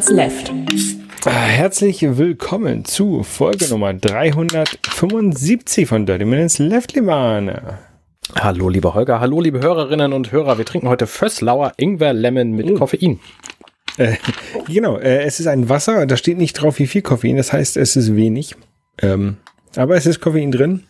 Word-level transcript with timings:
Minutes 0.00 0.10
Left. 0.10 0.52
Herzlich 1.26 2.00
willkommen 2.16 2.86
zu 2.86 3.22
Folge 3.22 3.68
Nummer 3.68 3.92
375 3.92 5.86
von 5.86 6.06
Dirty 6.06 6.24
Minutes 6.24 6.58
Left, 6.58 6.94
Limane. 6.94 7.78
Hallo, 8.34 8.70
liebe 8.70 8.94
Holger. 8.94 9.20
Hallo, 9.20 9.42
liebe 9.42 9.60
Hörerinnen 9.60 10.14
und 10.14 10.32
Hörer. 10.32 10.56
Wir 10.56 10.64
trinken 10.64 10.88
heute 10.88 11.06
Fösslauer 11.06 11.74
Ingwer 11.76 12.14
Lemon 12.14 12.52
mit 12.52 12.74
Koffein. 12.76 13.20
Äh, 13.98 14.16
genau, 14.68 14.96
äh, 14.96 15.24
es 15.24 15.38
ist 15.38 15.48
ein 15.48 15.68
Wasser, 15.68 16.06
da 16.06 16.16
steht 16.16 16.38
nicht 16.38 16.54
drauf, 16.54 16.78
wie 16.78 16.86
viel 16.86 17.02
Koffein, 17.02 17.36
das 17.36 17.52
heißt, 17.52 17.76
es 17.76 17.94
ist 17.94 18.16
wenig. 18.16 18.56
Ähm, 19.02 19.36
aber 19.76 19.96
es 19.96 20.06
ist 20.06 20.20
Koffein 20.20 20.50
drin 20.50 20.84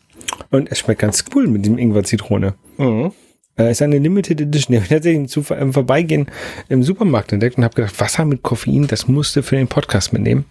und 0.53 0.71
es 0.71 0.79
schmeckt 0.79 1.01
ganz 1.01 1.25
cool 1.35 1.49
mit 1.49 1.65
diesem 1.65 1.79
Ingwer-Zitrone. 1.79 2.55
Mhm. 2.79 3.11
Äh, 3.61 3.71
ist 3.71 3.83
eine 3.83 3.99
Limited 3.99 4.41
Edition. 4.41 4.73
Die 4.73 4.77
habe 4.79 4.85
ich 4.85 4.91
tatsächlich 4.91 5.21
im, 5.21 5.27
Zuf- 5.29 5.55
im 5.57 5.73
Vorbeigehen 5.73 6.27
im 6.69 6.83
Supermarkt 6.83 7.33
entdeckt 7.33 7.59
und 7.59 7.65
habe 7.65 7.75
gedacht, 7.75 7.99
Wasser 8.01 8.25
mit 8.25 8.43
Koffein, 8.43 8.87
das 8.87 9.09
musste 9.09 9.43
für 9.43 9.57
den 9.57 9.69
Podcast 9.69 10.13
mitnehmen. 10.13 10.45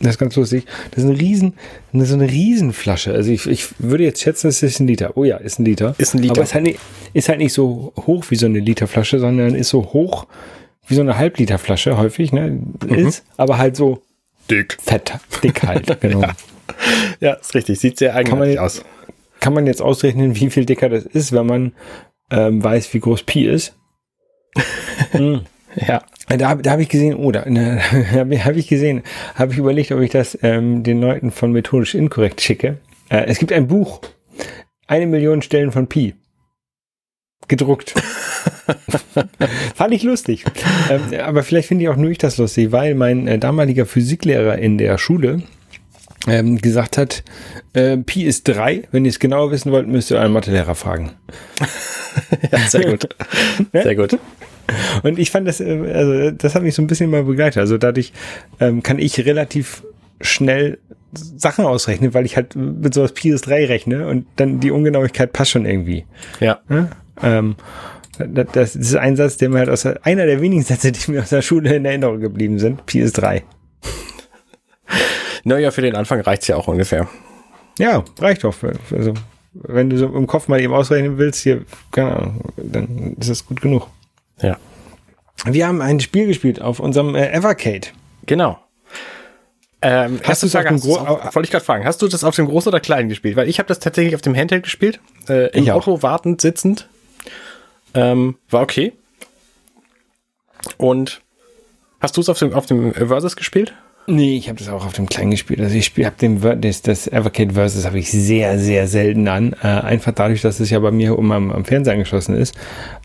Das 0.00 0.12
ist 0.12 0.18
ganz 0.18 0.34
lustig. 0.36 0.64
Das 0.92 1.04
ist 1.04 1.10
eine 1.10 1.18
riesen, 1.20 1.54
eine, 1.92 2.06
so 2.06 2.14
eine 2.14 2.30
Riesenflasche. 2.30 3.12
Also 3.12 3.30
ich, 3.30 3.46
ich 3.46 3.66
würde 3.78 4.04
jetzt 4.04 4.22
schätzen, 4.22 4.48
es 4.48 4.62
ist 4.62 4.80
ein 4.80 4.86
Liter. 4.86 5.16
Oh 5.16 5.24
ja, 5.24 5.36
ist 5.36 5.58
ein 5.58 5.64
Liter. 5.66 5.94
Ist 5.98 6.14
ein 6.14 6.18
Liter. 6.22 6.32
Aber 6.32 6.42
es 6.42 6.48
ist 6.50 6.54
halt, 6.54 6.64
nicht, 6.64 6.78
ist 7.12 7.28
halt 7.28 7.38
nicht 7.38 7.52
so 7.52 7.92
hoch 8.06 8.24
wie 8.30 8.36
so 8.36 8.46
eine 8.46 8.60
Literflasche, 8.60 9.18
sondern 9.18 9.54
ist 9.54 9.68
so 9.68 9.82
hoch 9.92 10.26
wie 10.86 10.94
so 10.94 11.00
eine 11.02 11.18
Halbliterflasche 11.18 11.96
häufig, 11.98 12.32
ne? 12.32 12.60
Ist, 12.88 13.24
aber 13.36 13.58
halt 13.58 13.76
so 13.76 14.00
Dick. 14.50 14.76
fett, 14.82 15.12
dick 15.42 15.62
halt, 15.62 15.98
genau. 16.00 16.28
Ja, 17.20 17.34
ist 17.34 17.54
richtig. 17.54 17.78
Sieht 17.78 17.98
sehr 17.98 18.14
eigenartig 18.14 18.56
man- 18.56 18.64
aus. 18.64 18.82
Kann 19.40 19.52
man 19.52 19.66
jetzt 19.66 19.82
ausrechnen, 19.82 20.34
wie 20.36 20.48
viel 20.48 20.64
dicker 20.64 20.88
das 20.88 21.04
ist, 21.04 21.32
wenn 21.32 21.44
man 21.44 21.72
ähm, 22.30 22.62
weiß, 22.62 22.92
wie 22.94 23.00
groß 23.00 23.22
Pi 23.24 23.46
ist? 23.46 23.76
Hm. 25.10 25.42
Ja. 25.74 26.02
Da, 26.28 26.54
da 26.54 26.70
habe 26.70 26.82
ich 26.82 26.88
gesehen, 26.88 27.16
oh, 27.16 27.30
da 27.30 27.44
ne, 27.48 27.80
habe 28.12 28.44
hab 28.44 28.56
ich 28.56 28.68
gesehen, 28.68 29.02
habe 29.34 29.52
ich 29.52 29.58
überlegt, 29.58 29.92
ob 29.92 30.00
ich 30.00 30.10
das 30.10 30.38
ähm, 30.42 30.82
den 30.82 31.00
Leuten 31.00 31.30
von 31.30 31.52
methodisch 31.52 31.94
inkorrekt 31.94 32.40
schicke. 32.40 32.78
Äh, 33.10 33.24
es 33.26 33.38
gibt 33.38 33.52
ein 33.52 33.66
Buch, 33.66 34.00
eine 34.86 35.06
Million 35.06 35.42
Stellen 35.42 35.72
von 35.72 35.88
Pi. 35.88 36.14
Gedruckt. 37.46 37.94
Fand 39.74 39.92
ich 39.92 40.02
lustig. 40.02 40.44
Ähm, 40.90 41.20
aber 41.20 41.42
vielleicht 41.42 41.68
finde 41.68 41.84
ich 41.84 41.90
auch 41.90 41.96
nur 41.96 42.10
ich 42.10 42.18
das 42.18 42.38
lustig, 42.38 42.72
weil 42.72 42.94
mein 42.94 43.28
äh, 43.28 43.38
damaliger 43.38 43.84
Physiklehrer 43.84 44.58
in 44.58 44.78
der 44.78 44.96
Schule 44.96 45.42
ähm, 46.26 46.58
gesagt 46.58 46.98
hat, 46.98 47.22
äh, 47.72 47.96
Pi 47.98 48.24
ist 48.24 48.48
drei. 48.48 48.84
Wenn 48.90 49.04
ihr 49.04 49.10
es 49.10 49.18
genauer 49.18 49.50
wissen 49.50 49.72
wollt, 49.72 49.88
müsst 49.88 50.10
ihr 50.10 50.18
euren 50.18 50.32
Mathelehrer 50.32 50.74
fragen. 50.74 51.12
ja, 52.50 52.58
sehr 52.68 52.90
gut. 52.90 53.08
Sehr 53.72 53.94
gut. 53.94 54.18
Und 55.02 55.18
ich 55.18 55.30
fand 55.30 55.46
das, 55.46 55.60
äh, 55.60 55.92
also 55.92 56.30
das 56.30 56.54
hat 56.54 56.62
mich 56.62 56.74
so 56.74 56.82
ein 56.82 56.86
bisschen 56.86 57.10
mal 57.10 57.24
begleitet. 57.24 57.58
Also 57.58 57.78
dadurch 57.78 58.12
ähm, 58.60 58.82
kann 58.82 58.98
ich 58.98 59.24
relativ 59.24 59.82
schnell 60.20 60.78
Sachen 61.12 61.64
ausrechnen, 61.64 62.14
weil 62.14 62.24
ich 62.24 62.36
halt 62.36 62.56
mit 62.56 62.94
sowas 62.94 63.12
Pi 63.12 63.30
ist 63.30 63.46
3 63.46 63.66
rechne 63.66 64.06
und 64.08 64.26
dann 64.36 64.60
die 64.60 64.70
Ungenauigkeit 64.70 65.32
passt 65.32 65.52
schon 65.52 65.66
irgendwie. 65.66 66.06
Ja. 66.40 66.60
Ne? 66.68 66.90
Ähm, 67.22 67.56
das, 68.18 68.46
das 68.52 68.76
ist 68.76 68.96
ein 68.96 69.16
Satz, 69.16 69.36
der 69.36 69.48
mir 69.48 69.58
halt 69.58 69.68
aus 69.68 69.82
der, 69.82 70.04
einer 70.04 70.26
der 70.26 70.40
wenigen 70.40 70.62
Sätze, 70.62 70.92
die 70.92 71.10
mir 71.10 71.22
aus 71.22 71.30
der 71.30 71.42
Schule 71.42 71.74
in 71.74 71.84
Erinnerung 71.84 72.20
geblieben 72.20 72.58
sind. 72.58 72.86
Pi 72.86 73.00
ist 73.00 73.14
3. 73.14 73.42
Naja, 75.44 75.70
für 75.70 75.82
den 75.82 75.94
Anfang 75.94 76.20
reicht's 76.20 76.46
ja 76.48 76.56
auch 76.56 76.68
ungefähr. 76.68 77.08
Ja, 77.78 78.04
reicht 78.18 78.42
für 78.42 78.72
also, 78.90 79.14
wenn 79.52 79.90
du 79.90 79.98
so 79.98 80.06
im 80.06 80.26
Kopf 80.26 80.48
mal 80.48 80.60
eben 80.60 80.72
ausrechnen 80.72 81.18
willst, 81.18 81.42
hier, 81.42 81.64
keine 81.90 82.16
Ahnung, 82.16 82.40
dann 82.56 83.16
ist 83.18 83.30
das 83.30 83.46
gut 83.46 83.60
genug. 83.60 83.88
Ja. 84.40 84.56
Wir 85.44 85.66
haben 85.66 85.80
ein 85.82 86.00
Spiel 86.00 86.26
gespielt 86.26 86.60
auf 86.62 86.80
unserem 86.80 87.14
äh, 87.14 87.30
Evercade. 87.30 87.88
Genau. 88.26 88.58
Ähm, 89.82 90.18
Hast 90.22 90.42
erste 90.42 90.46
du's 90.46 90.56
auf 90.56 90.62
dem 90.64 90.74
hast 90.76 90.84
du's 90.86 90.96
Gro- 90.96 91.06
auf, 91.06 91.34
wollte 91.34 91.46
ich 91.46 91.50
gerade 91.50 91.64
fragen, 91.64 91.84
hast 91.84 92.00
du 92.00 92.08
das 92.08 92.24
auf 92.24 92.34
dem 92.34 92.46
großen 92.46 92.70
oder 92.70 92.80
kleinen 92.80 93.10
gespielt? 93.10 93.36
Weil 93.36 93.48
ich 93.48 93.58
habe 93.58 93.66
das 93.66 93.80
tatsächlich 93.80 94.14
auf 94.14 94.22
dem 94.22 94.34
Handheld 94.34 94.62
gespielt, 94.62 94.98
äh, 95.28 95.50
im 95.50 95.64
Ich 95.64 95.72
auch. 95.72 95.86
Auto 95.86 96.02
wartend 96.02 96.40
sitzend. 96.40 96.88
Ähm, 97.92 98.38
war 98.48 98.62
okay. 98.62 98.92
Und 100.78 101.20
hast 102.00 102.16
du 102.16 102.22
es 102.22 102.30
auf 102.30 102.38
dem, 102.38 102.54
auf 102.54 102.64
dem 102.64 102.94
Versus 102.94 103.36
gespielt? 103.36 103.74
Nee, 104.06 104.36
ich 104.36 104.48
habe 104.48 104.58
das 104.58 104.68
auch 104.68 104.84
auf 104.84 104.92
dem 104.92 105.08
kleinen 105.08 105.30
gespielt. 105.30 105.60
Also 105.60 105.74
ich 105.74 105.86
spiel, 105.86 106.04
hab 106.04 106.18
den 106.18 106.40
das, 106.60 106.82
das 106.82 107.06
Evercade 107.06 107.54
Versus 107.54 107.86
habe 107.86 107.98
ich 107.98 108.10
sehr, 108.10 108.58
sehr 108.58 108.86
selten 108.86 109.26
an. 109.28 109.54
Äh, 109.62 109.66
einfach 109.66 110.12
dadurch, 110.12 110.42
dass 110.42 110.60
es 110.60 110.70
ja 110.70 110.78
bei 110.78 110.90
mir 110.90 111.18
oben 111.18 111.32
am, 111.32 111.50
am 111.50 111.64
Fernseher 111.64 111.94
angeschlossen 111.94 112.36
ist. 112.36 112.54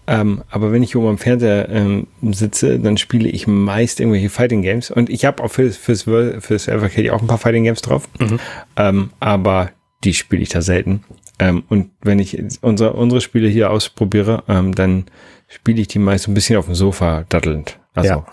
Ähm, 0.07 0.43
aber 0.49 0.71
wenn 0.71 0.83
ich 0.83 0.95
oben 0.95 1.07
am 1.07 1.17
Fernseher 1.17 1.69
ähm, 1.69 2.07
sitze, 2.31 2.79
dann 2.79 2.97
spiele 2.97 3.29
ich 3.29 3.47
meist 3.47 3.99
irgendwelche 3.99 4.29
Fighting 4.29 4.61
Games. 4.61 4.91
Und 4.91 5.09
ich 5.09 5.23
habe 5.23 5.41
auch 5.43 5.51
fürs, 5.51 5.77
fürs, 5.77 6.03
fürs 6.03 6.67
Evercade 6.67 7.13
auch 7.13 7.21
ein 7.21 7.27
paar 7.27 7.37
Fighting 7.37 7.63
Games 7.63 7.81
drauf. 7.81 8.09
Ähm, 8.75 9.11
aber 9.19 9.71
die 10.03 10.13
spiele 10.13 10.41
ich 10.41 10.49
da 10.49 10.61
selten. 10.61 11.03
Ähm, 11.39 11.63
und 11.69 11.91
wenn 12.01 12.19
ich 12.19 12.37
unsere, 12.61 12.93
unsere 12.93 13.21
Spiele 13.21 13.47
hier 13.47 13.71
ausprobiere, 13.71 14.43
ähm, 14.49 14.75
dann 14.75 15.05
spiele 15.47 15.79
ich 15.81 15.87
die 15.87 15.99
meist 15.99 16.25
so 16.25 16.31
ein 16.31 16.33
bisschen 16.33 16.57
auf 16.57 16.65
dem 16.65 16.75
Sofa 16.75 17.25
dattelnd. 17.29 17.79
Also 17.93 18.09
Ja. 18.09 18.25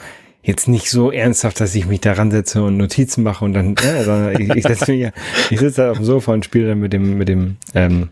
Jetzt 0.46 0.68
nicht 0.68 0.90
so 0.90 1.10
ernsthaft, 1.10 1.60
dass 1.60 1.74
ich 1.74 1.86
mich 1.86 2.00
da 2.00 2.12
ransetze 2.12 2.62
und 2.62 2.76
Notizen 2.76 3.22
mache 3.22 3.44
und 3.44 3.52
dann, 3.52 3.74
äh, 3.76 4.04
sondern 4.04 4.40
ich, 4.40 4.48
ich 4.56 4.62
setze 4.62 4.92
mich, 4.92 5.00
ja- 5.02 5.12
ich 5.50 5.58
sitze 5.60 5.82
da 5.82 5.90
auf 5.90 5.96
dem 5.98 6.06
Sofa 6.06 6.32
und 6.32 6.44
spiele 6.44 6.68
dann 6.68 6.78
mit 6.80 6.92
dem, 6.92 7.18
mit 7.18 7.28
dem, 7.28 7.56
ähm, 7.74 8.08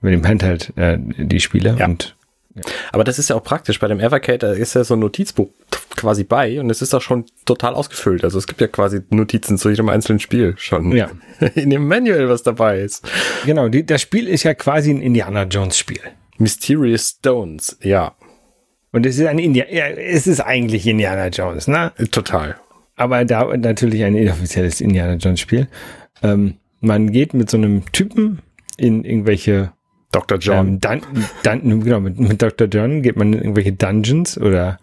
mit 0.00 0.12
dem 0.14 0.26
Handheld 0.26 0.72
äh, 0.76 0.96
die 0.98 1.40
Spiele 1.40 1.76
Ja. 1.78 1.86
und 1.86 2.16
Aber 2.92 3.04
das 3.04 3.18
ist 3.18 3.30
ja 3.30 3.36
auch 3.36 3.42
praktisch. 3.44 3.78
Bei 3.78 3.88
dem 3.88 4.00
Evercade 4.00 4.46
ist 4.48 4.74
ja 4.74 4.82
so 4.84 4.94
ein 4.94 5.00
Notizbuch 5.00 5.48
quasi 5.96 6.24
bei 6.24 6.58
und 6.60 6.70
es 6.70 6.82
ist 6.82 6.94
auch 6.94 7.02
schon 7.02 7.24
total 7.44 7.74
ausgefüllt. 7.74 8.24
Also 8.24 8.38
es 8.38 8.46
gibt 8.46 8.60
ja 8.60 8.66
quasi 8.68 9.00
Notizen 9.10 9.58
zu 9.58 9.70
jedem 9.70 9.88
einzelnen 9.88 10.18
Spiel 10.20 10.54
schon. 10.56 10.92
Ja. 10.92 11.10
In 11.54 11.70
dem 11.70 11.86
Manual, 11.86 12.28
was 12.28 12.42
dabei 12.42 12.80
ist. 12.80 13.06
genau, 13.44 13.68
die, 13.68 13.84
das 13.84 14.00
Spiel 14.02 14.26
ist 14.28 14.42
ja 14.44 14.54
quasi 14.54 14.90
ein 14.90 15.02
Indiana 15.02 15.42
Jones 15.44 15.76
Spiel. 15.78 16.00
Mysterious 16.38 17.16
Stones, 17.18 17.76
ja, 17.82 18.12
Und 18.92 19.06
es 19.06 19.18
ist 19.18 19.26
ein 19.26 19.38
India 19.38 19.66
ja, 19.70 19.86
es 19.86 20.26
ist 20.26 20.40
eigentlich 20.40 20.86
Indiana 20.86 21.28
Jones, 21.28 21.68
ne? 21.68 21.92
total. 22.10 22.56
aber 22.96 23.24
da 23.24 23.56
natürlich 23.56 24.04
ein 24.04 24.14
inoffizielles 24.14 24.80
Indiana 24.80 25.14
Jones 25.14 25.40
Spiel. 25.40 25.68
Ähm, 26.22 26.54
man 26.80 27.12
geht 27.12 27.34
mit 27.34 27.50
so 27.50 27.56
einem 27.56 27.84
Typen 27.92 28.40
in 28.76 29.04
irgendwelche 29.04 29.72
Dr. 30.12 30.38
John. 30.38 30.66
ähm, 30.66 30.80
Dun 30.80 31.00
Dun 31.44 31.84
genau, 31.84 32.00
mit, 32.00 32.18
mit 32.18 32.42
Dr. 32.42 32.68
John 32.68 33.02
geht 33.02 33.16
man 33.16 33.32
in 33.32 33.40
irgendwelche 33.40 33.72
Dungeons 33.72 34.38
oder 34.38 34.78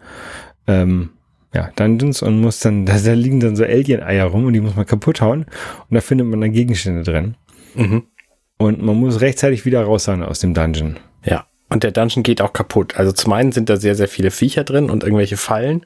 ähm, 0.66 1.10
ja, 1.54 1.70
Dungeons 1.76 2.22
und 2.22 2.40
muss 2.40 2.60
dann, 2.60 2.86
da, 2.86 2.98
da 2.98 3.12
liegen 3.12 3.40
dann 3.40 3.56
so 3.56 3.64
Alien-Eier 3.64 4.24
rum 4.26 4.46
und 4.46 4.52
die 4.52 4.60
muss 4.60 4.76
man 4.76 4.86
kaputt 4.86 5.20
hauen 5.20 5.42
und 5.42 5.94
da 5.94 6.00
findet 6.00 6.26
man 6.26 6.40
dann 6.40 6.52
Gegenstände 6.52 7.02
drin. 7.02 7.36
Mhm. 7.74 8.04
Und 8.58 8.82
man 8.82 8.96
muss 8.96 9.20
rechtzeitig 9.20 9.64
wieder 9.64 9.82
raus 9.82 10.04
sein 10.04 10.22
aus 10.22 10.40
dem 10.40 10.54
Dungeon. 10.54 10.96
Und 11.70 11.82
der 11.82 11.90
Dungeon 11.92 12.22
geht 12.22 12.40
auch 12.40 12.52
kaputt. 12.52 12.96
Also 12.96 13.12
zum 13.12 13.32
einen 13.32 13.52
sind 13.52 13.68
da 13.68 13.76
sehr, 13.76 13.94
sehr 13.94 14.08
viele 14.08 14.30
Viecher 14.30 14.64
drin 14.64 14.88
und 14.90 15.02
irgendwelche 15.02 15.36
Fallen. 15.36 15.84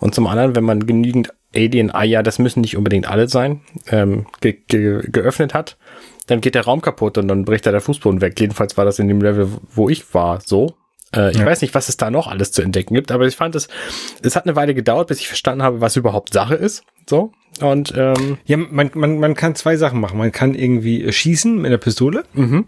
Und 0.00 0.14
zum 0.14 0.26
anderen, 0.26 0.54
wenn 0.54 0.64
man 0.64 0.86
genügend 0.86 1.30
Alien-Eier, 1.54 2.22
das 2.22 2.38
müssen 2.38 2.60
nicht 2.60 2.76
unbedingt 2.76 3.08
alle 3.08 3.28
sein, 3.28 3.60
ähm, 3.90 4.26
ge 4.40 4.58
ge 4.68 5.02
geöffnet 5.10 5.54
hat, 5.54 5.76
dann 6.26 6.40
geht 6.40 6.54
der 6.54 6.64
Raum 6.64 6.80
kaputt 6.82 7.18
und 7.18 7.28
dann 7.28 7.44
bricht 7.44 7.66
da 7.66 7.70
der 7.72 7.80
Fußboden 7.80 8.20
weg. 8.20 8.38
Jedenfalls 8.38 8.76
war 8.76 8.84
das 8.84 8.98
in 8.98 9.08
dem 9.08 9.20
Level, 9.20 9.48
wo 9.74 9.88
ich 9.88 10.14
war, 10.14 10.40
so. 10.44 10.74
Äh, 11.14 11.30
ich 11.32 11.38
Ja. 11.38 11.46
weiß 11.46 11.60
nicht, 11.62 11.74
was 11.74 11.88
es 11.88 11.96
da 11.96 12.10
noch 12.10 12.26
alles 12.26 12.52
zu 12.52 12.62
entdecken 12.62 12.94
gibt, 12.94 13.10
aber 13.10 13.26
ich 13.26 13.36
fand 13.36 13.54
es, 13.54 13.68
es 14.22 14.36
hat 14.36 14.44
eine 14.46 14.56
Weile 14.56 14.74
gedauert, 14.74 15.08
bis 15.08 15.20
ich 15.20 15.28
verstanden 15.28 15.62
habe, 15.62 15.80
was 15.80 15.96
überhaupt 15.96 16.32
Sache 16.32 16.54
ist. 16.54 16.84
So. 17.08 17.32
Und 17.60 17.92
ähm, 17.96 18.38
Ja, 18.46 18.56
man, 18.56 18.90
man, 18.94 19.18
man 19.18 19.34
kann 19.34 19.54
zwei 19.54 19.76
Sachen 19.76 20.00
machen. 20.00 20.16
Man 20.18 20.32
kann 20.32 20.54
irgendwie 20.54 21.10
schießen 21.12 21.56
mit 21.56 21.66
einer 21.66 21.78
Pistole 21.78 22.24
mhm. 22.34 22.66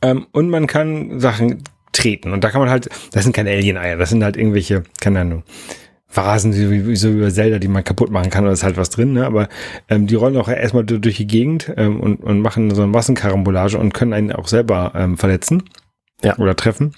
Ähm, 0.00 0.28
und 0.30 0.48
man 0.48 0.68
kann 0.68 1.18
Sachen 1.18 1.64
treten. 1.98 2.32
Und 2.32 2.44
da 2.44 2.50
kann 2.50 2.60
man 2.60 2.70
halt, 2.70 2.88
das 3.12 3.24
sind 3.24 3.34
keine 3.34 3.50
Alien-Eier, 3.50 3.96
das 3.96 4.10
sind 4.10 4.24
halt 4.24 4.36
irgendwelche, 4.36 4.84
keine 5.00 5.20
Ahnung, 5.20 5.42
Vasen, 6.10 6.54
so 6.54 6.70
wie, 6.70 6.96
so 6.96 7.14
wie 7.14 7.20
bei 7.20 7.30
Zelda, 7.30 7.58
die 7.58 7.68
man 7.68 7.84
kaputt 7.84 8.10
machen 8.10 8.30
kann, 8.30 8.44
oder 8.44 8.54
ist 8.54 8.62
halt 8.62 8.78
was 8.78 8.88
drin, 8.88 9.12
ne? 9.12 9.26
Aber 9.26 9.48
ähm, 9.90 10.06
die 10.06 10.14
rollen 10.14 10.38
auch 10.38 10.48
erstmal 10.48 10.84
du- 10.84 10.98
durch 10.98 11.16
die 11.16 11.26
Gegend 11.26 11.70
ähm, 11.76 12.00
und, 12.00 12.16
und 12.24 12.40
machen 12.40 12.74
so 12.74 12.82
eine 12.82 12.90
Massenkarambolage 12.90 13.76
und 13.76 13.92
können 13.92 14.14
einen 14.14 14.32
auch 14.32 14.48
selber 14.48 14.92
ähm, 14.94 15.18
verletzen. 15.18 15.64
Ja. 16.22 16.38
Oder 16.38 16.56
treffen. 16.56 16.94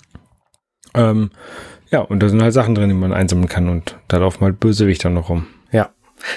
Ähm, 0.95 1.31
ja, 1.91 2.01
und 2.01 2.23
da 2.23 2.29
sind 2.29 2.41
halt 2.41 2.55
Sachen 2.55 2.77
drin, 2.77 2.89
die 2.89 2.95
man 2.95 3.13
einsammeln 3.13 3.49
kann 3.49 3.69
und 3.69 3.99
da 4.07 4.19
laufen 4.19 4.45
halt 4.45 4.61
Bösewichter 4.61 5.11
noch 5.11 5.29
rum. 5.29 5.47
Ja. 5.73 5.91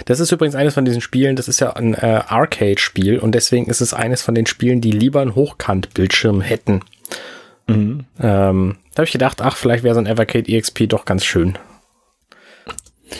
Das 0.06 0.20
ist 0.20 0.32
übrigens 0.32 0.56
eines 0.56 0.74
von 0.74 0.86
diesen 0.86 1.02
Spielen, 1.02 1.36
das 1.36 1.48
ist 1.48 1.60
ja 1.60 1.74
ein 1.74 1.94
äh, 1.94 2.22
Arcade-Spiel 2.28 3.20
und 3.20 3.36
deswegen 3.36 3.68
ist 3.68 3.82
es 3.82 3.94
eines 3.94 4.22
von 4.22 4.34
den 4.34 4.48
Spielen, 4.48 4.82
die 4.82 4.92
lieber 4.92 5.22
einen 5.22 5.36
Hochkant-Bildschirm 5.36 6.42
hätten. 6.42 6.82
Mhm. 7.68 8.06
Ähm, 8.20 8.76
da 8.94 8.98
habe 8.98 9.06
ich 9.06 9.12
gedacht, 9.12 9.42
ach, 9.42 9.56
vielleicht 9.56 9.84
wäre 9.84 9.96
so 9.96 10.02
ein 10.02 10.08
Evercade 10.08 10.52
EXP 10.52 10.88
doch 10.90 11.06
ganz 11.06 11.24
schön. 11.24 11.58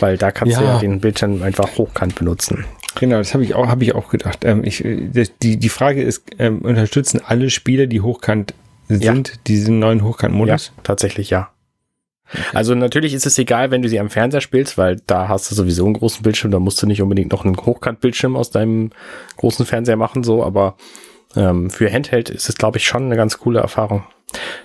Weil 0.00 0.16
da 0.18 0.32
kannst 0.32 0.56
du 0.56 0.60
Ja. 0.62 0.74
ja 0.74 0.78
den 0.80 1.00
Bildschirm 1.00 1.42
einfach 1.42 1.76
hochkant 1.78 2.14
benutzen. 2.16 2.64
Genau, 2.96 3.18
das 3.18 3.34
habe 3.34 3.44
ich 3.44 3.54
auch, 3.54 3.66
habe 3.68 3.84
ich 3.84 3.94
auch 3.94 4.08
gedacht. 4.08 4.44
Ähm, 4.44 4.62
ich, 4.64 4.84
äh, 4.84 5.26
die, 5.42 5.56
die 5.56 5.68
Frage 5.68 6.02
ist, 6.02 6.24
ähm, 6.38 6.60
unterstützen 6.60 7.20
alle 7.24 7.50
Spiele, 7.50 7.88
die 7.88 8.00
hochkant 8.00 8.54
sind, 8.88 9.46
diesen 9.48 9.78
neuen 9.78 9.98
Ja, 10.00 10.04
Hochkant-Modus? 10.04 10.72
tatsächlich 10.82 11.30
ja. 11.30 11.50
Also 12.52 12.74
natürlich 12.74 13.14
ist 13.14 13.26
es 13.26 13.38
egal, 13.38 13.70
wenn 13.70 13.82
du 13.82 13.88
sie 13.88 14.00
am 14.00 14.10
Fernseher 14.10 14.40
spielst, 14.40 14.78
weil 14.78 15.00
da 15.06 15.28
hast 15.28 15.50
du 15.50 15.54
sowieso 15.54 15.84
einen 15.84 15.94
großen 15.94 16.22
Bildschirm, 16.22 16.50
da 16.50 16.58
musst 16.58 16.82
du 16.82 16.86
nicht 16.86 17.02
unbedingt 17.02 17.32
noch 17.32 17.44
einen 17.44 17.56
Hochkantbildschirm 17.56 18.36
aus 18.36 18.50
deinem 18.50 18.90
großen 19.36 19.66
Fernseher 19.66 19.96
machen, 19.96 20.22
so, 20.24 20.42
aber 20.44 20.76
ähm, 21.36 21.70
für 21.70 21.90
Handheld 21.92 22.30
ist 22.30 22.48
es, 22.48 22.56
glaube 22.56 22.78
ich, 22.78 22.86
schon 22.86 23.04
eine 23.04 23.16
ganz 23.16 23.38
coole 23.38 23.60
Erfahrung. 23.60 24.04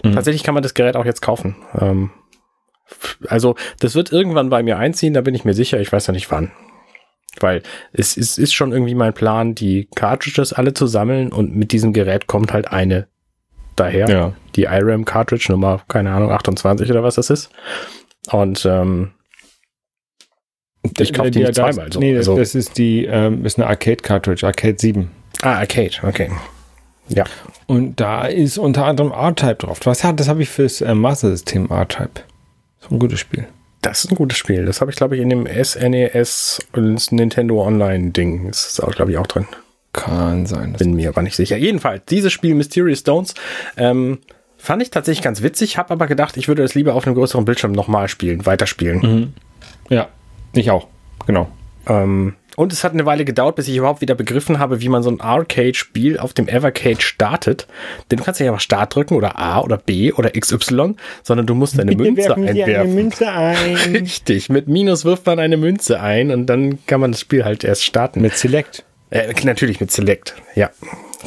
Mhm. 0.03 0.13
Tatsächlich 0.13 0.43
kann 0.43 0.53
man 0.53 0.63
das 0.63 0.73
Gerät 0.73 0.95
auch 0.95 1.05
jetzt 1.05 1.21
kaufen. 1.21 1.55
Ähm, 1.79 2.11
also, 3.27 3.55
das 3.79 3.95
wird 3.95 4.11
irgendwann 4.11 4.49
bei 4.49 4.63
mir 4.63 4.77
einziehen, 4.77 5.13
da 5.13 5.21
bin 5.21 5.35
ich 5.35 5.45
mir 5.45 5.53
sicher, 5.53 5.79
ich 5.79 5.91
weiß 5.91 6.07
noch 6.07 6.15
nicht 6.15 6.31
wann. 6.31 6.51
Weil 7.39 7.61
es, 7.93 8.17
es 8.17 8.37
ist 8.37 8.53
schon 8.53 8.71
irgendwie 8.71 8.95
mein 8.95 9.13
Plan, 9.13 9.55
die 9.55 9.87
Cartridges 9.95 10.51
alle 10.51 10.73
zu 10.73 10.87
sammeln 10.87 11.31
und 11.31 11.55
mit 11.55 11.71
diesem 11.71 11.93
Gerät 11.93 12.27
kommt 12.27 12.51
halt 12.51 12.71
eine 12.71 13.07
daher. 13.75 14.09
Ja. 14.09 14.33
Die 14.55 14.63
IRAM 14.63 15.05
Cartridge 15.05 15.47
Nummer, 15.49 15.81
keine 15.87 16.11
Ahnung, 16.11 16.31
28 16.31 16.89
oder 16.89 17.03
was 17.03 17.15
das 17.15 17.29
ist. 17.29 17.49
Und 18.31 18.65
ähm, 18.65 19.11
ich 20.97 21.13
kaufe 21.13 21.31
die, 21.31 21.39
die 21.39 21.45
nicht 21.45 21.55
zweimal. 21.55 21.91
So. 21.91 21.99
Nee, 21.99 22.15
also, 22.17 22.35
das 22.35 22.55
ist 22.55 22.77
die, 22.77 23.05
ähm, 23.05 23.45
ist 23.45 23.57
eine 23.57 23.67
Arcade 23.67 23.97
Cartridge, 23.97 24.45
Arcade 24.45 24.75
7. 24.77 25.09
Ah, 25.41 25.59
Arcade, 25.59 25.95
okay. 26.03 26.29
Ja. 27.09 27.25
Und 27.67 27.99
da 27.99 28.25
ist 28.25 28.57
unter 28.57 28.85
anderem 28.85 29.11
R-Type 29.11 29.55
drauf. 29.55 29.79
Was 29.83 30.03
hat, 30.03 30.19
das 30.19 30.27
habe 30.27 30.43
ich 30.43 30.49
fürs 30.49 30.81
äh, 30.81 30.95
Master 30.95 31.29
System 31.31 31.69
R-Type. 31.69 32.21
Ist 32.81 32.91
ein 32.91 32.99
gutes 32.99 33.19
Spiel. 33.19 33.47
Das 33.81 34.03
ist 34.03 34.11
ein 34.11 34.15
gutes 34.15 34.37
Spiel. 34.37 34.65
Das 34.65 34.81
habe 34.81 34.91
ich, 34.91 34.97
glaube 34.97 35.15
ich, 35.15 35.21
in 35.21 35.29
dem 35.29 35.47
SNES 35.47 36.59
e 36.73 36.77
und 36.77 37.11
Nintendo 37.11 37.65
Online-Ding. 37.65 38.47
Das 38.47 38.67
ist 38.67 38.79
auch, 38.81 38.91
glaube 38.93 39.11
ich, 39.11 39.17
auch 39.17 39.27
drin. 39.27 39.47
Kann 39.93 40.45
sein. 40.45 40.73
Bin 40.73 40.93
mir 40.93 41.09
aber 41.09 41.21
nicht 41.21 41.35
sicher. 41.35 41.57
Jedenfalls, 41.57 42.03
dieses 42.05 42.31
Spiel 42.31 42.53
Mysterious 42.55 42.99
Stones 42.99 43.33
ähm, 43.77 44.19
fand 44.57 44.81
ich 44.81 44.91
tatsächlich 44.91 45.23
ganz 45.23 45.41
witzig, 45.41 45.77
habe 45.77 45.91
aber 45.91 46.07
gedacht, 46.07 46.37
ich 46.37 46.47
würde 46.47 46.61
das 46.61 46.75
lieber 46.75 46.93
auf 46.93 47.07
einem 47.07 47.15
größeren 47.15 47.45
Bildschirm 47.45 47.71
nochmal 47.71 48.07
spielen, 48.07 48.45
weiterspielen. 48.45 48.99
Mhm. 48.99 49.33
Ja, 49.89 50.09
ich 50.53 50.69
auch. 50.69 50.87
Genau. 51.25 51.49
Ähm, 51.87 52.35
und 52.59 52.73
es 52.73 52.83
hat 52.83 52.91
eine 52.91 53.05
Weile 53.05 53.23
gedauert, 53.23 53.55
bis 53.55 53.69
ich 53.69 53.77
überhaupt 53.77 54.01
wieder 54.01 54.15
begriffen 54.15 54.59
habe, 54.59 54.81
wie 54.81 54.89
man 54.89 55.01
so 55.01 55.09
ein 55.09 55.21
Arcade-Spiel 55.21 56.19
auf 56.19 56.33
dem 56.33 56.49
Evercade 56.49 56.99
startet. 56.99 57.67
Denn 58.11 58.17
du 58.17 58.25
kannst 58.25 58.41
nicht 58.41 58.49
einfach 58.49 58.59
Start 58.59 58.93
drücken 58.93 59.15
oder 59.15 59.39
A 59.39 59.61
oder 59.61 59.77
B 59.77 60.11
oder 60.11 60.31
XY, 60.31 60.95
sondern 61.23 61.47
du 61.47 61.55
musst 61.55 61.79
deine 61.79 61.95
Münze 61.95 62.35
einwerfen. 62.35 62.75
Eine 62.75 62.93
Münze 62.93 63.31
ein. 63.31 63.75
Richtig, 63.93 64.49
mit 64.49 64.67
Minus 64.67 65.05
wirft 65.05 65.25
man 65.25 65.39
eine 65.39 65.55
Münze 65.55 66.01
ein 66.01 66.31
und 66.31 66.47
dann 66.47 66.85
kann 66.85 66.99
man 66.99 67.13
das 67.13 67.21
Spiel 67.21 67.45
halt 67.45 67.63
erst 67.63 67.85
starten. 67.85 68.19
Mit 68.19 68.37
Select. 68.37 68.83
Äh, 69.09 69.33
natürlich 69.45 69.79
mit 69.79 69.91
Select, 69.91 70.35
ja. 70.55 70.69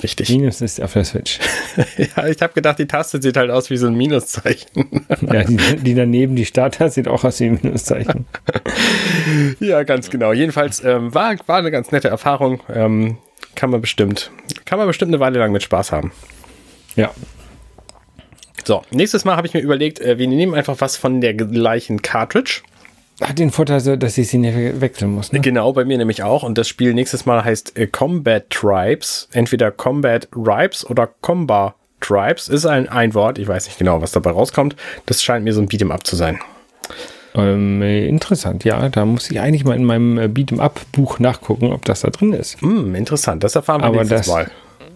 Richtig. 0.02 0.30
Minus 0.30 0.60
ist 0.60 0.80
auf 0.80 0.92
der 0.94 1.04
Switch. 1.04 1.38
ja, 1.98 2.26
ich 2.26 2.40
habe 2.40 2.52
gedacht, 2.54 2.78
die 2.78 2.86
Taste 2.86 3.20
sieht 3.20 3.36
halt 3.36 3.50
aus 3.50 3.68
wie 3.68 3.76
so 3.76 3.86
ein 3.86 3.94
Minuszeichen. 3.94 5.06
ja, 5.20 5.44
die, 5.44 5.56
die, 5.76 5.94
daneben, 5.94 6.34
die 6.34 6.46
Starttaste 6.46 7.00
sieht 7.00 7.08
auch 7.08 7.24
aus 7.24 7.40
wie 7.40 7.46
ein 7.46 7.60
Minuszeichen. 7.62 8.26
ja, 9.60 9.82
ganz 9.82 10.08
genau. 10.08 10.32
Jedenfalls 10.32 10.82
ähm, 10.82 11.14
war, 11.14 11.36
war 11.46 11.58
eine 11.58 11.70
ganz 11.70 11.92
nette 11.92 12.08
Erfahrung. 12.08 12.60
Ähm, 12.72 13.18
kann 13.54 13.70
man 13.70 13.80
bestimmt, 13.80 14.30
kann 14.64 14.78
man 14.78 14.86
bestimmt 14.86 15.10
eine 15.10 15.20
Weile 15.20 15.38
lang 15.38 15.52
mit 15.52 15.62
Spaß 15.62 15.92
haben. 15.92 16.12
Ja. 16.96 17.10
So, 18.64 18.82
nächstes 18.90 19.24
Mal 19.24 19.36
habe 19.36 19.46
ich 19.46 19.54
mir 19.54 19.60
überlegt, 19.60 20.00
äh, 20.00 20.18
wir 20.18 20.28
nehmen 20.28 20.54
einfach 20.54 20.80
was 20.80 20.96
von 20.96 21.20
der 21.20 21.34
gleichen 21.34 22.00
Cartridge 22.00 22.62
hat 23.22 23.38
den 23.38 23.50
Vorteil, 23.50 23.98
dass 23.98 24.18
ich 24.18 24.28
sie 24.28 24.38
nicht 24.38 24.80
wechseln 24.80 25.12
muss. 25.14 25.32
Ne? 25.32 25.40
Genau, 25.40 25.72
bei 25.72 25.84
mir 25.84 25.98
nämlich 25.98 26.22
auch. 26.22 26.42
Und 26.42 26.58
das 26.58 26.68
Spiel 26.68 26.94
nächstes 26.94 27.26
Mal 27.26 27.44
heißt 27.44 27.78
äh, 27.78 27.86
Combat 27.86 28.48
Tribes. 28.50 29.28
Entweder 29.32 29.70
Combat 29.70 30.28
Tribes 30.32 30.88
oder 30.88 31.08
Combat 31.20 31.74
Tribes. 32.00 32.48
Ist 32.48 32.66
ein, 32.66 32.88
ein 32.88 33.14
Wort. 33.14 33.38
Ich 33.38 33.48
weiß 33.48 33.66
nicht 33.66 33.78
genau, 33.78 34.02
was 34.02 34.12
dabei 34.12 34.30
rauskommt. 34.30 34.76
Das 35.06 35.22
scheint 35.22 35.44
mir 35.44 35.52
so 35.52 35.60
ein 35.60 35.68
Beat'em 35.68 35.90
Up 35.90 36.06
zu 36.06 36.16
sein. 36.16 36.38
Ähm, 37.34 37.80
interessant, 37.82 38.64
ja. 38.64 38.88
Da 38.88 39.04
muss 39.04 39.30
ich 39.30 39.40
eigentlich 39.40 39.64
mal 39.64 39.76
in 39.76 39.84
meinem 39.84 40.18
äh, 40.18 40.24
Beat'em 40.26 40.60
Up 40.60 40.80
Buch 40.92 41.18
nachgucken, 41.18 41.72
ob 41.72 41.84
das 41.84 42.02
da 42.02 42.10
drin 42.10 42.32
ist. 42.32 42.60
Mm, 42.62 42.94
interessant. 42.94 43.42
Das 43.42 43.54
erfahren 43.54 43.80
wir 43.80 43.86
Aber 43.86 44.04
nächstes 44.04 44.26
Mal. 44.26 44.50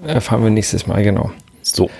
Erfahren 0.06 0.42
wir 0.42 0.50
nächstes 0.50 0.86
Mal, 0.86 1.02
genau. 1.02 1.30
So. 1.62 1.90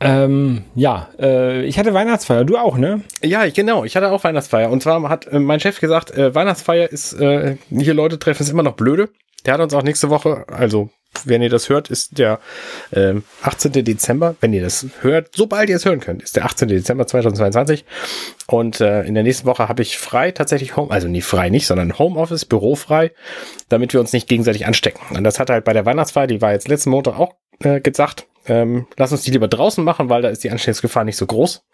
Ähm, 0.00 0.64
ja, 0.74 1.08
äh, 1.18 1.64
ich 1.64 1.78
hatte 1.78 1.94
Weihnachtsfeier, 1.94 2.44
du 2.44 2.56
auch, 2.58 2.76
ne? 2.76 3.02
Ja, 3.22 3.48
genau, 3.48 3.84
ich 3.84 3.96
hatte 3.96 4.10
auch 4.10 4.24
Weihnachtsfeier. 4.24 4.70
Und 4.70 4.82
zwar 4.82 5.08
hat 5.08 5.26
äh, 5.26 5.38
mein 5.38 5.60
Chef 5.60 5.80
gesagt, 5.80 6.10
äh, 6.10 6.34
Weihnachtsfeier 6.34 6.90
ist, 6.90 7.14
äh, 7.14 7.56
hier 7.70 7.94
Leute 7.94 8.18
treffen, 8.18 8.42
ist 8.42 8.50
immer 8.50 8.62
noch 8.62 8.76
blöde. 8.76 9.08
Der 9.46 9.54
hat 9.54 9.60
uns 9.60 9.74
auch 9.74 9.82
nächste 9.82 10.10
Woche, 10.10 10.44
also 10.48 10.90
wenn 11.24 11.40
ihr 11.40 11.48
das 11.48 11.68
hört, 11.68 11.88
ist 11.88 12.18
der 12.18 12.40
äh, 12.90 13.14
18. 13.42 13.72
Dezember, 13.84 14.36
wenn 14.40 14.52
ihr 14.52 14.62
das 14.62 14.86
hört, 15.00 15.30
sobald 15.34 15.70
ihr 15.70 15.76
es 15.76 15.84
hören 15.84 16.00
könnt, 16.00 16.22
ist 16.22 16.36
der 16.36 16.44
18. 16.44 16.68
Dezember 16.68 17.06
2022. 17.06 17.84
Und 18.48 18.80
äh, 18.80 19.04
in 19.04 19.14
der 19.14 19.22
nächsten 19.22 19.46
Woche 19.46 19.68
habe 19.68 19.82
ich 19.82 19.98
frei, 19.98 20.30
tatsächlich 20.30 20.76
Home, 20.76 20.90
also 20.90 21.08
nie 21.08 21.22
frei 21.22 21.48
nicht, 21.48 21.66
sondern 21.66 21.98
Homeoffice, 21.98 22.44
Büro 22.44 22.74
frei, 22.74 23.12
damit 23.68 23.92
wir 23.92 24.00
uns 24.00 24.12
nicht 24.12 24.28
gegenseitig 24.28 24.66
anstecken. 24.66 25.16
Und 25.16 25.24
das 25.24 25.38
hat 25.38 25.48
halt 25.48 25.64
bei 25.64 25.72
der 25.72 25.86
Weihnachtsfeier, 25.86 26.26
die 26.26 26.42
war 26.42 26.52
jetzt 26.52 26.68
letzten 26.68 26.90
Montag 26.90 27.18
auch 27.18 27.34
äh, 27.60 27.80
gesagt, 27.80 28.25
ähm, 28.46 28.86
lass 28.96 29.12
uns 29.12 29.22
die 29.22 29.30
lieber 29.30 29.48
draußen 29.48 29.84
machen, 29.84 30.08
weil 30.08 30.22
da 30.22 30.28
ist 30.28 30.44
die 30.44 30.50
Ansteckungsgefahr 30.50 31.04
nicht 31.04 31.16
so 31.16 31.26
groß. 31.26 31.64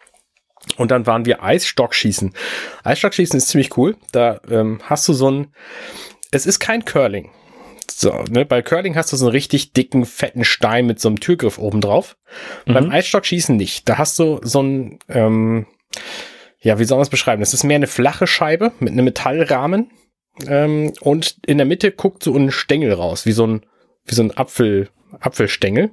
Und 0.76 0.90
dann 0.90 1.06
waren 1.06 1.26
wir 1.26 1.42
Eisstockschießen. 1.42 2.34
Eisstockschießen 2.84 3.36
ist 3.36 3.48
ziemlich 3.48 3.76
cool. 3.76 3.96
Da 4.12 4.40
ähm, 4.48 4.80
hast 4.84 5.08
du 5.08 5.12
so 5.12 5.30
ein, 5.30 5.48
es 6.30 6.46
ist 6.46 6.60
kein 6.60 6.84
Curling. 6.84 7.30
So, 7.90 8.24
ne, 8.30 8.44
bei 8.44 8.62
Curling 8.62 8.96
hast 8.96 9.12
du 9.12 9.16
so 9.16 9.26
einen 9.26 9.32
richtig 9.32 9.72
dicken, 9.72 10.06
fetten 10.06 10.44
Stein 10.44 10.86
mit 10.86 11.00
so 11.00 11.08
einem 11.08 11.20
Türgriff 11.20 11.58
oben 11.58 11.80
drauf. 11.80 12.16
Mhm. 12.66 12.74
Beim 12.74 12.90
Eisstockschießen 12.90 13.56
nicht. 13.56 13.88
Da 13.88 13.98
hast 13.98 14.18
du 14.18 14.40
so 14.42 14.62
ein, 14.62 14.98
ähm, 15.08 15.66
ja, 16.60 16.78
wie 16.78 16.84
soll 16.84 16.98
man 16.98 17.02
es 17.02 17.10
beschreiben? 17.10 17.40
Das 17.40 17.54
ist 17.54 17.64
mehr 17.64 17.76
eine 17.76 17.86
flache 17.86 18.26
Scheibe 18.26 18.72
mit 18.78 18.92
einem 18.92 19.04
Metallrahmen. 19.04 19.90
Ähm, 20.46 20.92
und 21.00 21.36
in 21.44 21.58
der 21.58 21.66
Mitte 21.66 21.92
guckt 21.92 22.22
so 22.22 22.34
ein 22.34 22.50
Stängel 22.50 22.92
raus, 22.92 23.26
wie 23.26 23.32
so 23.32 23.46
ein, 23.46 23.66
wie 24.04 24.14
so 24.14 24.22
ein 24.22 24.36
Apfel, 24.36 24.88
Apfelstängel. 25.20 25.90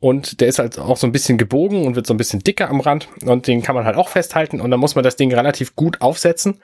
Und 0.00 0.40
der 0.40 0.48
ist 0.48 0.58
halt 0.58 0.78
auch 0.78 0.98
so 0.98 1.06
ein 1.06 1.12
bisschen 1.12 1.38
gebogen 1.38 1.86
und 1.86 1.96
wird 1.96 2.06
so 2.06 2.12
ein 2.12 2.18
bisschen 2.18 2.40
dicker 2.40 2.68
am 2.68 2.80
Rand. 2.80 3.08
Und 3.24 3.46
den 3.46 3.62
kann 3.62 3.74
man 3.74 3.86
halt 3.86 3.96
auch 3.96 4.08
festhalten. 4.08 4.60
Und 4.60 4.70
dann 4.70 4.80
muss 4.80 4.94
man 4.94 5.04
das 5.04 5.16
Ding 5.16 5.32
relativ 5.32 5.76
gut 5.76 6.02
aufsetzen, 6.02 6.60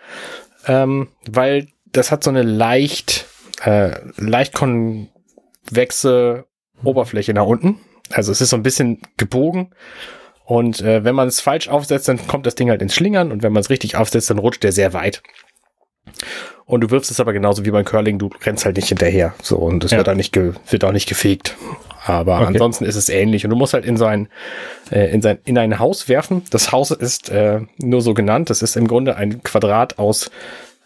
ähm, 0.66 1.08
weil 1.26 1.68
das 1.86 2.10
hat 2.10 2.22
so 2.22 2.30
eine 2.30 2.42
leicht, 2.42 3.26
äh, 3.64 3.92
leicht 4.16 4.52
konvexe 4.52 6.44
Oberfläche 6.84 7.32
nach 7.32 7.46
unten. 7.46 7.80
Also 8.10 8.30
es 8.30 8.42
ist 8.42 8.50
so 8.50 8.56
ein 8.56 8.62
bisschen 8.62 9.00
gebogen. 9.16 9.74
Und 10.44 10.82
äh, 10.82 11.04
wenn 11.04 11.14
man 11.14 11.28
es 11.28 11.40
falsch 11.40 11.68
aufsetzt, 11.68 12.08
dann 12.08 12.26
kommt 12.26 12.44
das 12.44 12.56
Ding 12.56 12.68
halt 12.68 12.82
ins 12.82 12.94
Schlingern. 12.94 13.32
Und 13.32 13.42
wenn 13.42 13.52
man 13.52 13.60
es 13.60 13.70
richtig 13.70 13.96
aufsetzt, 13.96 14.28
dann 14.28 14.38
rutscht 14.38 14.64
der 14.64 14.72
sehr 14.72 14.92
weit. 14.92 15.22
Und 16.66 16.82
du 16.82 16.90
wirfst 16.90 17.10
es 17.10 17.18
aber 17.18 17.32
genauso 17.32 17.64
wie 17.64 17.70
beim 17.70 17.84
Curling, 17.84 18.18
du 18.18 18.30
rennst 18.44 18.64
halt 18.64 18.76
nicht 18.76 18.88
hinterher. 18.88 19.34
So, 19.42 19.56
und 19.56 19.82
es 19.82 19.90
ja. 19.90 19.98
wird, 19.98 20.08
auch 20.08 20.14
nicht 20.14 20.36
wird 20.36 20.84
auch 20.84 20.92
nicht 20.92 21.08
gefegt. 21.08 21.56
Aber 22.06 22.36
okay. 22.36 22.46
ansonsten 22.46 22.84
ist 22.84 22.96
es 22.96 23.08
ähnlich. 23.08 23.44
Und 23.44 23.50
du 23.50 23.56
musst 23.56 23.74
halt 23.74 23.84
in 23.84 23.96
sein, 23.96 24.28
äh, 24.90 25.12
in 25.12 25.20
sein, 25.20 25.38
in 25.44 25.58
ein 25.58 25.78
Haus 25.78 26.08
werfen. 26.08 26.42
Das 26.50 26.70
Haus 26.70 26.92
ist 26.92 27.28
äh, 27.30 27.60
nur 27.78 28.02
so 28.02 28.14
genannt. 28.14 28.50
Das 28.50 28.62
ist 28.62 28.76
im 28.76 28.86
Grunde 28.86 29.16
ein 29.16 29.42
Quadrat 29.42 29.98
aus, 29.98 30.30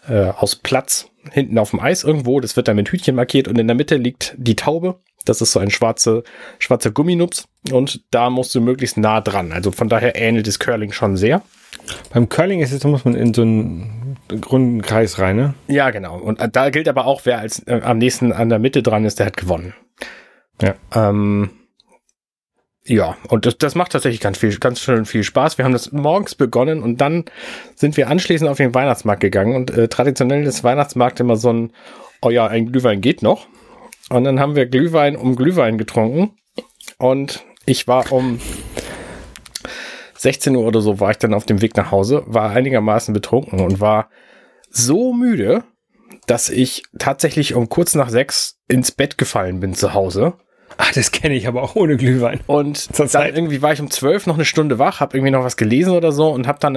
äh, 0.09 0.29
aus 0.29 0.55
Platz 0.55 1.09
hinten 1.31 1.57
auf 1.57 1.71
dem 1.71 1.79
Eis 1.79 2.03
irgendwo. 2.03 2.39
Das 2.39 2.55
wird 2.55 2.67
dann 2.67 2.75
mit 2.75 2.89
Hütchen 2.89 3.15
markiert 3.15 3.47
und 3.47 3.57
in 3.57 3.67
der 3.67 3.75
Mitte 3.75 3.95
liegt 3.95 4.33
die 4.37 4.55
Taube. 4.55 4.99
Das 5.25 5.41
ist 5.41 5.51
so 5.51 5.59
ein 5.59 5.71
schwarze, 5.71 6.23
schwarzer 6.59 6.91
Gumminups 6.91 7.47
und 7.71 8.03
da 8.11 8.29
musst 8.29 8.53
du 8.53 8.61
möglichst 8.61 8.97
nah 8.97 9.21
dran. 9.21 9.51
Also 9.51 9.71
von 9.71 9.89
daher 9.89 10.15
ähnelt 10.15 10.47
das 10.47 10.59
Curling 10.59 10.91
schon 10.91 11.17
sehr. 11.17 11.41
Beim 12.13 12.29
Curling 12.29 12.61
ist 12.61 12.71
es, 12.71 12.79
da 12.79 12.87
muss 12.87 13.05
man 13.05 13.15
in 13.15 13.33
so 13.33 13.41
einen 13.41 14.04
runden 14.31 14.81
Kreis 14.81 15.19
rein, 15.19 15.35
ne? 15.35 15.53
Ja, 15.67 15.89
genau. 15.91 16.17
Und 16.17 16.39
da 16.53 16.69
gilt 16.69 16.87
aber 16.87 17.05
auch, 17.05 17.21
wer 17.25 17.39
als 17.39 17.59
äh, 17.67 17.81
am 17.83 17.97
nächsten 17.97 18.31
an 18.31 18.49
der 18.49 18.59
Mitte 18.59 18.83
dran 18.83 19.05
ist, 19.05 19.19
der 19.19 19.27
hat 19.27 19.37
gewonnen. 19.37 19.73
Ja. 20.61 20.75
Ähm, 20.93 21.49
ja, 22.87 23.17
und 23.29 23.47
das, 23.47 23.57
das 23.57 23.73
macht 23.73 23.93
tatsächlich 23.93 24.21
ganz 24.21 24.37
viel, 24.37 24.55
ganz 24.57 24.79
schön 24.79 25.05
viel 25.05 25.23
Spaß. 25.23 25.57
Wir 25.57 25.65
haben 25.65 25.71
das 25.71 25.91
morgens 25.91 26.35
begonnen 26.35 26.83
und 26.83 27.01
dann 27.01 27.25
sind 27.75 27.97
wir 27.97 28.09
anschließend 28.09 28.49
auf 28.49 28.57
den 28.57 28.75
Weihnachtsmarkt 28.75 29.21
gegangen 29.21 29.55
und 29.55 29.71
äh, 29.71 29.87
traditionell 29.87 30.45
ist 30.45 30.63
Weihnachtsmarkt 30.63 31.19
immer 31.19 31.35
so 31.35 31.51
ein, 31.51 31.73
oh 32.21 32.29
ja, 32.29 32.45
ein 32.45 32.71
Glühwein 32.71 33.01
geht 33.01 33.23
noch. 33.23 33.47
Und 34.09 34.23
dann 34.23 34.39
haben 34.39 34.55
wir 34.55 34.67
Glühwein 34.67 35.15
um 35.15 35.35
Glühwein 35.35 35.79
getrunken 35.79 36.37
und 36.99 37.43
ich 37.65 37.87
war 37.87 38.11
um 38.11 38.39
16 40.17 40.55
Uhr 40.55 40.65
oder 40.65 40.81
so 40.81 40.99
war 40.99 41.11
ich 41.11 41.17
dann 41.17 41.33
auf 41.33 41.45
dem 41.45 41.61
Weg 41.61 41.75
nach 41.75 41.91
Hause, 41.91 42.23
war 42.25 42.51
einigermaßen 42.51 43.13
betrunken 43.13 43.59
und 43.59 43.79
war 43.79 44.09
so 44.69 45.13
müde, 45.13 45.63
dass 46.27 46.49
ich 46.49 46.83
tatsächlich 46.97 47.53
um 47.53 47.69
kurz 47.69 47.95
nach 47.95 48.09
sechs 48.09 48.59
ins 48.67 48.91
Bett 48.91 49.17
gefallen 49.17 49.59
bin 49.59 49.73
zu 49.73 49.93
Hause 49.93 50.33
Ach, 50.77 50.91
das 50.91 51.11
kenne 51.11 51.35
ich 51.35 51.47
aber 51.47 51.63
auch 51.63 51.75
ohne 51.75 51.97
Glühwein. 51.97 52.39
Und 52.47 52.89
dann 53.13 53.35
irgendwie 53.35 53.61
war 53.61 53.73
ich 53.73 53.79
um 53.79 53.89
zwölf 53.89 54.27
noch 54.27 54.35
eine 54.35 54.45
Stunde 54.45 54.77
wach, 54.79 54.99
habe 54.99 55.15
irgendwie 55.15 55.31
noch 55.31 55.43
was 55.43 55.57
gelesen 55.57 55.93
oder 55.93 56.11
so 56.11 56.29
und 56.29 56.47
habe 56.47 56.59
dann 56.59 56.75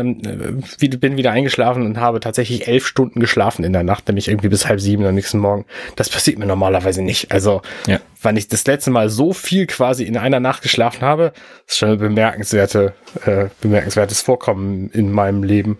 äh, 0.78 0.96
bin 0.96 1.16
wieder 1.16 1.32
eingeschlafen 1.32 1.84
und 1.84 1.98
habe 1.98 2.20
tatsächlich 2.20 2.68
elf 2.68 2.86
Stunden 2.86 3.20
geschlafen 3.20 3.64
in 3.64 3.72
der 3.72 3.82
Nacht, 3.82 4.08
nämlich 4.08 4.28
irgendwie 4.28 4.48
bis 4.48 4.68
halb 4.68 4.80
sieben 4.80 5.04
am 5.04 5.14
nächsten 5.14 5.38
Morgen. 5.38 5.64
Das 5.96 6.08
passiert 6.08 6.38
mir 6.38 6.46
normalerweise 6.46 7.02
nicht. 7.02 7.32
Also, 7.32 7.62
ja. 7.86 8.00
wann 8.22 8.36
ich 8.36 8.48
das 8.48 8.66
letzte 8.66 8.90
Mal 8.90 9.08
so 9.10 9.32
viel 9.32 9.66
quasi 9.66 10.04
in 10.04 10.16
einer 10.16 10.40
Nacht 10.40 10.62
geschlafen 10.62 11.02
habe, 11.02 11.32
ist 11.66 11.78
schon 11.78 11.90
ein 11.90 11.98
bemerkenswerte, 11.98 12.94
äh, 13.26 13.46
bemerkenswertes 13.60 14.20
Vorkommen 14.20 14.90
in 14.90 15.10
meinem 15.10 15.42
Leben. 15.42 15.78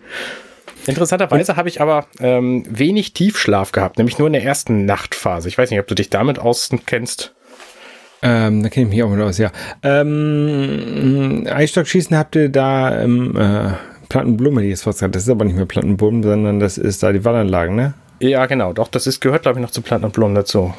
Interessanterweise 0.87 1.55
habe 1.55 1.69
ich 1.69 1.81
aber 1.81 2.07
ähm, 2.19 2.63
wenig 2.69 3.13
Tiefschlaf 3.13 3.71
gehabt, 3.71 3.97
nämlich 3.97 4.17
nur 4.17 4.27
in 4.27 4.33
der 4.33 4.43
ersten 4.43 4.85
Nachtphase. 4.85 5.47
Ich 5.47 5.57
weiß 5.57 5.69
nicht, 5.69 5.79
ob 5.79 5.87
du 5.87 5.95
dich 5.95 6.09
damit 6.09 6.39
auskennst. 6.39 7.35
Ähm, 8.21 8.63
da 8.63 8.69
kenne 8.69 8.87
ich 8.87 8.91
mich 8.93 9.03
auch 9.03 9.09
mal 9.09 9.21
aus, 9.21 9.37
ja. 9.37 9.51
Ähm, 9.83 11.47
Eisstockschießen 11.49 12.17
habt 12.17 12.35
ihr 12.35 12.49
da 12.49 13.01
im 13.01 13.35
äh, 13.37 13.71
Plattenblume, 14.09 14.61
die 14.61 14.71
ist 14.71 14.83
fast 14.83 15.01
Das 15.01 15.23
ist 15.23 15.29
aber 15.29 15.45
nicht 15.45 15.55
mehr 15.55 15.65
Plattenblumen, 15.65 16.23
sondern 16.23 16.59
das 16.59 16.77
ist 16.77 17.03
da 17.03 17.11
die 17.11 17.23
Wallanlagen, 17.23 17.75
ne? 17.75 17.93
Ja, 18.19 18.45
genau. 18.47 18.73
Doch, 18.73 18.89
das 18.89 19.07
ist, 19.07 19.21
gehört, 19.21 19.43
glaube 19.43 19.59
ich, 19.59 19.61
noch 19.63 19.71
zu 19.71 19.81
Plattenblumen 19.81 20.35
dazu. 20.35 20.73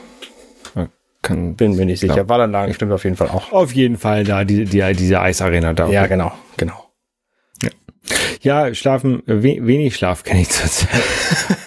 Kann, 1.22 1.54
Bin 1.54 1.76
mir 1.76 1.84
nicht 1.84 2.00
sicher. 2.00 2.28
Wallanlagen 2.28 2.74
stimmt 2.74 2.92
auf 2.92 3.04
jeden 3.04 3.16
Fall 3.16 3.28
auch. 3.28 3.52
Auf 3.52 3.72
jeden 3.74 3.98
Fall 3.98 4.24
da, 4.24 4.44
die, 4.44 4.64
die, 4.64 4.82
diese 4.94 5.20
Eisarena 5.20 5.74
da. 5.74 5.86
Ja, 5.88 6.06
genau, 6.06 6.32
genau. 6.56 6.89
Ja, 8.42 8.72
schlafen, 8.72 9.22
we 9.26 9.58
wenig 9.60 9.96
Schlaf 9.96 10.24
kenne 10.24 10.40
ich 10.40 10.48
zurzeit. 10.48 10.88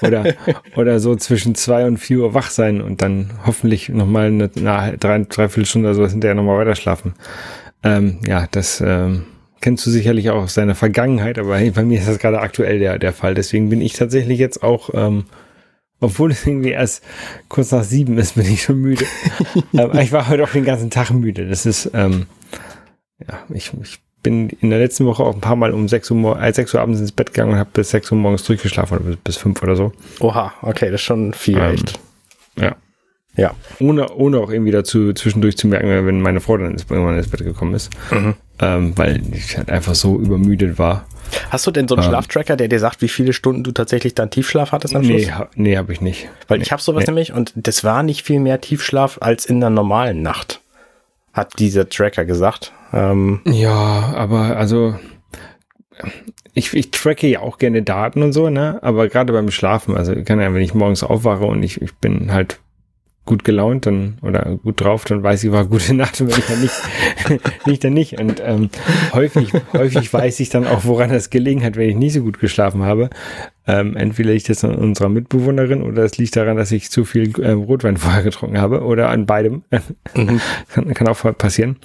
oder, 0.01 0.33
oder 0.75 0.99
so 0.99 1.15
zwischen 1.15 1.53
zwei 1.53 1.85
und 1.85 1.97
vier 1.97 2.19
Uhr 2.19 2.33
wach 2.33 2.49
sein 2.49 2.81
und 2.81 3.01
dann 3.01 3.31
hoffentlich 3.45 3.89
nochmal 3.89 4.27
eine, 4.27 4.49
eine 4.55 4.97
drei, 4.97 5.19
dreiviertel 5.19 5.65
Stunde 5.65 5.89
oder 5.89 5.95
sowas 5.95 6.11
hinterher 6.11 6.35
nochmal 6.35 6.57
weiter 6.57 6.75
schlafen. 6.75 7.13
Ähm, 7.83 8.19
ja, 8.25 8.47
das 8.49 8.81
ähm, 8.81 9.25
kennst 9.61 9.85
du 9.85 9.91
sicherlich 9.91 10.29
auch 10.29 10.43
aus 10.43 10.55
deiner 10.55 10.75
Vergangenheit, 10.75 11.37
aber 11.37 11.57
hey, 11.57 11.71
bei 11.71 11.83
mir 11.83 11.99
ist 11.99 12.07
das 12.07 12.19
gerade 12.19 12.39
aktuell 12.39 12.79
der, 12.79 12.97
der 12.97 13.13
Fall. 13.13 13.35
Deswegen 13.35 13.69
bin 13.69 13.81
ich 13.81 13.93
tatsächlich 13.93 14.39
jetzt 14.39 14.63
auch, 14.63 14.89
ähm, 14.93 15.25
obwohl 15.99 16.31
es 16.31 16.45
irgendwie 16.45 16.71
erst 16.71 17.03
kurz 17.49 17.71
nach 17.71 17.83
sieben 17.83 18.17
ist, 18.17 18.35
bin 18.35 18.45
ich 18.45 18.63
schon 18.63 18.81
müde. 18.81 19.05
ähm, 19.73 19.91
ich 19.99 20.11
war 20.11 20.27
heute 20.27 20.43
auch 20.43 20.51
den 20.51 20.65
ganzen 20.65 20.89
Tag 20.89 21.11
müde. 21.11 21.47
Das 21.47 21.65
ist, 21.65 21.91
ähm, 21.93 22.25
ja, 23.25 23.43
ich, 23.53 23.71
ich 23.81 24.02
bin 24.23 24.49
in 24.49 24.69
der 24.69 24.79
letzten 24.79 25.05
Woche 25.05 25.23
auch 25.23 25.35
ein 25.35 25.41
paar 25.41 25.55
Mal 25.55 25.71
um 25.71 25.87
6 25.87 26.09
Uhr, 26.11 26.41
äh, 26.41 26.51
6 26.51 26.73
Uhr 26.73 26.81
abends 26.81 26.99
ins 26.99 27.11
Bett 27.11 27.33
gegangen 27.33 27.53
und 27.53 27.59
habe 27.59 27.69
bis 27.73 27.91
6 27.91 28.11
Uhr 28.11 28.17
morgens 28.17 28.43
durchgeschlafen 28.43 28.97
oder 28.97 29.05
bis, 29.05 29.17
bis 29.17 29.37
5 29.37 29.61
oder 29.61 29.75
so. 29.75 29.91
Oha, 30.19 30.53
okay, 30.61 30.85
das 30.85 31.01
ist 31.01 31.05
schon 31.05 31.33
viel, 31.33 31.57
ähm, 31.57 31.73
echt. 31.73 31.99
Ja. 32.55 32.75
Ja. 33.35 33.55
Ohne, 33.79 34.13
ohne 34.13 34.39
auch 34.39 34.51
irgendwie 34.51 34.71
dazu 34.71 35.11
zwischendurch 35.13 35.57
zu 35.57 35.67
merken, 35.67 35.87
wenn 36.05 36.21
meine 36.21 36.39
Frau 36.39 36.57
dann 36.57 36.71
ins, 36.71 36.85
irgendwann 36.89 37.17
ins 37.17 37.29
Bett 37.29 37.43
gekommen 37.43 37.73
ist. 37.73 37.89
Mhm. 38.11 38.35
Ähm, 38.59 38.97
weil 38.97 39.21
ich 39.33 39.57
halt 39.57 39.69
einfach 39.69 39.95
so 39.95 40.19
übermüdet 40.19 40.77
war. 40.77 41.07
Hast 41.49 41.65
du 41.65 41.71
denn 41.71 41.87
so 41.87 41.95
einen 41.95 42.03
ähm, 42.03 42.11
Schlaftracker, 42.11 42.55
der 42.55 42.67
dir 42.67 42.79
sagt, 42.79 43.01
wie 43.01 43.07
viele 43.07 43.33
Stunden 43.33 43.63
du 43.63 43.71
tatsächlich 43.71 44.13
dann 44.13 44.29
Tiefschlaf 44.29 44.71
hattest 44.71 44.95
am 44.95 45.03
Schluss? 45.03 45.21
Nee, 45.23 45.31
ha, 45.31 45.49
nee 45.55 45.77
habe 45.77 45.91
ich 45.91 46.01
nicht. 46.01 46.29
Weil 46.47 46.59
nee, 46.59 46.63
ich 46.63 46.71
habe 46.71 46.81
sowas 46.81 47.01
nee. 47.01 47.11
nämlich 47.11 47.33
und 47.33 47.53
das 47.55 47.83
war 47.83 48.03
nicht 48.03 48.23
viel 48.23 48.39
mehr 48.39 48.61
Tiefschlaf 48.61 49.17
als 49.19 49.45
in 49.45 49.59
der 49.59 49.71
normalen 49.71 50.21
Nacht, 50.21 50.61
hat 51.33 51.57
dieser 51.57 51.89
Tracker 51.89 52.25
gesagt. 52.25 52.71
Ähm, 52.93 53.41
ja, 53.45 54.13
aber 54.15 54.57
also 54.57 54.95
ich, 56.53 56.73
ich 56.73 56.91
tracke 56.91 57.27
ja 57.27 57.39
auch 57.39 57.57
gerne 57.57 57.81
Daten 57.81 58.21
und 58.21 58.33
so, 58.33 58.49
ne? 58.49 58.79
Aber 58.81 59.07
gerade 59.07 59.33
beim 59.33 59.51
Schlafen, 59.51 59.97
also 59.97 60.13
kann 60.23 60.39
ja, 60.39 60.53
wenn 60.53 60.61
ich 60.61 60.73
morgens 60.73 61.03
aufwache 61.03 61.45
und 61.45 61.63
ich, 61.63 61.81
ich 61.81 61.95
bin 61.95 62.31
halt 62.31 62.59
gut 63.25 63.45
gelaunt 63.45 63.85
dann 63.85 64.17
oder 64.21 64.59
gut 64.61 64.81
drauf, 64.81 65.05
dann 65.05 65.23
weiß 65.23 65.45
ich, 65.45 65.51
war 65.51 65.65
gute 65.65 65.93
Nacht 65.95 66.19
und 66.21 66.31
wenn 66.31 66.39
ich 66.39 66.45
dann 66.45 66.61
nicht, 66.61 67.41
nicht 67.65 67.83
dann 67.83 67.93
nicht. 67.93 68.19
Und 68.19 68.41
ähm, 68.45 68.69
häufig, 69.13 69.51
häufig 69.73 70.13
weiß 70.13 70.39
ich 70.41 70.49
dann 70.49 70.67
auch, 70.67 70.83
woran 70.83 71.09
das 71.09 71.29
gelegen 71.29 71.63
hat, 71.63 71.75
wenn 71.75 71.89
ich 71.89 71.95
nicht 71.95 72.13
so 72.13 72.21
gut 72.21 72.39
geschlafen 72.39 72.83
habe. 72.83 73.09
Ähm, 73.65 73.95
entweder 73.95 74.33
liegt 74.33 74.49
das 74.49 74.63
an 74.63 74.75
unserer 74.75 75.09
Mitbewohnerin 75.09 75.81
oder 75.83 76.03
es 76.03 76.17
liegt 76.17 76.35
daran, 76.35 76.57
dass 76.57 76.71
ich 76.71 76.91
zu 76.91 77.05
viel 77.05 77.39
äh, 77.39 77.51
Rotwein 77.51 77.97
vorher 77.97 78.23
getrunken 78.23 78.59
habe 78.59 78.83
oder 78.83 79.09
an 79.09 79.25
beidem. 79.25 79.63
Mhm. 80.13 80.41
kann, 80.67 80.93
kann 80.93 81.07
auch 81.07 81.37
passieren. 81.37 81.77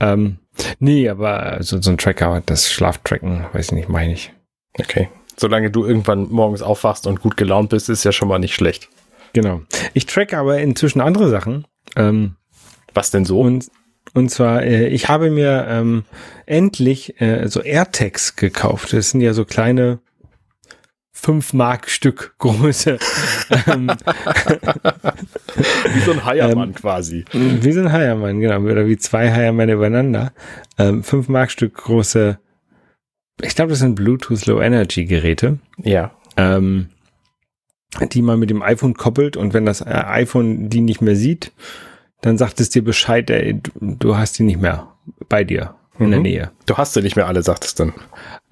Ähm, 0.00 0.38
nee, 0.78 1.08
aber 1.08 1.58
so, 1.60 1.80
so 1.80 1.90
ein 1.90 1.98
Tracker, 1.98 2.42
das 2.44 2.70
Schlaftracken, 2.70 3.46
weiß 3.52 3.66
ich 3.66 3.72
nicht, 3.72 3.88
meine 3.88 4.12
ich. 4.12 4.32
Okay. 4.78 5.08
Solange 5.36 5.70
du 5.70 5.84
irgendwann 5.84 6.30
morgens 6.30 6.62
aufwachst 6.62 7.06
und 7.06 7.20
gut 7.20 7.36
gelaunt 7.36 7.70
bist, 7.70 7.88
ist 7.88 8.04
ja 8.04 8.12
schon 8.12 8.28
mal 8.28 8.38
nicht 8.38 8.54
schlecht. 8.54 8.88
Genau. 9.32 9.62
Ich 9.92 10.06
track 10.06 10.32
aber 10.32 10.58
inzwischen 10.58 11.00
andere 11.00 11.28
Sachen. 11.28 11.66
Ähm, 11.94 12.36
Was 12.94 13.10
denn 13.10 13.26
so? 13.26 13.40
Und, 13.40 13.66
und 14.14 14.30
zwar, 14.30 14.62
äh, 14.62 14.88
ich 14.88 15.08
habe 15.08 15.30
mir 15.30 15.66
ähm, 15.68 16.04
endlich 16.46 17.20
äh, 17.20 17.48
so 17.48 17.60
AirTags 17.60 18.36
gekauft. 18.36 18.92
Das 18.94 19.10
sind 19.10 19.20
ja 19.20 19.34
so 19.34 19.44
kleine 19.44 19.98
5 21.26 21.54
Mark 21.54 21.90
Stück 21.90 22.36
große. 22.38 22.98
Ähm, 23.68 23.88
wie 25.94 26.00
so 26.00 26.12
ein 26.12 26.24
Heiermann 26.24 26.70
ähm, 26.70 26.74
quasi. 26.74 27.24
Wie 27.32 27.72
so 27.72 27.80
ein 27.80 27.92
Heiermann, 27.92 28.40
genau. 28.40 28.60
Oder 28.60 28.86
wie 28.86 28.96
zwei 28.96 29.32
Heiermänner 29.32 29.74
übereinander. 29.74 30.32
Ähm, 30.78 31.02
5 31.02 31.28
Mark 31.28 31.50
Stück 31.50 31.74
große, 31.74 32.38
ich 33.42 33.54
glaube, 33.54 33.70
das 33.70 33.80
sind 33.80 33.94
Bluetooth 33.94 34.46
Low 34.46 34.60
Energy 34.60 35.04
Geräte. 35.04 35.58
Ja. 35.82 36.12
Ähm, 36.36 36.88
die 38.12 38.22
man 38.22 38.38
mit 38.38 38.50
dem 38.50 38.62
iPhone 38.62 38.94
koppelt 38.94 39.36
und 39.36 39.54
wenn 39.54 39.64
das 39.66 39.80
äh, 39.80 39.86
iPhone 39.90 40.68
die 40.68 40.80
nicht 40.80 41.00
mehr 41.00 41.16
sieht, 41.16 41.52
dann 42.20 42.38
sagt 42.38 42.60
es 42.60 42.70
dir 42.70 42.84
Bescheid, 42.84 43.30
ey, 43.30 43.60
du 43.80 44.16
hast 44.16 44.38
die 44.38 44.44
nicht 44.44 44.60
mehr 44.60 44.92
bei 45.28 45.44
dir 45.44 45.74
in 45.98 46.06
mhm. 46.06 46.10
der 46.10 46.20
Nähe. 46.20 46.50
Du 46.66 46.76
hast 46.76 46.94
sie 46.94 47.02
nicht 47.02 47.16
mehr 47.16 47.26
alle, 47.26 47.42
sagt 47.42 47.64
es 47.64 47.74
dann. 47.74 47.92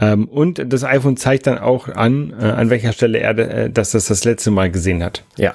Ähm, 0.01 0.27
und 0.29 0.73
das 0.73 0.85
iPhone 0.85 1.17
zeigt 1.17 1.47
dann 1.47 1.59
auch 1.59 1.89
an, 1.89 2.35
äh, 2.39 2.45
an 2.45 2.71
welcher 2.71 2.93
Stelle 2.93 3.19
er, 3.19 3.39
äh, 3.39 3.71
dass 3.71 3.93
das 3.93 4.07
das 4.07 4.25
letzte 4.25 4.51
Mal 4.51 4.71
gesehen 4.71 5.03
hat. 5.03 5.25
Ja. 5.37 5.55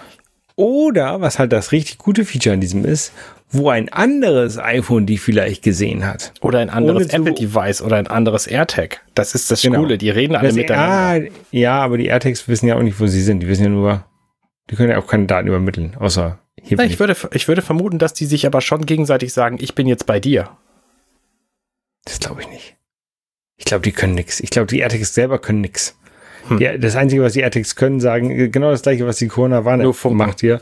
Oder, 0.56 1.22
was 1.22 1.40
halt 1.40 1.54
das 1.54 1.72
richtig 1.72 1.98
gute 2.00 2.26
Feature 2.26 2.54
an 2.54 2.60
diesem 2.60 2.84
ist, 2.84 3.14
wo 3.52 3.70
ein 3.70 3.90
anderes 3.90 4.60
iPhone 4.60 5.06
die 5.06 5.18
vielleicht 5.18 5.64
gesehen 5.64 6.06
hat. 6.06 6.34
Oder 6.42 6.60
ein 6.60 6.70
anderes 6.70 7.08
Apple-Device 7.08 7.82
oder 7.82 7.96
ein 7.96 8.08
anderes 8.08 8.46
AirTag. 8.46 9.02
Das 9.16 9.34
ist 9.36 9.50
das 9.50 9.62
genau. 9.62 9.86
Die 9.86 10.10
reden 10.10 10.36
alle 10.36 10.50
das, 10.50 10.56
miteinander. 10.56 11.28
Ah, 11.28 11.32
ja, 11.52 11.80
aber 11.80 11.98
die 11.98 12.08
AirTags 12.08 12.48
wissen 12.48 12.68
ja 12.68 12.76
auch 12.76 12.84
nicht, 12.84 13.00
wo 13.00 13.08
sie 13.08 13.22
sind. 13.22 13.40
Die 13.40 13.48
wissen 13.48 13.64
ja 13.64 13.70
nur, 13.70 14.06
die 14.70 14.76
können 14.76 14.92
ja 14.92 15.00
auch 15.00 15.08
keine 15.08 15.26
Daten 15.26 15.48
übermitteln, 15.48 15.96
außer 15.98 16.40
hier. 16.62 16.78
Na, 16.78 16.84
ich, 16.84 17.00
würde, 17.00 17.16
ich 17.34 17.48
würde 17.48 17.62
vermuten, 17.62 17.98
dass 17.98 18.14
die 18.14 18.26
sich 18.26 18.46
aber 18.46 18.62
schon 18.62 18.86
gegenseitig 18.86 19.34
sagen, 19.34 19.58
ich 19.60 19.76
bin 19.76 19.88
jetzt 19.88 20.06
bei 20.06 20.20
dir. 20.20 20.50
Das 22.10 22.20
glaube 22.20 22.42
ich 22.42 22.50
nicht. 22.50 22.76
Ich 23.58 23.66
glaube, 23.66 23.84
die 23.84 23.92
können 23.92 24.16
nichts. 24.16 24.40
Ich 24.40 24.50
glaube, 24.50 24.68
die 24.68 24.80
AirTags 24.80 25.14
selber 25.14 25.38
können 25.38 25.62
nichts. 25.62 25.96
Hm. 26.48 26.58
Ja, 26.60 26.76
das 26.78 26.96
Einzige, 26.96 27.22
was 27.22 27.34
die 27.34 27.42
AirTags 27.42 27.76
können, 27.76 28.00
sagen 28.00 28.52
genau 28.52 28.72
das 28.72 28.82
gleiche, 28.82 29.06
was 29.06 29.18
die 29.18 29.28
Corona 29.28 29.64
Warn 29.64 29.94
macht 30.16 30.40
hier. 30.40 30.60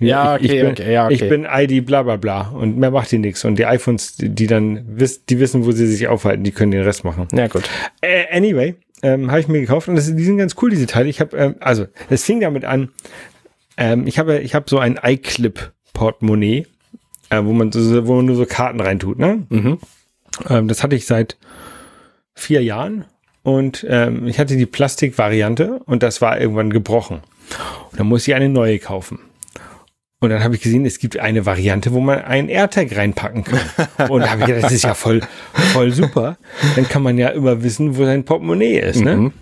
Ja, 0.00 0.36
okay, 0.36 0.44
ich 0.44 0.50
bin, 0.52 0.70
okay, 0.70 0.92
ja, 0.92 1.04
okay. 1.04 1.14
Ich 1.14 1.28
bin 1.28 1.46
ID 1.50 1.84
bla 1.84 2.02
bla 2.02 2.16
bla 2.16 2.48
und 2.48 2.78
mehr 2.78 2.90
macht 2.90 3.12
die 3.12 3.18
nichts. 3.18 3.44
Und 3.44 3.58
die 3.58 3.66
iPhones, 3.66 4.16
die 4.16 4.46
dann 4.46 4.98
wiss, 4.98 5.26
die 5.26 5.38
wissen, 5.38 5.66
wo 5.66 5.72
sie 5.72 5.86
sich 5.86 6.08
aufhalten, 6.08 6.44
die 6.44 6.52
können 6.52 6.70
den 6.70 6.82
Rest 6.82 7.04
machen. 7.04 7.28
Ja, 7.32 7.48
gut. 7.48 7.68
Äh, 8.00 8.24
anyway, 8.34 8.76
ähm, 9.02 9.30
habe 9.30 9.40
ich 9.40 9.48
mir 9.48 9.60
gekauft 9.60 9.88
und 9.88 9.96
das, 9.96 10.06
die 10.14 10.24
sind 10.24 10.38
ganz 10.38 10.54
cool, 10.62 10.70
diese 10.70 10.86
Teile. 10.86 11.10
Ich 11.10 11.20
habe, 11.20 11.36
ähm, 11.36 11.56
also, 11.60 11.86
es 12.08 12.24
fing 12.24 12.40
damit 12.40 12.64
an, 12.64 12.88
ähm, 13.76 14.06
ich 14.06 14.18
habe 14.18 14.38
ich 14.38 14.54
hab 14.54 14.70
so 14.70 14.78
ein 14.78 14.98
iClip-Portemonnaie, 15.02 16.66
äh, 17.28 17.44
wo 17.44 17.52
man 17.52 17.70
so, 17.70 18.06
wo 18.06 18.14
man 18.14 18.24
nur 18.24 18.36
so 18.36 18.46
Karten 18.46 18.80
reintut, 18.80 19.18
ne? 19.18 19.44
Mhm. 19.50 19.78
Ähm, 20.48 20.68
das 20.68 20.82
hatte 20.82 20.96
ich 20.96 21.06
seit 21.06 21.36
vier 22.34 22.62
Jahren 22.62 23.04
und 23.42 23.86
ähm, 23.88 24.26
ich 24.26 24.38
hatte 24.38 24.56
die 24.56 24.66
Plastikvariante 24.66 25.80
und 25.86 26.02
das 26.02 26.20
war 26.20 26.40
irgendwann 26.40 26.70
gebrochen. 26.70 27.20
Und 27.90 28.00
dann 28.00 28.06
muss 28.06 28.26
ich 28.26 28.34
eine 28.34 28.48
neue 28.48 28.78
kaufen. 28.78 29.20
Und 30.18 30.30
dann 30.30 30.42
habe 30.42 30.54
ich 30.54 30.62
gesehen, 30.62 30.86
es 30.86 30.98
gibt 30.98 31.18
eine 31.18 31.44
Variante, 31.44 31.92
wo 31.92 32.00
man 32.00 32.22
einen 32.22 32.48
AirTag 32.48 32.96
reinpacken 32.96 33.44
kann. 33.44 33.60
Und 34.08 34.22
da 34.22 34.30
habe 34.30 34.40
ich 34.40 34.46
gedacht, 34.46 34.64
das 34.64 34.72
ist 34.72 34.84
ja 34.84 34.94
voll, 34.94 35.20
voll 35.74 35.92
super. 35.92 36.38
Dann 36.74 36.88
kann 36.88 37.02
man 37.02 37.18
ja 37.18 37.28
immer 37.28 37.62
wissen, 37.62 37.98
wo 37.98 38.04
sein 38.04 38.24
Portemonnaie 38.24 38.78
ist. 38.78 39.02
Ne? 39.02 39.16
Mhm. 39.16 39.32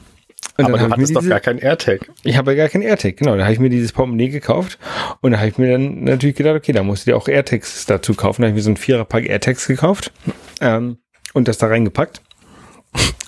Und 0.57 0.67
Aber 0.67 0.79
du 0.79 0.89
hattest 0.89 1.11
diese, 1.11 1.15
doch 1.15 1.29
gar 1.29 1.41
kein 1.41 1.59
AirTag. 1.59 2.09
Ich 2.23 2.37
habe 2.37 2.53
ja 2.53 2.59
gar 2.59 2.69
kein 2.69 2.83
AirTag, 2.83 3.17
genau. 3.17 3.37
Da 3.37 3.43
habe 3.43 3.53
ich 3.53 3.59
mir 3.59 3.71
dieses 3.71 3.93
Portemonnaie 3.93 4.29
gekauft 4.29 4.79
und 5.21 5.33
da 5.33 5.39
habe 5.39 5.49
ich 5.49 5.59
mir 5.59 5.73
dann 5.73 6.05
natürlich 6.05 6.37
gedacht, 6.37 6.55
okay, 6.55 6.73
da 6.73 6.85
musst 6.85 7.07
du 7.07 7.11
dir 7.11 7.17
auch 7.17 7.27
AirTags 7.27 7.87
dazu 7.87 8.15
kaufen. 8.15 8.43
Da 8.43 8.47
habe 8.49 8.57
ich 8.57 8.63
mir 8.63 8.65
so 8.65 8.71
ein 8.71 8.77
Viererpack 8.77 9.29
AirTags 9.29 9.67
gekauft 9.67 10.13
ähm, 10.61 10.99
und 11.33 11.49
das 11.49 11.59
da 11.59 11.67
reingepackt. 11.67 12.23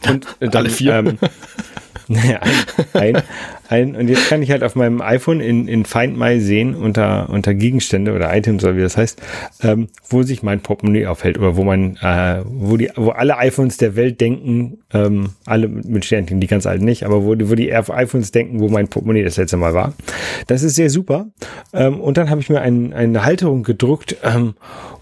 Und 0.09 0.27
dann, 0.39 0.55
Alle 0.55 0.71
vier. 0.71 0.95
Ähm, 0.95 1.19
ein, 2.09 2.39
ein, 2.93 3.23
ein, 3.69 3.97
und 3.97 4.09
jetzt 4.09 4.29
kann 4.29 4.43
ich 4.43 4.51
halt 4.51 4.63
auf 4.63 4.75
meinem 4.77 5.01
iPhone 5.01 5.41
in, 5.41 5.67
in 5.67 5.85
Find 5.85 6.17
My 6.17 6.41
sehen 6.41 6.75
unter, 6.75 7.29
unter 7.31 7.55
Gegenstände 7.55 8.13
oder 8.13 8.35
Items 8.35 8.63
oder 8.65 8.77
wie 8.77 8.83
das 8.83 8.97
heißt, 8.97 9.21
ähm, 9.63 9.89
wo 10.09 10.23
sich 10.23 10.43
mein 10.43 10.61
Portemonnaie 10.61 11.07
aufhält 11.07 11.39
oder 11.39 11.57
wo 11.57 11.65
man, 11.65 11.97
äh, 11.97 12.43
wo 12.45 12.77
die, 12.77 12.91
wo 12.95 13.11
alle 13.11 13.37
iPhones 13.39 13.77
der 13.77 13.97
Welt 13.97 14.21
denken, 14.21 14.79
ähm, 14.93 15.31
alle 15.47 15.69
mit 15.69 16.05
Sternchen, 16.05 16.41
die 16.41 16.47
ganz 16.47 16.67
alten 16.67 16.85
nicht, 16.85 17.05
aber 17.05 17.25
wo, 17.25 17.31
wo 17.31 17.55
die 17.55 17.75
iPhones 17.75 18.31
denken, 18.31 18.61
wo 18.61 18.69
mein 18.69 18.89
Portemonnaie 18.89 19.25
das 19.25 19.37
letzte 19.37 19.57
Mal 19.57 19.75
war. 19.75 19.95
Das 20.47 20.63
ist 20.63 20.77
sehr 20.77 20.91
super. 20.91 21.27
Ähm, 21.73 22.01
und 22.01 22.17
dann 22.17 22.31
habe 22.31 22.41
ich 22.41 22.49
mir 22.49 22.61
ein, 22.61 22.93
eine 22.93 23.25
Halterung 23.25 23.63
gedruckt, 23.63 24.17
ähm, 24.23 24.55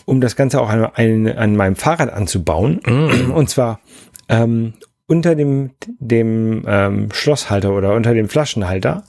um 0.06 0.20
das 0.20 0.36
Ganze 0.36 0.60
auch 0.60 0.68
an, 0.68 0.84
an, 0.84 1.28
an 1.28 1.56
meinem 1.56 1.76
Fahrrad 1.76 2.12
anzubauen. 2.12 2.80
Mm. 2.86 3.30
Und 3.30 3.48
zwar 3.48 3.80
ähm, 4.28 4.74
unter 5.06 5.34
dem, 5.34 5.70
dem 5.98 6.64
ähm, 6.66 7.08
Schlosshalter 7.12 7.72
oder 7.72 7.94
unter 7.94 8.14
dem 8.14 8.28
Flaschenhalter 8.28 9.04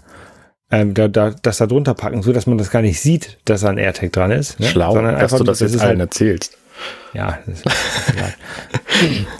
ähm, 0.71 0.93
da, 0.93 1.07
da, 1.07 1.29
das 1.29 1.57
da 1.57 1.67
drunter 1.67 1.93
packen, 1.93 2.21
so 2.23 2.33
dass 2.33 2.47
man 2.47 2.57
das 2.57 2.71
gar 2.71 2.81
nicht 2.81 2.99
sieht, 2.99 3.37
dass 3.45 3.61
da 3.61 3.69
ein 3.69 3.77
AirTag 3.77 4.11
dran 4.11 4.31
ist. 4.31 4.59
Ne? 4.59 4.67
Schlau, 4.67 4.93
Sondern 4.93 5.19
dass 5.19 5.31
du 5.31 5.43
das, 5.43 5.59
das 5.59 5.73
jetzt 5.73 5.81
allen 5.81 5.99
halt, 5.99 6.09
erzählst. 6.09 6.57
Ja, 7.13 7.39
das 7.45 7.61
ist 7.61 7.65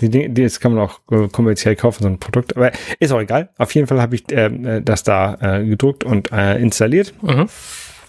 die, 0.00 0.08
die 0.08 0.42
das 0.42 0.60
kann 0.60 0.72
man 0.72 0.84
auch 0.84 1.00
äh, 1.10 1.28
kommerziell 1.28 1.76
kaufen, 1.76 2.02
so 2.02 2.08
ein 2.08 2.18
Produkt. 2.18 2.56
Aber 2.56 2.72
ist 2.98 3.12
auch 3.12 3.20
egal. 3.20 3.50
Auf 3.58 3.74
jeden 3.74 3.86
Fall 3.86 4.00
habe 4.00 4.14
ich 4.14 4.24
ähm, 4.30 4.64
äh, 4.64 4.82
das 4.82 5.02
da 5.02 5.36
äh, 5.40 5.66
gedruckt 5.66 6.04
und 6.04 6.32
äh, 6.32 6.58
installiert. 6.58 7.12
Mhm. 7.22 7.48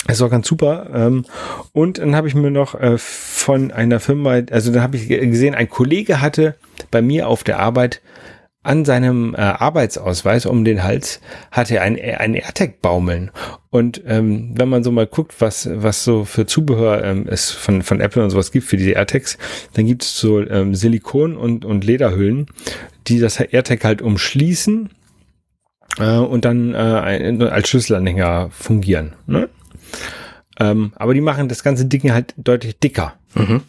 Das 0.06 0.18
ist 0.18 0.22
auch 0.22 0.30
ganz 0.30 0.48
super. 0.48 0.90
Ähm, 0.94 1.26
und 1.74 1.98
dann 1.98 2.16
habe 2.16 2.30
ich 2.30 2.36
mir 2.36 2.52
noch 2.52 2.76
äh, 2.76 2.98
von 2.98 3.72
einer 3.72 4.00
Firma, 4.00 4.40
also 4.52 4.72
dann 4.72 4.82
habe 4.82 4.96
ich 4.96 5.10
gesehen, 5.10 5.54
ein 5.56 5.70
Kollege 5.70 6.22
hatte 6.22 6.56
bei 6.92 7.02
mir 7.02 7.28
auf 7.28 7.44
der 7.44 7.60
Arbeit 7.60 8.02
an 8.68 8.84
seinem 8.84 9.34
äh, 9.34 9.38
Arbeitsausweis 9.38 10.46
um 10.46 10.66
den 10.66 10.84
Hals 10.84 11.22
hat 11.52 11.72
er 11.72 11.84
ein, 11.84 11.96
ein 11.96 12.34
AirTag 12.34 12.82
baumeln. 12.82 13.32
Und 13.70 14.02
ähm, 14.06 14.54
wenn 14.56 14.68
man 14.68 14.84
so 14.84 14.92
mal 14.92 15.08
guckt, 15.08 15.36
was, 15.40 15.70
was 15.72 16.04
so 16.04 16.26
für 16.26 16.46
Zubehör 16.46 17.04
ähm, 17.04 17.28
es 17.30 17.50
von, 17.50 17.82
von 17.82 18.02
Apple 18.02 18.24
und 18.24 18.30
sowas 18.30 18.52
gibt 18.52 18.66
für 18.66 18.76
diese 18.76 18.92
AirTags, 18.92 19.38
dann 19.74 19.86
gibt 19.86 20.04
es 20.04 20.20
so 20.20 20.42
ähm, 20.42 20.74
Silikon- 20.74 21.38
und, 21.38 21.64
und 21.64 21.86
Lederhüllen, 21.86 22.48
die 23.08 23.20
das 23.20 23.40
AirTag 23.40 23.86
halt 23.86 24.02
umschließen 24.02 24.90
äh, 26.00 26.18
und 26.18 26.44
dann 26.44 26.74
äh, 26.74 26.78
als 26.78 27.70
Schlüsselanhänger 27.70 28.50
fungieren. 28.52 29.14
Ne? 29.28 29.50
Ähm, 30.60 30.92
aber 30.96 31.14
die 31.14 31.22
machen 31.22 31.48
das 31.48 31.64
ganze 31.64 31.86
Ding 31.86 32.12
halt 32.12 32.34
deutlich 32.38 32.80
dicker. 32.80 33.14
Mhm. 33.34 33.62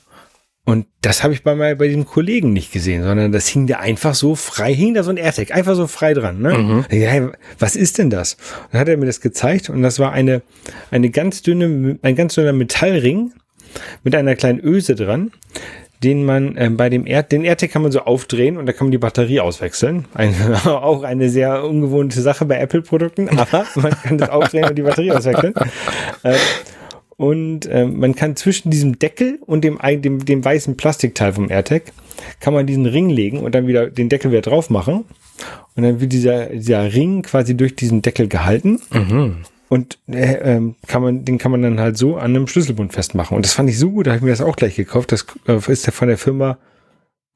Und 0.69 0.85
das 1.01 1.25
habe 1.25 1.33
ich 1.33 1.43
bei, 1.43 1.75
bei 1.77 1.87
diesem 1.87 2.05
Kollegen 2.05 2.53
nicht 2.53 2.73
gesehen, 2.73 3.03
sondern 3.03 3.33
das 3.33 3.49
hing 3.49 3.67
da 3.67 3.79
einfach 3.79 4.15
so 4.15 4.35
frei, 4.35 4.75
hing 4.75 4.93
da 4.93 5.03
so 5.03 5.09
ein 5.09 5.17
AirTag, 5.17 5.51
einfach 5.51 5.75
so 5.75 5.87
frei 5.87 6.13
dran. 6.13 6.43
Ne? 6.43 6.59
Mhm. 6.59 6.85
Ja, 6.91 7.31
was 7.59 7.75
ist 7.75 7.97
denn 7.97 8.11
das? 8.11 8.35
Und 8.35 8.75
dann 8.75 8.81
hat 8.83 8.89
er 8.91 8.99
mir 8.99 9.07
das 9.07 9.23
gezeigt 9.23 9.71
und 9.71 9.83
das 9.83 9.99
war 9.99 10.13
eine, 10.13 10.43
eine 10.91 11.09
ganz 11.09 11.41
dünne, 11.41 11.99
ein 12.03 12.17
ganz 12.17 12.35
dünner 12.35 12.53
Metallring 12.53 13.33
mit 14.05 14.15
einer 14.15 14.37
kleinen 14.37 14.61
Öse 14.63 14.95
dran, 14.95 15.31
den 16.05 16.27
man 16.27 16.55
äh, 16.59 16.69
bei 16.69 16.91
dem 16.91 17.07
Air, 17.07 17.23
den 17.23 17.45
AirTag 17.45 17.71
kann 17.71 17.81
man 17.81 17.91
so 17.91 18.01
aufdrehen 18.01 18.59
und 18.59 18.67
da 18.67 18.75
kann 18.75 18.89
man 18.89 18.93
die 18.93 18.99
Batterie 18.99 19.41
auswechseln. 19.41 20.05
Ein, 20.13 20.35
auch 20.67 21.03
eine 21.03 21.31
sehr 21.31 21.65
ungewohnte 21.65 22.21
Sache 22.21 22.45
bei 22.45 22.59
Apple-Produkten, 22.59 23.31
aber 23.31 23.65
man 23.77 23.93
kann 24.03 24.19
das 24.19 24.29
aufdrehen 24.29 24.69
und 24.69 24.77
die 24.77 24.83
Batterie 24.83 25.13
auswechseln. 25.13 25.55
Äh, 26.25 26.35
und 27.19 27.67
äh, 27.67 27.85
man 27.85 28.15
kann 28.15 28.37
zwischen 28.37 28.71
diesem 28.71 29.01
Deckel 29.01 29.41
und 29.45 29.65
dem, 29.65 29.79
dem, 29.83 30.25
dem 30.25 30.45
weißen 30.45 30.77
Plastikteil 30.77 31.33
vom 31.33 31.51
AirTag 31.51 31.93
kann 32.39 32.55
man 32.55 32.65
diesen 32.65 32.87
Ring 32.87 33.11
legen 33.11 33.41
und 33.41 33.57
dann 33.57 33.67
wieder 33.67 33.91
den 33.91 34.09
Deckel 34.09 34.31
wieder 34.31 34.41
drauf 34.41 34.71
machen. 34.71 35.05
Und 35.75 35.83
dann 35.83 36.01
wird 36.01 36.13
dieser, 36.13 36.47
dieser 36.47 36.93
Ring 36.95 37.23
quasi 37.23 37.57
durch 37.57 37.75
diesen 37.75 38.03
Deckel 38.03 38.29
gehalten. 38.29 38.81
Mhm. 38.93 39.39
Und 39.69 39.99
äh, 40.07 40.37
ähm, 40.37 40.77
kann 40.87 41.03
man, 41.03 41.25
den 41.25 41.39
kann 41.39 41.51
man 41.51 41.61
dann 41.61 41.81
halt 41.81 41.99
so 41.99 42.17
an 42.17 42.37
einem 42.37 42.47
Schlüsselbund 42.47 42.93
festmachen. 42.93 43.37
Und 43.37 43.45
das 43.45 43.53
fand 43.53 43.69
ich 43.69 43.79
so 43.81 43.91
gut, 43.91 44.07
da 44.07 44.13
habe 44.13 44.19
ich 44.19 44.25
mir 44.25 44.31
das 44.31 44.41
auch 44.41 44.55
gleich 44.55 44.77
gekauft. 44.77 45.11
Das 45.11 45.27
äh, 45.49 45.59
ist 45.73 45.87
ja 45.87 45.93
von 45.93 46.07
der 46.07 46.19
Firma 46.19 46.59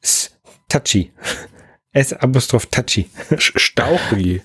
Touchy. 0.68 1.10
S-Apostroph 1.92 2.66
Touchy. 2.66 3.06
Stauchi. 3.36 4.42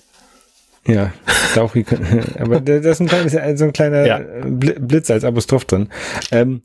Ja, 0.86 1.12
Dauchi, 1.54 1.84
aber 2.38 2.60
das 2.60 2.84
ist 2.84 3.00
ein, 3.00 3.08
kleines, 3.08 3.58
so 3.58 3.64
ein 3.64 3.72
kleiner 3.72 4.06
ja. 4.06 4.20
Blitz 4.46 5.10
als 5.10 5.24
Apostroph 5.24 5.64
drin. 5.64 5.88
Ähm, 6.30 6.62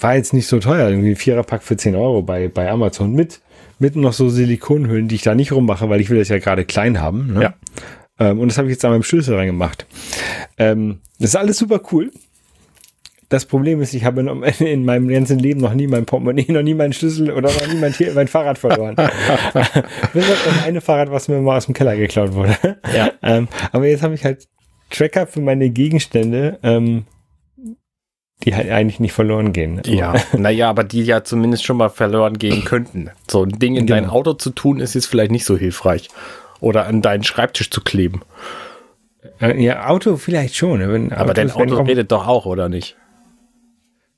war 0.00 0.16
jetzt 0.16 0.32
nicht 0.32 0.46
so 0.46 0.58
teuer, 0.58 0.88
irgendwie 0.88 1.10
ein 1.10 1.16
Viererpack 1.16 1.62
für 1.62 1.76
10 1.76 1.94
Euro 1.94 2.22
bei, 2.22 2.48
bei 2.48 2.70
Amazon 2.70 3.12
mit, 3.12 3.40
mit 3.78 3.96
noch 3.96 4.12
so 4.12 4.28
Silikonhüllen, 4.28 5.08
die 5.08 5.16
ich 5.16 5.22
da 5.22 5.34
nicht 5.34 5.52
rummache, 5.52 5.88
weil 5.88 6.00
ich 6.00 6.10
will 6.10 6.18
das 6.18 6.28
ja 6.28 6.38
gerade 6.38 6.64
klein 6.64 7.00
haben. 7.00 7.34
Ne? 7.34 7.42
Ja. 7.42 7.54
Ähm, 8.18 8.40
und 8.40 8.48
das 8.48 8.58
habe 8.58 8.68
ich 8.68 8.72
jetzt 8.72 8.84
an 8.84 8.92
meinem 8.92 9.02
Schlüssel 9.02 9.36
reingemacht. 9.36 9.86
Ähm, 10.58 11.00
das 11.18 11.30
ist 11.30 11.36
alles 11.36 11.58
super 11.58 11.80
cool. 11.92 12.10
Das 13.32 13.46
Problem 13.46 13.80
ist, 13.80 13.94
ich 13.94 14.04
habe 14.04 14.20
in 14.60 14.84
meinem 14.84 15.08
ganzen 15.08 15.38
Leben 15.38 15.58
noch 15.58 15.72
nie 15.72 15.86
mein 15.86 16.04
Portemonnaie, 16.04 16.52
noch 16.52 16.60
nie 16.60 16.74
meinen 16.74 16.92
Schlüssel 16.92 17.30
oder 17.30 17.48
noch 17.48 17.66
nie 17.66 17.80
mein, 17.80 17.94
mein 18.14 18.28
Fahrrad 18.28 18.58
verloren. 18.58 18.94
Bis 20.12 20.30
auf 20.30 20.44
das 20.44 20.64
eine 20.66 20.82
Fahrrad, 20.82 21.10
was 21.10 21.28
mir 21.28 21.40
mal 21.40 21.56
aus 21.56 21.64
dem 21.64 21.72
Keller 21.72 21.96
geklaut 21.96 22.34
wurde. 22.34 22.58
Ja. 22.94 23.10
Ähm, 23.22 23.48
aber 23.72 23.86
jetzt 23.86 24.02
habe 24.02 24.12
ich 24.12 24.26
halt 24.26 24.48
Tracker 24.90 25.26
für 25.26 25.40
meine 25.40 25.70
Gegenstände, 25.70 26.58
ähm, 26.62 27.06
die 28.44 28.54
halt 28.54 28.68
eigentlich 28.68 29.00
nicht 29.00 29.14
verloren 29.14 29.54
gehen. 29.54 29.80
Ja, 29.86 30.12
naja, 30.36 30.68
aber 30.68 30.84
die 30.84 31.02
ja 31.02 31.24
zumindest 31.24 31.64
schon 31.64 31.78
mal 31.78 31.88
verloren 31.88 32.36
gehen 32.36 32.64
könnten. 32.66 33.12
So 33.30 33.44
ein 33.44 33.58
Ding 33.58 33.76
in 33.76 33.86
genau. 33.86 33.98
dein 33.98 34.10
Auto 34.10 34.34
zu 34.34 34.50
tun, 34.50 34.78
ist 34.78 34.92
jetzt 34.92 35.06
vielleicht 35.06 35.32
nicht 35.32 35.46
so 35.46 35.56
hilfreich. 35.56 36.10
Oder 36.60 36.86
an 36.86 37.00
deinen 37.00 37.24
Schreibtisch 37.24 37.70
zu 37.70 37.80
kleben. 37.80 38.20
Äh, 39.40 39.58
ja, 39.58 39.88
Auto 39.88 40.18
vielleicht 40.18 40.54
schon. 40.54 40.82
Aber 41.12 41.22
Autos, 41.22 41.34
dein 41.34 41.50
Auto 41.50 41.80
redet 41.80 42.12
doch 42.12 42.28
auch, 42.28 42.44
oder 42.44 42.68
nicht? 42.68 42.98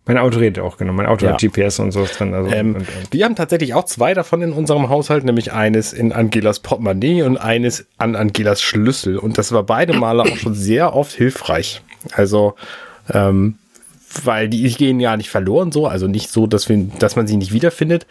Mein 0.07 0.19
Auto 0.19 0.39
redet 0.39 0.63
auch, 0.63 0.77
genau. 0.77 0.93
Mein 0.93 1.07
Auto 1.07 1.25
ja. 1.25 1.33
hat 1.33 1.41
GPS 1.41 1.79
und 1.79 1.93
so 1.93 2.05
drin. 2.05 2.35
Also 2.35 2.51
ähm, 2.51 2.75
und, 2.75 2.81
und. 2.81 2.89
Wir 3.11 3.25
haben 3.25 3.37
tatsächlich 3.37 3.73
auch 3.73 3.85
zwei 3.85 4.13
davon 4.13 4.43
in 4.43 4.53
unserem 4.53 4.91
Haushalt, 4.91 5.25
nämlich 5.25 5.53
eines 5.53 5.95
in 5.95 6.13
Angelas 6.13 6.61
Portemonnaie 6.61 7.23
und 7.23 7.39
eines 7.39 7.87
an 7.97 8.15
Angelas 8.15 8.61
Schlüssel. 8.61 9.17
Und 9.17 9.39
das 9.39 9.53
war 9.53 9.63
beide 9.63 9.95
Male 9.95 10.23
auch 10.23 10.37
schon 10.37 10.55
sehr 10.55 10.95
oft 10.95 11.13
hilfreich. 11.13 11.83
Also, 12.13 12.55
ähm, 13.13 13.57
weil 14.23 14.49
die 14.49 14.71
gehen 14.75 15.01
ja 15.01 15.17
nicht 15.17 15.31
verloren 15.31 15.73
so, 15.73 15.87
also 15.87 16.07
nicht 16.07 16.31
so, 16.31 16.47
dass, 16.47 16.69
wir, 16.69 16.77
dass 16.99 17.17
man 17.17 17.27
sie 17.27 17.37
nicht 17.37 17.53
wiederfindet. 17.53 18.07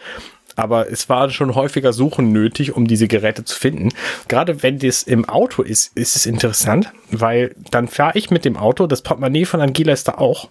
Aber 0.56 0.90
es 0.90 1.08
war 1.08 1.30
schon 1.30 1.54
häufiger 1.54 1.92
Suchen 1.92 2.32
nötig, 2.32 2.76
um 2.76 2.86
diese 2.86 3.08
Geräte 3.08 3.44
zu 3.44 3.58
finden. 3.58 3.90
Gerade 4.28 4.62
wenn 4.62 4.78
das 4.78 5.02
im 5.02 5.28
Auto 5.28 5.62
ist, 5.62 5.96
ist 5.96 6.16
es 6.16 6.26
interessant, 6.26 6.92
weil 7.10 7.54
dann 7.70 7.88
fahre 7.88 8.18
ich 8.18 8.30
mit 8.30 8.44
dem 8.44 8.56
Auto, 8.56 8.86
das 8.86 9.02
Portemonnaie 9.02 9.44
von 9.44 9.60
Angela 9.60 9.92
ist 9.92 10.08
da 10.08 10.14
auch. 10.14 10.48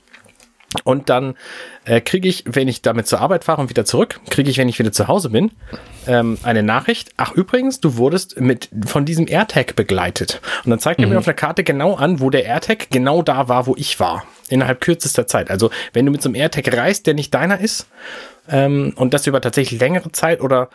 Und 0.84 1.10
dann 1.10 1.36
äh, 1.86 2.02
kriege 2.02 2.28
ich, 2.28 2.44
wenn 2.48 2.68
ich 2.68 2.82
damit 2.82 3.08
zur 3.08 3.20
Arbeit 3.20 3.44
fahre 3.44 3.62
und 3.62 3.70
wieder 3.70 3.86
zurück, 3.86 4.20
kriege 4.30 4.50
ich, 4.50 4.58
wenn 4.58 4.70
ich 4.70 4.80
wieder 4.80 4.92
zu 4.92 5.08
Hause 5.08 5.30
bin, 5.30 5.52
ähm, 6.08 6.38
eine 6.44 6.64
Nachricht. 6.64 7.12
Ach, 7.18 7.32
übrigens, 7.34 7.80
du 7.80 7.98
wurdest 7.98 8.40
mit 8.40 8.70
von 8.86 9.06
diesem 9.06 9.28
AirTag 9.28 9.76
begleitet. 9.76 10.42
Und 10.64 10.72
dann 10.72 10.80
zeigt 10.80 11.00
mhm. 11.00 11.06
er 11.06 11.10
mir 11.10 11.18
auf 11.20 11.26
der 11.26 11.34
Karte 11.34 11.64
genau 11.64 11.96
an, 11.96 12.20
wo 12.20 12.30
der 12.30 12.46
AirTag 12.46 12.90
genau 12.90 13.22
da 13.22 13.48
war, 13.48 13.68
wo 13.68 13.76
ich 13.78 14.00
war. 14.00 14.26
Innerhalb 14.50 14.82
kürzester 14.82 15.28
Zeit. 15.28 15.50
Also, 15.50 15.70
wenn 15.94 16.06
du 16.06 16.12
mit 16.12 16.22
so 16.22 16.30
einem 16.30 16.36
AirTag 16.36 16.76
reist, 16.76 17.08
der 17.08 17.14
nicht 17.14 17.34
deiner 17.34 17.60
ist, 17.60 17.88
ähm, 18.50 18.94
und 18.96 19.14
das 19.14 19.26
über 19.26 19.42
tatsächlich 19.42 19.80
längere 19.80 20.12
Zeit 20.12 20.42
oder 20.42 20.70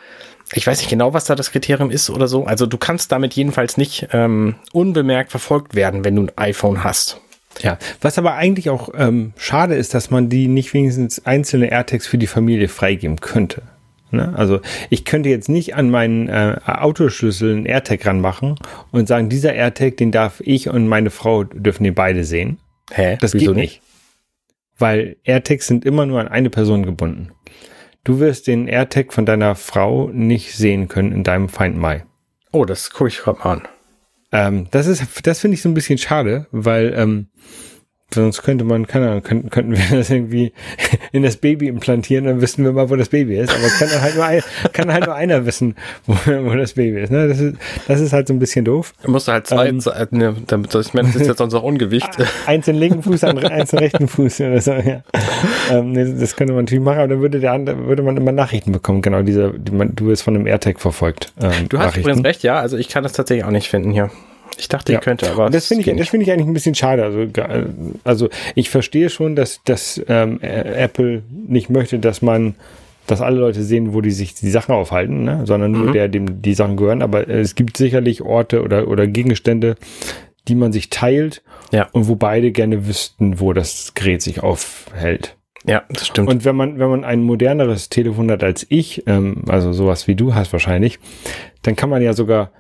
ich 0.54 0.66
weiß 0.66 0.78
nicht 0.78 0.88
genau, 0.88 1.12
was 1.12 1.24
da 1.24 1.34
das 1.34 1.52
Kriterium 1.52 1.90
ist 1.90 2.08
oder 2.08 2.26
so. 2.26 2.46
Also, 2.46 2.66
du 2.66 2.78
kannst 2.78 3.12
damit 3.12 3.34
jedenfalls 3.34 3.76
nicht 3.76 4.08
ähm, 4.12 4.56
unbemerkt 4.72 5.30
verfolgt 5.30 5.74
werden, 5.74 6.04
wenn 6.04 6.16
du 6.16 6.22
ein 6.22 6.32
iPhone 6.37 6.82
hast. 6.82 7.20
Ja, 7.61 7.79
was 8.01 8.18
aber 8.18 8.35
eigentlich 8.35 8.71
auch 8.71 8.90
ähm, 8.97 9.33
schade 9.37 9.75
ist, 9.75 9.94
dass 9.94 10.11
man 10.11 10.29
die 10.29 10.49
nicht 10.49 10.73
wenigstens 10.75 11.25
einzelne 11.27 11.71
AirTags 11.71 12.07
für 12.07 12.18
die 12.18 12.27
Familie 12.27 12.68
freigeben 12.68 13.21
könnte. 13.21 13.62
Ne? 14.11 14.33
Also 14.37 14.61
ich 14.90 15.05
könnte 15.05 15.29
jetzt 15.29 15.49
nicht 15.49 15.75
an 15.75 15.90
meinen 15.90 16.29
äh, 16.29 16.59
Autoschlüssel 16.64 17.57
einen 17.57 17.66
AirTag 17.66 18.07
ranmachen 18.07 18.57
und 18.90 19.09
sagen, 19.09 19.29
dieser 19.29 19.55
AirTag, 19.55 19.97
den 19.97 20.12
darf 20.12 20.40
ich 20.40 20.68
und 20.68 20.88
meine 20.88 21.11
Frau 21.11 21.44
dürfen 21.44 21.85
die 21.85 21.90
beide 21.90 22.25
sehen. 22.25 22.59
Hä? 22.90 23.18
Das 23.21 23.35
Wieso 23.35 23.53
geht 23.53 23.57
nicht. 23.57 23.83
Weil 24.79 25.16
AirTags 25.25 25.66
sind 25.66 25.85
immer 25.85 26.07
nur 26.07 26.21
an 26.21 26.29
eine 26.29 26.51
Person 26.51 26.87
gebunden. 26.87 27.31
Du 28.05 28.21
wirst 28.21 28.47
den 28.47 28.68
AirTag 28.68 29.12
von 29.12 29.27
deiner 29.27 29.55
Frau 29.55 30.09
nicht 30.09 30.55
sehen 30.55 30.88
können 30.88 31.12
in 31.12 31.25
deinem 31.25 31.49
Find 31.49 31.77
My. 31.77 32.03
Oh, 32.53 32.64
das 32.64 32.90
gucke 32.90 33.09
ich 33.09 33.18
gerade 33.18 33.38
mal 33.40 33.53
an. 33.55 33.68
Ähm, 34.33 34.67
das 34.71 34.87
ist, 34.87 35.27
das 35.27 35.41
finde 35.41 35.55
ich 35.55 35.62
so 35.62 35.69
ein 35.69 35.75
bisschen 35.75 35.99
schade, 35.99 36.47
weil 36.51 36.93
ähm, 36.97 37.29
Sonst 38.11 38.42
könnte 38.42 38.64
man, 38.64 38.87
keine 38.87 39.11
Ahnung, 39.11 39.23
könnten, 39.23 39.51
könnten 39.51 39.77
wir 39.77 39.85
das 39.99 40.09
irgendwie 40.09 40.53
in 41.12 41.23
das 41.23 41.37
Baby 41.37 41.68
implantieren, 41.68 42.25
dann 42.25 42.40
wüssten 42.40 42.64
wir 42.64 42.73
mal, 42.73 42.88
wo 42.88 42.97
das 42.97 43.11
Baby 43.11 43.37
ist. 43.37 43.51
Aber 43.51 43.64
es 43.64 43.79
kann 43.79 44.01
halt 44.01 44.14
nur, 44.14 44.25
ein, 44.25 44.42
kann 44.73 44.92
halt 44.92 45.05
nur 45.05 45.14
einer 45.14 45.44
wissen, 45.44 45.77
wo, 46.07 46.14
wo 46.14 46.55
das 46.55 46.73
Baby 46.73 47.01
ist. 47.01 47.11
Ne? 47.11 47.29
Das 47.29 47.38
ist. 47.38 47.57
Das 47.87 48.01
ist 48.01 48.12
halt 48.12 48.29
so 48.29 48.35
ein 48.35 48.38
bisschen 48.38 48.64
doof. 48.64 48.94
Du 49.03 49.11
musst 49.11 49.29
halt 49.29 49.47
zwei, 49.47 49.68
ähm, 49.68 49.81
ne, 50.11 50.37
damit, 50.47 50.75
ich 50.75 50.94
meine, 50.94 51.09
das 51.09 51.16
ist 51.16 51.27
jetzt 51.27 51.40
unser 51.40 51.62
Ungewicht. 51.62 52.09
Eins 52.47 52.66
in 52.68 52.77
linken 52.77 53.03
Fuß, 53.03 53.25
eins 53.25 53.73
in 53.73 53.79
rechten 53.79 54.09
Fuß 54.09 54.40
oder 54.40 54.61
so, 54.61 54.73
ja. 54.73 55.03
Ähm, 55.71 55.94
das 56.18 56.37
könnte 56.37 56.55
man 56.55 56.64
natürlich 56.64 56.85
machen, 56.85 56.99
aber 56.99 57.09
dann 57.09 57.21
würde, 57.21 57.40
der, 57.40 57.53
andere, 57.53 57.87
würde 57.87 58.03
man 58.03 58.16
immer 58.16 58.33
Nachrichten 58.33 58.73
bekommen. 58.73 59.03
Genau, 59.03 59.23
dieser, 59.23 59.53
die 59.53 59.73
man, 59.73 59.94
du 59.94 60.07
wirst 60.07 60.23
von 60.23 60.35
einem 60.35 60.47
AirTag 60.47 60.81
verfolgt. 60.81 61.33
Ähm, 61.40 61.68
du 61.68 61.79
hast 61.79 61.97
übrigens 61.97 62.25
recht, 62.25 62.42
ja. 62.42 62.59
Also 62.59 62.77
ich 62.77 62.88
kann 62.88 63.03
das 63.03 63.12
tatsächlich 63.12 63.44
auch 63.44 63.51
nicht 63.51 63.68
finden 63.68 63.90
hier. 63.92 64.11
Ich 64.59 64.68
dachte, 64.68 64.92
ja. 64.92 64.99
ich 64.99 65.05
könnte, 65.05 65.31
aber. 65.31 65.47
Und 65.47 65.55
das 65.55 65.66
finde 65.66 65.88
ich, 65.88 65.97
das 65.97 66.09
finde 66.09 66.25
ich 66.25 66.33
eigentlich 66.33 66.49
ein 66.49 66.53
bisschen 66.53 66.75
schade. 66.75 67.05
Also, 67.05 67.27
also 68.05 68.29
ich 68.55 68.71
verstehe 68.71 69.09
schon, 69.09 69.37
dass, 69.37 69.62
dass 69.64 70.01
ähm, 70.09 70.40
Apple 70.40 71.23
nicht 71.31 71.71
möchte, 71.71 71.99
dass 71.99 72.23
man, 72.23 72.55
dass 73.07 73.21
alle 73.21 73.38
Leute 73.38 73.62
sehen, 73.62 73.94
wo 73.94 74.01
die 74.01 74.11
sich 74.11 74.35
die 74.35 74.51
Sachen 74.51 74.75
aufhalten, 74.75 75.25
ne? 75.25 75.42
sondern 75.44 75.73
nur 75.73 75.88
mhm. 75.88 75.92
der, 75.92 76.09
dem 76.09 76.42
die 76.42 76.55
Sachen 76.55 76.77
gehören. 76.77 77.03
Aber 77.03 77.29
es 77.29 77.55
gibt 77.55 77.77
sicherlich 77.77 78.23
Orte 78.23 78.62
oder, 78.62 78.88
oder 78.88 79.07
Gegenstände, 79.07 79.77
die 80.49 80.55
man 80.55 80.73
sich 80.73 80.90
teilt 80.90 81.42
ja. 81.73 81.88
und 81.92 82.09
wo 82.09 82.16
beide 82.16 82.51
gerne 82.51 82.87
wüssten, 82.87 83.40
wo 83.40 83.53
das 83.53 83.94
Gerät 83.94 84.23
sich 84.23 84.42
aufhält. 84.42 85.37
Ja, 85.66 85.83
das 85.88 86.07
stimmt. 86.07 86.29
Und 86.29 86.44
wenn 86.44 86.57
man, 86.57 86.79
wenn 86.79 86.88
man 86.88 87.05
ein 87.05 87.23
moderneres 87.23 87.88
Telefon 87.88 88.31
hat 88.31 88.42
als 88.42 88.66
ich, 88.68 89.05
ähm, 89.07 89.42
also 89.49 89.73
sowas 89.73 90.07
wie 90.07 90.14
du 90.14 90.35
hast 90.35 90.53
wahrscheinlich, 90.53 90.99
dann 91.62 91.77
kann 91.77 91.90
man 91.90 92.01
ja 92.03 92.12
sogar 92.12 92.53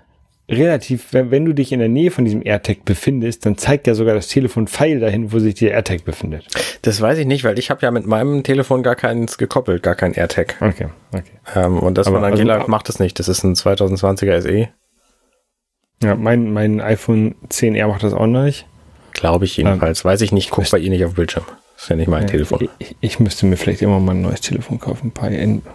relativ, 0.48 1.12
wenn, 1.12 1.30
wenn 1.30 1.44
du 1.44 1.52
dich 1.52 1.72
in 1.72 1.78
der 1.78 1.88
Nähe 1.88 2.10
von 2.10 2.24
diesem 2.24 2.44
AirTag 2.44 2.84
befindest, 2.84 3.44
dann 3.44 3.58
zeigt 3.58 3.86
ja 3.86 3.94
sogar 3.94 4.14
das 4.14 4.28
Telefon 4.28 4.66
Pfeil 4.66 4.98
dahin, 5.00 5.32
wo 5.32 5.38
sich 5.38 5.54
der 5.54 5.72
AirTag 5.72 6.04
befindet. 6.04 6.46
Das 6.82 7.00
weiß 7.00 7.18
ich 7.18 7.26
nicht, 7.26 7.44
weil 7.44 7.58
ich 7.58 7.70
habe 7.70 7.82
ja 7.82 7.90
mit 7.90 8.06
meinem 8.06 8.42
Telefon 8.42 8.82
gar 8.82 8.96
keins 8.96 9.36
gekoppelt, 9.36 9.82
gar 9.82 9.94
kein 9.94 10.14
AirTag. 10.14 10.56
Okay, 10.60 10.86
okay. 11.12 11.22
Ähm, 11.54 11.78
und 11.78 11.98
das 11.98 12.06
Aber, 12.06 12.18
von 12.20 12.24
Angela 12.24 12.56
also, 12.58 12.68
macht 12.68 12.88
es 12.88 12.98
nicht. 12.98 13.18
Das 13.18 13.28
ist 13.28 13.44
ein 13.44 13.54
2020er 13.54 14.40
SE. 14.40 14.68
Ja, 16.02 16.14
mein, 16.14 16.52
mein 16.52 16.80
iPhone 16.80 17.34
10R 17.48 17.88
macht 17.88 18.02
das 18.02 18.14
auch 18.14 18.26
noch 18.26 18.44
nicht. 18.44 18.66
Glaube 19.12 19.44
ich 19.44 19.56
jedenfalls. 19.56 20.04
Ähm, 20.04 20.10
weiß 20.10 20.20
ich 20.22 20.32
nicht, 20.32 20.50
guck 20.50 20.70
bei 20.70 20.78
ihr 20.78 20.90
nicht 20.90 21.04
auf 21.04 21.14
Bildschirm. 21.14 21.44
Das 21.74 21.84
ist 21.84 21.88
ja 21.90 21.96
nicht 21.96 22.08
mein 22.08 22.22
ja, 22.22 22.28
Telefon. 22.28 22.68
Ich, 22.78 22.96
ich, 23.00 23.20
müsste 23.20 23.46
mir 23.46 23.56
vielleicht 23.56 23.82
immer 23.82 24.00
mal 24.00 24.12
ein 24.12 24.22
neues 24.22 24.40
Telefon 24.40 24.80
kaufen, 24.80 25.08
ein 25.08 25.10
paar 25.10 25.30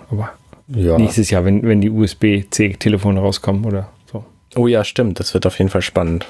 aber 0.09 0.33
ja. 0.67 0.97
nächstes 0.97 1.29
Jahr, 1.29 1.45
wenn, 1.45 1.63
wenn 1.63 1.81
die 1.81 1.89
USB-C-Telefone 1.89 3.19
rauskommen 3.19 3.65
oder 3.65 3.89
Oh 4.55 4.67
ja, 4.67 4.83
stimmt. 4.83 5.19
Das 5.19 5.33
wird 5.33 5.45
auf 5.45 5.57
jeden 5.57 5.69
Fall 5.69 5.81
spannend. 5.81 6.27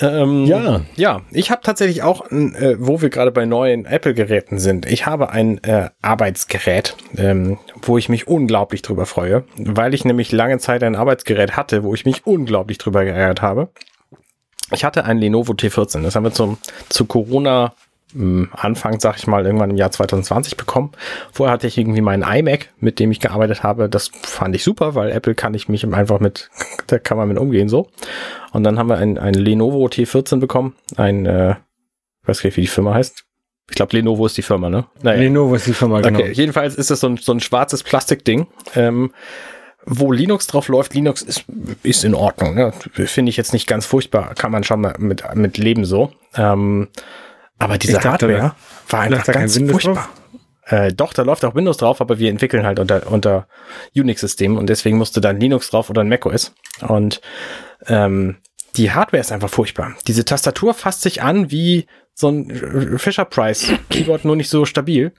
Ähm, 0.00 0.46
ja. 0.46 0.80
Ja, 0.96 1.20
ich 1.30 1.50
habe 1.50 1.60
tatsächlich 1.62 2.02
auch, 2.02 2.30
äh, 2.30 2.76
wo 2.78 3.02
wir 3.02 3.10
gerade 3.10 3.30
bei 3.30 3.44
neuen 3.44 3.84
Apple-Geräten 3.84 4.58
sind, 4.58 4.86
ich 4.86 5.06
habe 5.06 5.30
ein 5.30 5.62
äh, 5.64 5.90
Arbeitsgerät, 6.00 6.96
ähm, 7.16 7.58
wo 7.82 7.98
ich 7.98 8.08
mich 8.08 8.26
unglaublich 8.26 8.82
drüber 8.82 9.06
freue, 9.06 9.44
weil 9.56 9.94
ich 9.94 10.04
nämlich 10.04 10.32
lange 10.32 10.58
Zeit 10.58 10.82
ein 10.82 10.96
Arbeitsgerät 10.96 11.56
hatte, 11.56 11.84
wo 11.84 11.94
ich 11.94 12.04
mich 12.04 12.26
unglaublich 12.26 12.78
drüber 12.78 13.04
geärgert 13.04 13.42
habe. 13.42 13.68
Ich 14.72 14.84
hatte 14.84 15.04
ein 15.04 15.18
Lenovo 15.18 15.52
T14, 15.52 16.02
das 16.02 16.16
haben 16.16 16.24
wir 16.24 16.32
zum, 16.32 16.56
zu 16.88 17.04
Corona 17.04 17.74
Anfang, 18.14 19.00
sag 19.00 19.16
ich 19.18 19.26
mal, 19.26 19.46
irgendwann 19.46 19.70
im 19.70 19.76
Jahr 19.76 19.90
2020 19.90 20.56
bekommen. 20.56 20.92
Vorher 21.32 21.52
hatte 21.52 21.66
ich 21.66 21.78
irgendwie 21.78 22.00
meinen 22.00 22.22
iMac, 22.22 22.68
mit 22.78 22.98
dem 22.98 23.10
ich 23.10 23.20
gearbeitet 23.20 23.62
habe. 23.62 23.88
Das 23.88 24.10
fand 24.22 24.54
ich 24.54 24.64
super, 24.64 24.94
weil 24.94 25.10
Apple 25.10 25.34
kann 25.34 25.54
ich 25.54 25.68
mich 25.68 25.86
einfach 25.86 26.20
mit, 26.20 26.50
da 26.88 26.98
kann 26.98 27.16
man 27.16 27.28
mit 27.28 27.38
umgehen 27.38 27.68
so. 27.68 27.88
Und 28.52 28.64
dann 28.64 28.78
haben 28.78 28.88
wir 28.88 28.98
ein, 28.98 29.18
ein 29.18 29.34
Lenovo 29.34 29.86
T14 29.86 30.40
bekommen. 30.40 30.74
Ein, 30.96 31.26
äh, 31.26 31.52
ich 32.22 32.28
weiß 32.28 32.42
gar 32.42 32.48
nicht, 32.48 32.56
wie 32.56 32.62
die 32.62 32.66
Firma 32.66 32.94
heißt. 32.94 33.24
Ich 33.70 33.76
glaube, 33.76 33.96
Lenovo 33.96 34.26
ist 34.26 34.36
die 34.36 34.42
Firma, 34.42 34.68
ne? 34.68 34.86
Naja. 35.02 35.20
Lenovo 35.20 35.54
ist 35.54 35.66
die 35.66 35.72
Firma, 35.72 36.00
genau. 36.00 36.18
Okay, 36.18 36.32
jedenfalls 36.32 36.74
ist 36.74 36.90
das 36.90 37.00
so 37.00 37.08
ein, 37.08 37.16
so 37.16 37.32
ein 37.32 37.40
schwarzes 37.40 37.82
Plastikding. 37.82 38.46
Ähm, 38.74 39.12
wo 39.84 40.12
Linux 40.12 40.46
drauf 40.46 40.68
läuft, 40.68 40.94
Linux 40.94 41.22
ist, 41.22 41.44
ist 41.82 42.04
in 42.04 42.14
Ordnung. 42.14 42.54
Ne? 42.54 42.72
Finde 42.92 43.30
ich 43.30 43.36
jetzt 43.36 43.52
nicht 43.52 43.66
ganz 43.66 43.86
furchtbar. 43.86 44.34
Kann 44.34 44.52
man 44.52 44.62
schon 44.62 44.80
mal 44.80 44.94
mit, 44.98 45.24
mit 45.34 45.58
leben 45.58 45.84
so. 45.84 46.12
Ähm, 46.36 46.88
aber 47.62 47.78
diese 47.78 47.94
dachte, 47.94 48.08
Hardware 48.10 48.54
war 48.88 49.00
einfach 49.00 49.32
ganz 49.32 49.58
furchtbar. 49.58 50.08
Äh, 50.64 50.92
doch, 50.92 51.12
da 51.12 51.22
läuft 51.22 51.44
auch 51.44 51.54
Windows 51.54 51.76
drauf, 51.76 52.00
aber 52.00 52.18
wir 52.18 52.30
entwickeln 52.30 52.64
halt 52.64 52.78
unter, 52.78 53.10
unter 53.10 53.46
Unix-Systemen 53.96 54.56
und 54.56 54.68
deswegen 54.68 54.96
musste 54.96 55.20
dann 55.20 55.40
Linux 55.40 55.70
drauf 55.70 55.90
oder 55.90 56.02
ein 56.02 56.08
macOS. 56.08 56.54
Und 56.86 57.20
ähm, 57.86 58.36
die 58.76 58.92
Hardware 58.92 59.20
ist 59.20 59.32
einfach 59.32 59.50
furchtbar. 59.50 59.94
Diese 60.06 60.24
Tastatur 60.24 60.72
fasst 60.74 61.02
sich 61.02 61.22
an 61.22 61.50
wie 61.50 61.86
so 62.14 62.28
ein 62.28 62.98
Fisher 62.98 63.24
Price 63.24 63.72
Keyboard, 63.90 64.24
nur 64.24 64.36
nicht 64.36 64.48
so 64.48 64.64
stabil. 64.64 65.12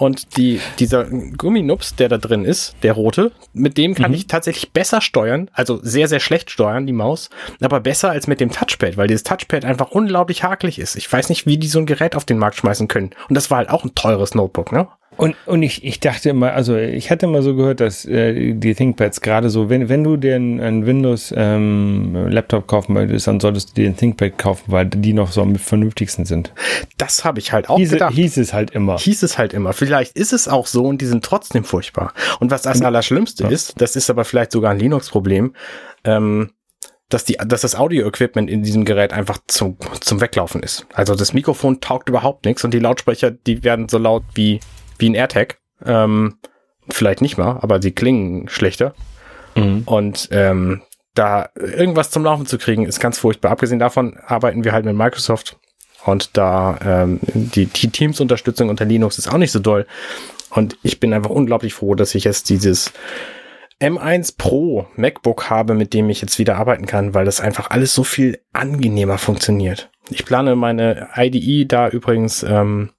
Und 0.00 0.38
die, 0.38 0.62
dieser 0.78 1.04
Gumminups, 1.04 1.94
der 1.94 2.08
da 2.08 2.16
drin 2.16 2.46
ist, 2.46 2.74
der 2.82 2.94
rote, 2.94 3.32
mit 3.52 3.76
dem 3.76 3.94
kann 3.94 4.12
mhm. 4.12 4.16
ich 4.16 4.26
tatsächlich 4.28 4.72
besser 4.72 5.02
steuern, 5.02 5.50
also 5.52 5.78
sehr, 5.82 6.08
sehr 6.08 6.20
schlecht 6.20 6.50
steuern, 6.50 6.86
die 6.86 6.94
Maus, 6.94 7.28
aber 7.60 7.80
besser 7.80 8.08
als 8.08 8.26
mit 8.26 8.40
dem 8.40 8.50
Touchpad, 8.50 8.96
weil 8.96 9.08
dieses 9.08 9.24
Touchpad 9.24 9.66
einfach 9.66 9.90
unglaublich 9.90 10.42
hakelig 10.42 10.78
ist. 10.78 10.96
Ich 10.96 11.12
weiß 11.12 11.28
nicht, 11.28 11.44
wie 11.44 11.58
die 11.58 11.68
so 11.68 11.80
ein 11.80 11.84
Gerät 11.84 12.16
auf 12.16 12.24
den 12.24 12.38
Markt 12.38 12.56
schmeißen 12.56 12.88
können. 12.88 13.10
Und 13.28 13.34
das 13.34 13.50
war 13.50 13.58
halt 13.58 13.68
auch 13.68 13.84
ein 13.84 13.94
teures 13.94 14.34
Notebook, 14.34 14.72
ne? 14.72 14.88
Und, 15.20 15.36
und 15.44 15.62
ich, 15.62 15.84
ich 15.84 16.00
dachte 16.00 16.30
immer, 16.30 16.54
also 16.54 16.76
ich 16.76 17.10
hatte 17.10 17.26
mal 17.26 17.42
so 17.42 17.54
gehört, 17.54 17.80
dass 17.80 18.06
äh, 18.06 18.54
die 18.54 18.74
ThinkPads 18.74 19.20
gerade 19.20 19.50
so, 19.50 19.68
wenn, 19.68 19.90
wenn 19.90 20.02
du 20.02 20.16
dir 20.16 20.36
einen 20.36 20.86
Windows-Laptop 20.86 22.62
ähm, 22.62 22.66
kaufen 22.66 22.94
möchtest, 22.94 23.26
dann 23.26 23.38
solltest 23.38 23.70
du 23.70 23.74
dir 23.74 23.88
einen 23.88 23.98
ThinkPad 23.98 24.38
kaufen, 24.38 24.64
weil 24.68 24.86
die 24.86 25.12
noch 25.12 25.30
so 25.30 25.42
am 25.42 25.56
vernünftigsten 25.56 26.24
sind. 26.24 26.54
Das 26.96 27.22
habe 27.22 27.38
ich 27.38 27.52
halt 27.52 27.68
auch 27.68 27.76
hieß, 27.76 27.90
gedacht. 27.90 28.14
Hieß 28.14 28.38
es 28.38 28.54
halt 28.54 28.70
immer. 28.70 28.96
Hieß 28.96 29.22
es 29.22 29.36
halt 29.36 29.52
immer. 29.52 29.74
Vielleicht 29.74 30.16
ist 30.16 30.32
es 30.32 30.48
auch 30.48 30.66
so 30.66 30.84
und 30.86 31.02
die 31.02 31.06
sind 31.06 31.22
trotzdem 31.22 31.64
furchtbar. 31.64 32.14
Und 32.38 32.50
was 32.50 32.62
das 32.62 32.80
Allerschlimmste 32.80 33.42
ja. 33.42 33.50
ist, 33.50 33.78
das 33.78 33.96
ist 33.96 34.08
aber 34.08 34.24
vielleicht 34.24 34.52
sogar 34.52 34.70
ein 34.70 34.78
Linux-Problem, 34.78 35.54
ähm, 36.04 36.52
dass, 37.10 37.24
die, 37.24 37.36
dass 37.44 37.60
das 37.60 37.76
Audio-Equipment 37.76 38.48
in 38.48 38.62
diesem 38.62 38.86
Gerät 38.86 39.12
einfach 39.12 39.38
zum, 39.48 39.76
zum 40.00 40.22
Weglaufen 40.22 40.62
ist. 40.62 40.86
Also 40.94 41.14
das 41.14 41.34
Mikrofon 41.34 41.82
taugt 41.82 42.08
überhaupt 42.08 42.46
nichts 42.46 42.64
und 42.64 42.72
die 42.72 42.78
Lautsprecher, 42.78 43.30
die 43.30 43.64
werden 43.64 43.90
so 43.90 43.98
laut 43.98 44.22
wie 44.32 44.60
wie 45.00 45.10
ein 45.10 45.14
AirTag. 45.14 45.58
Ähm, 45.84 46.38
vielleicht 46.88 47.20
nicht 47.20 47.38
mal, 47.38 47.58
aber 47.60 47.80
sie 47.80 47.92
klingen 47.92 48.48
schlechter. 48.48 48.94
Mhm. 49.54 49.82
Und 49.86 50.28
ähm, 50.32 50.82
da 51.14 51.48
irgendwas 51.54 52.10
zum 52.10 52.24
Laufen 52.24 52.46
zu 52.46 52.58
kriegen, 52.58 52.86
ist 52.86 53.00
ganz 53.00 53.18
furchtbar. 53.18 53.50
Abgesehen 53.50 53.78
davon 53.78 54.16
arbeiten 54.26 54.64
wir 54.64 54.72
halt 54.72 54.84
mit 54.84 54.96
Microsoft 54.96 55.58
und 56.04 56.36
da 56.36 56.78
ähm, 56.84 57.20
die, 57.34 57.66
die 57.66 57.90
Teams-Unterstützung 57.90 58.68
unter 58.68 58.84
Linux 58.84 59.18
ist 59.18 59.28
auch 59.32 59.38
nicht 59.38 59.52
so 59.52 59.58
doll. 59.58 59.86
Und 60.50 60.76
ich 60.82 61.00
bin 61.00 61.12
einfach 61.12 61.30
unglaublich 61.30 61.74
froh, 61.74 61.94
dass 61.94 62.14
ich 62.14 62.24
jetzt 62.24 62.48
dieses 62.48 62.92
M1 63.80 64.36
Pro 64.36 64.86
MacBook 64.96 65.48
habe, 65.48 65.74
mit 65.74 65.94
dem 65.94 66.10
ich 66.10 66.20
jetzt 66.20 66.38
wieder 66.38 66.56
arbeiten 66.56 66.86
kann, 66.86 67.14
weil 67.14 67.24
das 67.24 67.40
einfach 67.40 67.70
alles 67.70 67.94
so 67.94 68.02
viel 68.02 68.40
angenehmer 68.52 69.18
funktioniert. 69.18 69.90
Ich 70.10 70.24
plane 70.24 70.56
meine 70.56 71.08
IDE 71.16 71.66
da 71.66 71.88
übrigens 71.88 72.42
ähm, 72.42 72.90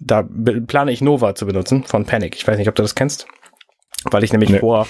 da 0.00 0.22
plane 0.66 0.92
ich 0.92 1.00
Nova 1.00 1.34
zu 1.34 1.46
benutzen 1.46 1.84
von 1.84 2.04
Panic. 2.04 2.36
Ich 2.36 2.46
weiß 2.46 2.58
nicht, 2.58 2.68
ob 2.68 2.74
du 2.74 2.82
das 2.82 2.94
kennst. 2.94 3.26
Weil 4.04 4.22
ich 4.24 4.32
nämlich 4.32 4.50
nee. 4.50 4.60
vor 4.60 4.86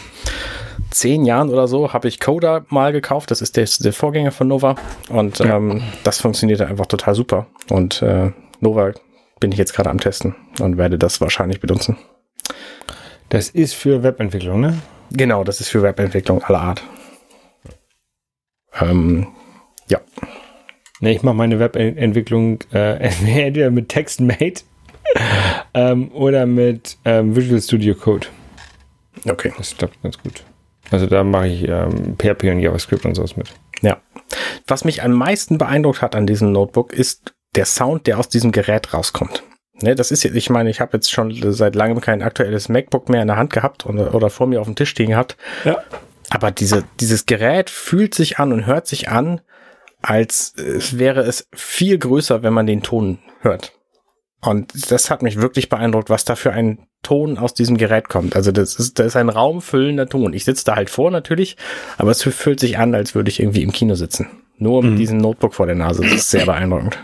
zehn 0.90 1.25
Jahren 1.25 1.49
oder 1.49 1.66
so 1.66 1.92
habe 1.92 2.09
ich 2.09 2.21
Coda 2.21 2.64
mal 2.68 2.92
gekauft. 2.92 3.31
Das 3.31 3.40
ist 3.40 3.57
der, 3.57 3.66
der 3.81 3.92
Vorgänger 3.92 4.33
von 4.33 4.49
Nova. 4.49 4.77
Und 5.09 5.38
ja. 5.38 5.57
ähm, 5.57 5.83
das 6.05 6.21
funktioniert 6.21 6.61
einfach 6.61 6.87
total 6.87 7.14
super. 7.14 7.47
Und 7.71 8.03
äh, 8.03 8.33
Nova 8.61 8.92
bin 9.40 9.53
ich 9.53 9.59
jetzt 9.59 9.73
gerade 9.73 9.90
am 9.90 9.99
Testen 9.99 10.35
und 10.61 10.77
werde 10.77 10.99
das 10.99 11.21
wahrscheinlich 11.21 11.61
benutzen. 11.61 11.97
Das 13.29 13.51
ist 13.51 13.75
für 13.75 14.03
Webentwicklung, 14.03 14.61
ne? 14.61 14.79
Genau, 15.12 15.44
das 15.44 15.61
ist 15.61 15.68
für 15.68 15.83
Webentwicklung 15.83 16.42
aller 16.44 16.61
Art. 16.61 16.83
Ähm, 18.81 19.29
ja. 19.88 20.01
Ne, 21.01 21.12
ich 21.12 21.23
mache 21.23 21.35
meine 21.35 21.59
Webentwicklung 21.59 22.61
äh, 22.73 22.97
entweder 22.99 23.71
mit 23.71 23.88
TextMate 23.88 24.62
ähm, 25.75 26.11
oder 26.12 26.47
mit 26.47 26.99
ähm, 27.05 27.35
Visual 27.35 27.61
Studio 27.61 27.94
Code. 27.94 28.27
Okay. 29.29 29.53
Das 29.57 29.77
klappt 29.77 30.03
ganz 30.03 30.18
gut. 30.18 30.44
Also 30.90 31.07
da 31.07 31.23
mache 31.25 31.49
ich 31.49 31.68
ähm, 31.68 32.16
PHP 32.16 32.44
und 32.44 32.61
JavaScript 32.61 33.05
und 33.05 33.14
sowas 33.14 33.37
mit. 33.37 33.53
Ja. 33.83 33.99
Was 34.66 34.85
mich 34.85 35.03
am 35.03 35.12
meisten 35.12 35.59
beeindruckt 35.59 36.03
hat 36.03 36.14
an 36.14 36.27
diesem 36.27 36.53
Notebook 36.53 36.92
ist 36.92 37.35
der 37.55 37.64
Sound, 37.64 38.07
der 38.07 38.18
aus 38.18 38.29
diesem 38.29 38.53
Gerät 38.53 38.92
rauskommt. 38.92 39.42
Ne, 39.81 39.94
das 39.94 40.11
ist 40.11 40.25
jetzt, 40.25 40.35
ich 40.35 40.51
meine, 40.51 40.71
ich 40.71 40.81
habe 40.81 40.97
jetzt 40.97 41.11
schon 41.11 41.33
seit 41.53 41.75
langem 41.77 42.01
kein 42.01 42.23
aktuelles 42.23 42.68
MacBook 42.68 43.09
mehr 43.09 43.23
in 43.23 43.29
der 43.29 43.37
Hand 43.37 43.53
gehabt 43.53 43.87
oder, 43.87 44.14
oder 44.14 44.29
vor 44.29 44.47
mir 44.47 44.61
auf 44.61 44.66
dem 44.66 44.75
Tisch 44.75 44.90
stehen 44.90 45.11
gehabt. 45.11 45.37
Ja. 45.64 45.79
Aber 46.31 46.51
diese, 46.51 46.85
dieses 47.01 47.27
Gerät 47.27 47.71
fühlt 47.71 48.14
sich 48.14 48.38
an 48.38 48.53
und 48.53 48.66
hört 48.66 48.87
sich 48.87 49.09
an, 49.09 49.40
als 50.03 50.55
wäre 50.57 51.23
es 51.23 51.49
viel 51.55 51.99
größer, 51.99 52.42
wenn 52.42 52.53
man 52.53 52.66
den 52.66 52.83
Ton 52.83 53.18
hört. 53.40 53.78
Und 54.40 54.90
das 54.92 55.11
hat 55.11 55.22
mich 55.22 55.40
wirklich 55.40 55.68
beeindruckt, 55.68 56.11
was 56.11 56.24
da 56.24 56.37
für 56.37 56.53
ein 56.53 56.87
Ton 57.03 57.38
aus 57.38 57.55
diesem 57.55 57.77
Gerät 57.77 58.09
kommt. 58.09 58.37
Also 58.37 58.53
das 58.53 58.77
ist, 58.77 58.98
das 58.98 59.07
ist 59.09 59.16
ein 59.16 59.29
raumfüllender 59.29 60.09
Ton. 60.09 60.33
Ich 60.33 60.44
sitze 60.44 60.64
da 60.64 60.77
halt 60.77 60.90
vor 60.90 61.11
natürlich, 61.11 61.57
aber 61.96 62.11
es 62.11 62.22
fühlt 62.22 62.61
sich 62.61 62.79
an, 62.79 62.94
als 62.94 63.14
würde 63.14 63.31
ich 63.31 63.40
irgendwie 63.40 63.62
im 63.62 63.72
Kino 63.72 63.94
sitzen. 63.94 64.29
Nur 64.59 64.83
mit 64.83 64.92
mhm. 64.92 64.96
diesem 64.96 65.18
Notebook 65.18 65.55
vor 65.55 65.66
der 65.66 65.74
Nase. 65.74 66.03
Das 66.03 66.12
ist 66.12 66.31
sehr 66.31 66.46
beeindruckend. 66.46 66.98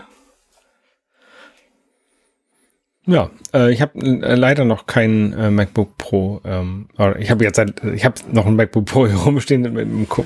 Ja, 3.07 3.29
äh, 3.53 3.71
ich 3.71 3.81
habe 3.81 3.99
äh, 3.99 4.35
leider 4.35 4.65
noch 4.65 4.87
keinen 4.87 5.33
äh, 5.33 5.51
MacBook 5.51 5.97
Pro. 5.97 6.41
Ähm, 6.43 6.87
ich 7.19 7.29
habe 7.29 7.43
jetzt 7.43 7.57
seit, 7.57 7.83
ich 7.83 8.03
habe 8.03 8.15
noch 8.31 8.45
ein 8.45 8.55
MacBook 8.55 8.85
Pro 8.85 9.07
hier 9.07 9.17
rumstehen 9.17 9.61
mit 9.61 9.77
einem 9.77 10.09
Co 10.09 10.25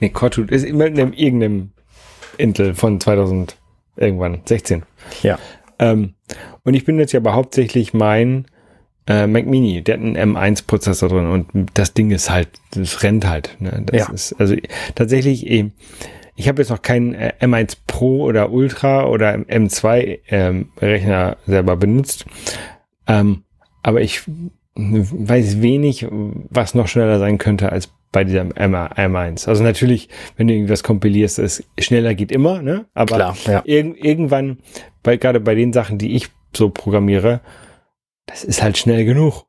nee, 0.00 0.08
Core 0.08 0.46
ist 0.48 0.64
immer 0.64 0.86
in 0.86 0.98
einem, 0.98 1.12
irgendeinem 1.12 1.70
Intel 2.36 2.74
von 2.74 3.00
2000 3.00 3.56
irgendwann 3.96 4.40
16. 4.44 4.84
Ja. 5.22 5.38
Ähm, 5.78 6.14
und 6.64 6.74
ich 6.74 6.84
bin 6.84 6.98
jetzt 6.98 7.12
ja 7.12 7.20
aber 7.20 7.34
hauptsächlich 7.34 7.94
mein 7.94 8.46
äh, 9.06 9.26
Mac 9.26 9.46
Mini, 9.46 9.82
der 9.82 9.94
hat 9.96 10.02
einen 10.02 10.36
M1-Prozessor 10.36 11.08
drin 11.08 11.26
und 11.26 11.70
das 11.74 11.94
Ding 11.94 12.10
ist 12.10 12.30
halt, 12.30 12.48
das 12.72 13.02
rennt 13.02 13.26
halt. 13.26 13.56
Ne? 13.58 13.82
Das 13.86 14.08
Ja. 14.08 14.12
ist, 14.12 14.32
also 14.38 14.54
tatsächlich, 14.94 15.46
eh, 15.48 15.70
ich 16.36 16.48
habe 16.48 16.60
jetzt 16.60 16.68
noch 16.68 16.82
keinen 16.82 17.14
äh, 17.14 17.32
M1 17.40 17.76
Pro 17.86 18.22
oder 18.24 18.52
Ultra 18.52 19.06
oder 19.06 19.34
M2 19.34 20.18
ähm, 20.28 20.68
selber 21.46 21.76
benutzt. 21.76 22.26
Ähm, 23.06 23.44
aber 23.82 24.00
ich 24.02 24.22
weiß 24.74 25.60
wenig, 25.62 26.06
was 26.10 26.74
noch 26.74 26.86
schneller 26.86 27.18
sein 27.18 27.38
könnte 27.38 27.72
als 27.72 27.90
bei 28.12 28.24
diesem 28.24 28.52
M 28.52 28.74
M1. 28.74 29.48
Also 29.48 29.62
natürlich, 29.64 30.08
wenn 30.36 30.46
du 30.46 30.54
irgendwas 30.54 30.82
kompilierst, 30.82 31.38
es 31.38 31.64
schneller 31.78 32.14
geht 32.14 32.30
immer, 32.30 32.62
ne? 32.62 32.86
Aber 32.94 33.16
Klar, 33.16 33.36
ja. 33.46 33.62
irg 33.64 33.96
irgendwann, 34.02 34.58
bei, 35.08 35.16
gerade 35.16 35.40
bei 35.40 35.54
den 35.54 35.72
Sachen, 35.72 35.96
die 35.96 36.14
ich 36.14 36.28
so 36.54 36.68
programmiere, 36.68 37.40
das 38.26 38.44
ist 38.44 38.62
halt 38.62 38.76
schnell 38.76 39.06
genug. 39.06 39.46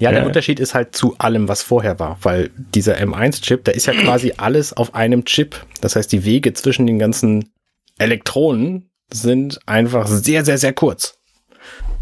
Ja, 0.00 0.10
der 0.10 0.20
Ja. 0.22 0.26
Unterschied 0.26 0.58
ist 0.58 0.74
halt 0.74 0.96
zu 0.96 1.14
allem, 1.18 1.46
was 1.46 1.62
vorher 1.62 2.00
war, 2.00 2.18
weil 2.22 2.50
dieser 2.56 2.96
M1-Chip, 2.96 3.62
da 3.62 3.70
ist 3.70 3.86
ja 3.86 3.92
quasi 3.92 4.32
alles 4.38 4.72
auf 4.72 4.96
einem 4.96 5.24
Chip. 5.24 5.64
Das 5.80 5.94
heißt, 5.94 6.10
die 6.10 6.24
Wege 6.24 6.52
zwischen 6.52 6.86
den 6.88 6.98
ganzen 6.98 7.52
Elektronen 7.98 8.90
sind 9.12 9.60
einfach 9.66 10.08
sehr, 10.08 10.44
sehr, 10.44 10.58
sehr 10.58 10.72
kurz. 10.72 11.18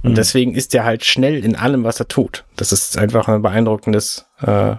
Und 0.03 0.13
Mhm. 0.13 0.15
deswegen 0.15 0.55
ist 0.55 0.73
der 0.73 0.85
halt 0.85 1.05
schnell 1.05 1.45
in 1.45 1.55
allem, 1.55 1.85
was 1.85 2.01
er 2.01 2.09
tut. 2.09 2.45
Das 2.57 2.73
ist 2.73 2.97
einfach 2.97 3.29
ein 3.29 3.43
beeindruckendes 3.43 4.25
äh, 4.41 4.77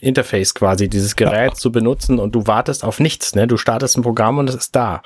Interface 0.00 0.54
quasi, 0.54 0.88
dieses 0.88 1.14
Gerät 1.14 1.56
zu 1.56 1.70
benutzen 1.70 2.18
und 2.18 2.34
du 2.34 2.46
wartest 2.48 2.82
auf 2.84 2.98
nichts. 2.98 3.34
Ne? 3.36 3.46
Du 3.46 3.56
startest 3.56 3.96
ein 3.96 4.02
Programm 4.02 4.38
und 4.38 4.48
es 4.48 4.56
ist 4.56 4.74
da. 4.74 5.02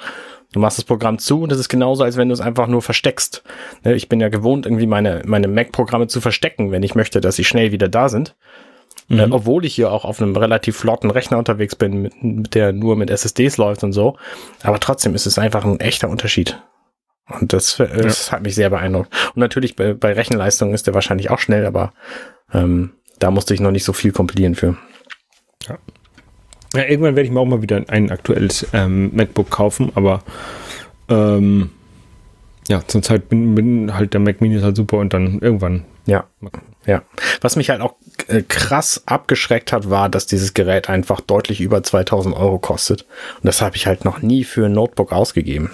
Du 0.56 0.62
machst 0.62 0.78
das 0.78 0.86
Programm 0.86 1.18
zu 1.18 1.42
und 1.42 1.52
es 1.52 1.58
ist 1.58 1.68
genauso, 1.68 2.02
als 2.02 2.16
wenn 2.16 2.28
du 2.28 2.32
es 2.32 2.40
einfach 2.40 2.66
nur 2.66 2.80
versteckst. 2.80 3.42
Ne? 3.84 3.94
Ich 3.94 4.08
bin 4.08 4.20
ja 4.20 4.30
gewohnt, 4.30 4.64
irgendwie 4.64 4.86
meine, 4.86 5.20
meine 5.26 5.48
Mac-Programme 5.48 6.06
zu 6.06 6.22
verstecken, 6.22 6.70
wenn 6.70 6.82
ich 6.82 6.94
möchte, 6.94 7.20
dass 7.20 7.36
sie 7.36 7.44
schnell 7.44 7.72
wieder 7.72 7.88
da 7.88 8.08
sind. 8.08 8.34
Äh, 9.10 9.28
obwohl 9.30 9.66
ich 9.66 9.74
hier 9.74 9.92
auch 9.92 10.06
auf 10.06 10.22
einem 10.22 10.34
relativ 10.34 10.78
flotten 10.78 11.10
Rechner 11.10 11.36
unterwegs 11.36 11.76
bin, 11.76 12.00
mit, 12.00 12.22
mit 12.22 12.54
der 12.54 12.72
nur 12.72 12.96
mit 12.96 13.10
SSDs 13.10 13.58
läuft 13.58 13.84
und 13.84 13.92
so. 13.92 14.16
Aber 14.62 14.80
trotzdem 14.80 15.14
ist 15.14 15.26
es 15.26 15.38
einfach 15.38 15.62
ein 15.62 15.78
echter 15.78 16.08
Unterschied. 16.08 16.58
Und 17.28 17.52
das, 17.52 17.78
äh, 17.78 18.00
das 18.00 18.32
hat 18.32 18.42
mich 18.42 18.54
sehr 18.54 18.70
beeindruckt. 18.70 19.12
Und 19.34 19.40
natürlich 19.40 19.76
bei, 19.76 19.92
bei 19.92 20.14
Rechenleistung 20.14 20.72
ist 20.72 20.86
der 20.86 20.94
wahrscheinlich 20.94 21.28
auch 21.28 21.38
schnell, 21.38 21.66
aber 21.66 21.92
ähm, 22.54 22.94
da 23.18 23.30
musste 23.30 23.52
ich 23.52 23.60
noch 23.60 23.72
nicht 23.72 23.84
so 23.84 23.92
viel 23.92 24.12
kompilieren 24.12 24.54
für. 24.54 24.78
Ja, 25.68 25.76
irgendwann 26.74 27.16
werde 27.16 27.26
ich 27.26 27.32
mir 27.32 27.40
auch 27.40 27.46
mal 27.46 27.62
wieder 27.62 27.82
ein 27.88 28.10
aktuelles 28.10 28.66
ähm, 28.72 29.14
MacBook 29.14 29.50
kaufen, 29.50 29.92
aber 29.94 30.22
ähm, 31.08 31.70
ja, 32.68 32.86
zur 32.86 33.02
Zeit 33.02 33.28
bin, 33.28 33.54
bin 33.54 33.94
halt 33.94 34.12
der 34.12 34.20
Mac 34.20 34.40
Mini 34.40 34.56
ist 34.56 34.64
halt 34.64 34.76
super 34.76 34.98
und 34.98 35.12
dann 35.12 35.38
irgendwann. 35.38 35.84
Ja, 36.06 36.24
ja. 36.84 37.02
Was 37.40 37.56
mich 37.56 37.70
halt 37.70 37.80
auch 37.80 37.94
äh, 38.28 38.42
krass 38.42 39.02
abgeschreckt 39.06 39.72
hat, 39.72 39.90
war, 39.90 40.08
dass 40.08 40.26
dieses 40.26 40.54
Gerät 40.54 40.88
einfach 40.88 41.20
deutlich 41.20 41.60
über 41.60 41.82
2000 41.82 42.34
Euro 42.34 42.58
kostet. 42.58 43.02
Und 43.02 43.44
das 43.44 43.60
habe 43.60 43.76
ich 43.76 43.86
halt 43.86 44.04
noch 44.04 44.22
nie 44.22 44.44
für 44.44 44.66
ein 44.66 44.72
Notebook 44.72 45.12
ausgegeben. 45.12 45.70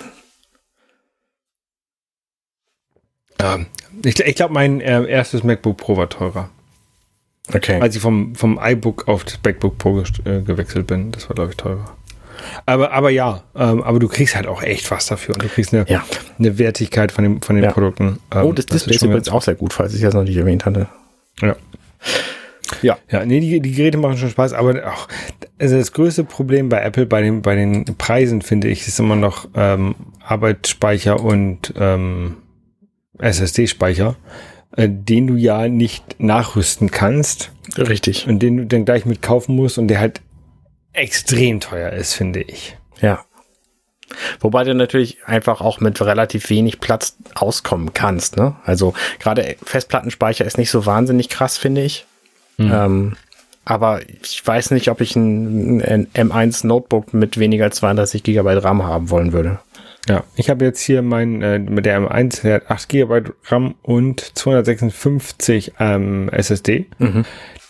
Ähm, 3.38 3.66
ich 4.04 4.20
ich 4.20 4.34
glaube, 4.36 4.54
mein 4.54 4.80
äh, 4.80 5.04
erstes 5.04 5.42
MacBook 5.42 5.76
Pro 5.76 5.96
war 5.96 6.08
teurer. 6.08 6.50
Okay. 7.52 7.80
Als 7.80 7.96
ich 7.96 8.02
vom, 8.02 8.34
vom 8.34 8.58
iBook 8.62 9.08
auf 9.08 9.24
das 9.24 9.38
MacBook 9.44 9.78
Pro 9.78 10.00
äh, 10.00 10.40
gewechselt 10.42 10.86
bin, 10.86 11.10
das 11.10 11.28
war, 11.28 11.34
glaube 11.34 11.50
ich, 11.50 11.56
teurer. 11.56 11.96
Aber, 12.66 12.92
aber 12.92 13.10
ja, 13.10 13.42
ähm, 13.54 13.82
aber 13.82 13.98
du 13.98 14.08
kriegst 14.08 14.34
halt 14.34 14.46
auch 14.46 14.62
echt 14.62 14.90
was 14.90 15.06
dafür 15.06 15.34
und 15.34 15.42
du 15.44 15.48
kriegst 15.48 15.72
eine, 15.74 15.84
Ja. 15.88 16.04
eine 16.38 16.58
Wertigkeit 16.58 17.12
von, 17.12 17.24
dem, 17.24 17.42
von 17.42 17.56
den 17.56 17.64
Ja. 17.64 17.72
Produkten. 17.72 18.18
Ähm, 18.34 18.42
oh, 18.44 18.52
das, 18.52 18.66
Display 18.66 18.94
ist 18.96 19.02
übrigens 19.02 19.28
auch 19.28 19.42
sehr 19.42 19.54
gut, 19.54 19.72
falls 19.72 19.94
ich 19.94 20.00
das 20.00 20.14
noch 20.14 20.24
nicht 20.24 20.36
erwähnt 20.36 20.64
hatte. 20.64 20.88
Ja. 21.40 21.56
Ja. 22.80 22.96
Ja, 23.10 23.24
nee, 23.24 23.40
die, 23.40 23.60
die 23.60 23.72
Geräte 23.72 23.98
machen 23.98 24.16
schon 24.16 24.30
Spaß, 24.30 24.54
aber 24.54 24.92
auch, 24.92 25.06
also 25.60 25.76
das 25.76 25.92
größte 25.92 26.24
Problem 26.24 26.68
bei 26.68 26.80
Apple, 26.80 27.06
bei 27.06 27.20
den, 27.20 27.42
bei 27.42 27.54
den 27.54 27.84
Preisen, 27.98 28.40
finde 28.42 28.68
ich, 28.68 28.88
ist 28.88 28.98
immer 28.98 29.16
noch 29.16 29.46
ähm, 29.54 29.94
Arbeitsspeicher 30.24 31.20
und 31.20 31.74
ähm, 31.78 32.36
SSD-Speicher, 33.18 34.16
den 34.76 35.26
du 35.26 35.34
ja 35.34 35.68
nicht 35.68 36.18
nachrüsten 36.18 36.90
kannst 36.90 37.50
Richtig. 37.76 38.26
und 38.26 38.40
den 38.40 38.56
du 38.56 38.66
dann 38.66 38.84
gleich 38.84 39.04
mit 39.04 39.22
kaufen 39.22 39.54
musst 39.54 39.78
und 39.78 39.88
der 39.88 40.00
halt 40.00 40.20
extrem 40.92 41.60
teuer 41.60 41.92
ist, 41.92 42.14
finde 42.14 42.40
ich. 42.42 42.76
Ja. 43.00 43.24
Wobei 44.40 44.64
du 44.64 44.74
natürlich 44.74 45.18
einfach 45.24 45.60
auch 45.60 45.80
mit 45.80 46.00
relativ 46.02 46.50
wenig 46.50 46.80
Platz 46.80 47.16
auskommen 47.34 47.94
kannst. 47.94 48.36
Ne? 48.36 48.56
Also 48.64 48.92
gerade 49.18 49.56
Festplattenspeicher 49.64 50.44
ist 50.44 50.58
nicht 50.58 50.70
so 50.70 50.84
wahnsinnig 50.84 51.28
krass, 51.30 51.56
finde 51.56 51.82
ich. 51.82 52.06
Ähm, 52.58 53.16
aber 53.64 54.00
ich 54.22 54.44
weiß 54.44 54.72
nicht, 54.72 54.88
ob 54.88 55.00
ich 55.00 55.16
ein, 55.16 55.80
ein 55.82 56.06
M1 56.08 56.66
Notebook 56.66 57.14
mit 57.14 57.38
weniger 57.38 57.64
als 57.64 57.76
32 57.76 58.22
GB 58.22 58.54
RAM 58.54 58.82
haben 58.82 59.10
wollen 59.10 59.32
würde. 59.32 59.60
Ja, 60.08 60.24
ich 60.34 60.50
habe 60.50 60.64
jetzt 60.64 60.80
hier 60.80 61.02
mein, 61.02 61.42
äh, 61.42 61.58
mit 61.58 61.86
der 61.86 62.00
M1, 62.00 62.42
der 62.42 62.54
hat 62.56 62.70
8 62.70 62.88
GB 62.88 63.22
RAM 63.44 63.74
und 63.82 64.20
256 64.36 65.74
ähm, 65.78 66.28
SSD. 66.30 66.86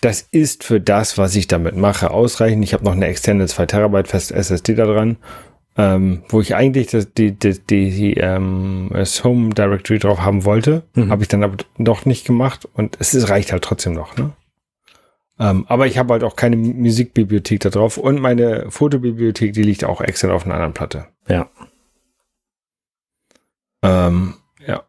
Das 0.00 0.26
ist 0.30 0.64
für 0.64 0.80
das, 0.80 1.18
was 1.18 1.36
ich 1.36 1.46
damit 1.46 1.76
mache, 1.76 2.10
ausreichend. 2.10 2.64
Ich 2.64 2.72
habe 2.72 2.84
noch 2.84 2.92
eine 2.92 3.06
externe 3.06 3.46
2 3.46 3.66
Terabyte 3.66 4.08
fest 4.08 4.32
SSD 4.32 4.74
da 4.74 4.86
dran, 4.86 5.16
ähm, 5.76 6.22
wo 6.28 6.40
ich 6.40 6.54
eigentlich 6.54 6.88
das, 6.88 7.12
die, 7.12 7.32
die, 7.32 7.58
die, 7.58 7.90
die 7.90 8.14
ähm, 8.14 8.90
das 8.92 9.22
Home 9.24 9.50
Directory 9.50 9.98
drauf 9.98 10.20
haben 10.20 10.44
wollte. 10.44 10.82
Habe 11.10 11.22
ich 11.22 11.28
dann 11.28 11.44
aber 11.44 11.56
doch 11.78 12.06
nicht 12.06 12.26
gemacht 12.26 12.68
und 12.72 12.96
es 12.98 13.14
ist, 13.14 13.28
reicht 13.28 13.52
halt 13.52 13.62
trotzdem 13.62 13.92
noch. 13.92 14.16
Ne? 14.16 14.32
Ähm, 15.38 15.66
aber 15.68 15.86
ich 15.86 15.98
habe 15.98 16.14
halt 16.14 16.24
auch 16.24 16.36
keine 16.36 16.56
Musikbibliothek 16.56 17.60
da 17.60 17.70
drauf 17.70 17.98
und 17.98 18.20
meine 18.20 18.70
Fotobibliothek, 18.70 19.52
die 19.52 19.62
liegt 19.62 19.84
auch 19.84 20.00
extra 20.00 20.32
auf 20.32 20.44
einer 20.44 20.54
anderen 20.54 20.74
Platte. 20.74 21.06
Ja. 21.28 21.48
Ähm, 23.82 24.34
ja. 24.66 24.84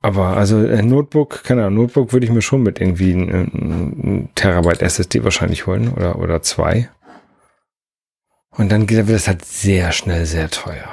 Aber 0.00 0.36
also 0.36 0.64
äh, 0.64 0.82
Notebook, 0.82 1.44
keine 1.44 1.64
Ahnung, 1.64 1.82
Notebook 1.84 2.12
würde 2.12 2.26
ich 2.26 2.32
mir 2.32 2.42
schon 2.42 2.62
mit 2.62 2.80
irgendwie 2.80 3.12
ein, 3.12 3.30
ein 3.30 4.28
Terabyte 4.34 4.82
SSD 4.82 5.24
wahrscheinlich 5.24 5.66
holen 5.66 5.92
oder, 5.92 6.18
oder 6.18 6.42
zwei. 6.42 6.88
Und 8.50 8.72
dann 8.72 8.88
wird 8.88 9.08
das 9.08 9.28
halt 9.28 9.44
sehr 9.44 9.92
schnell 9.92 10.26
sehr 10.26 10.50
teuer. 10.50 10.88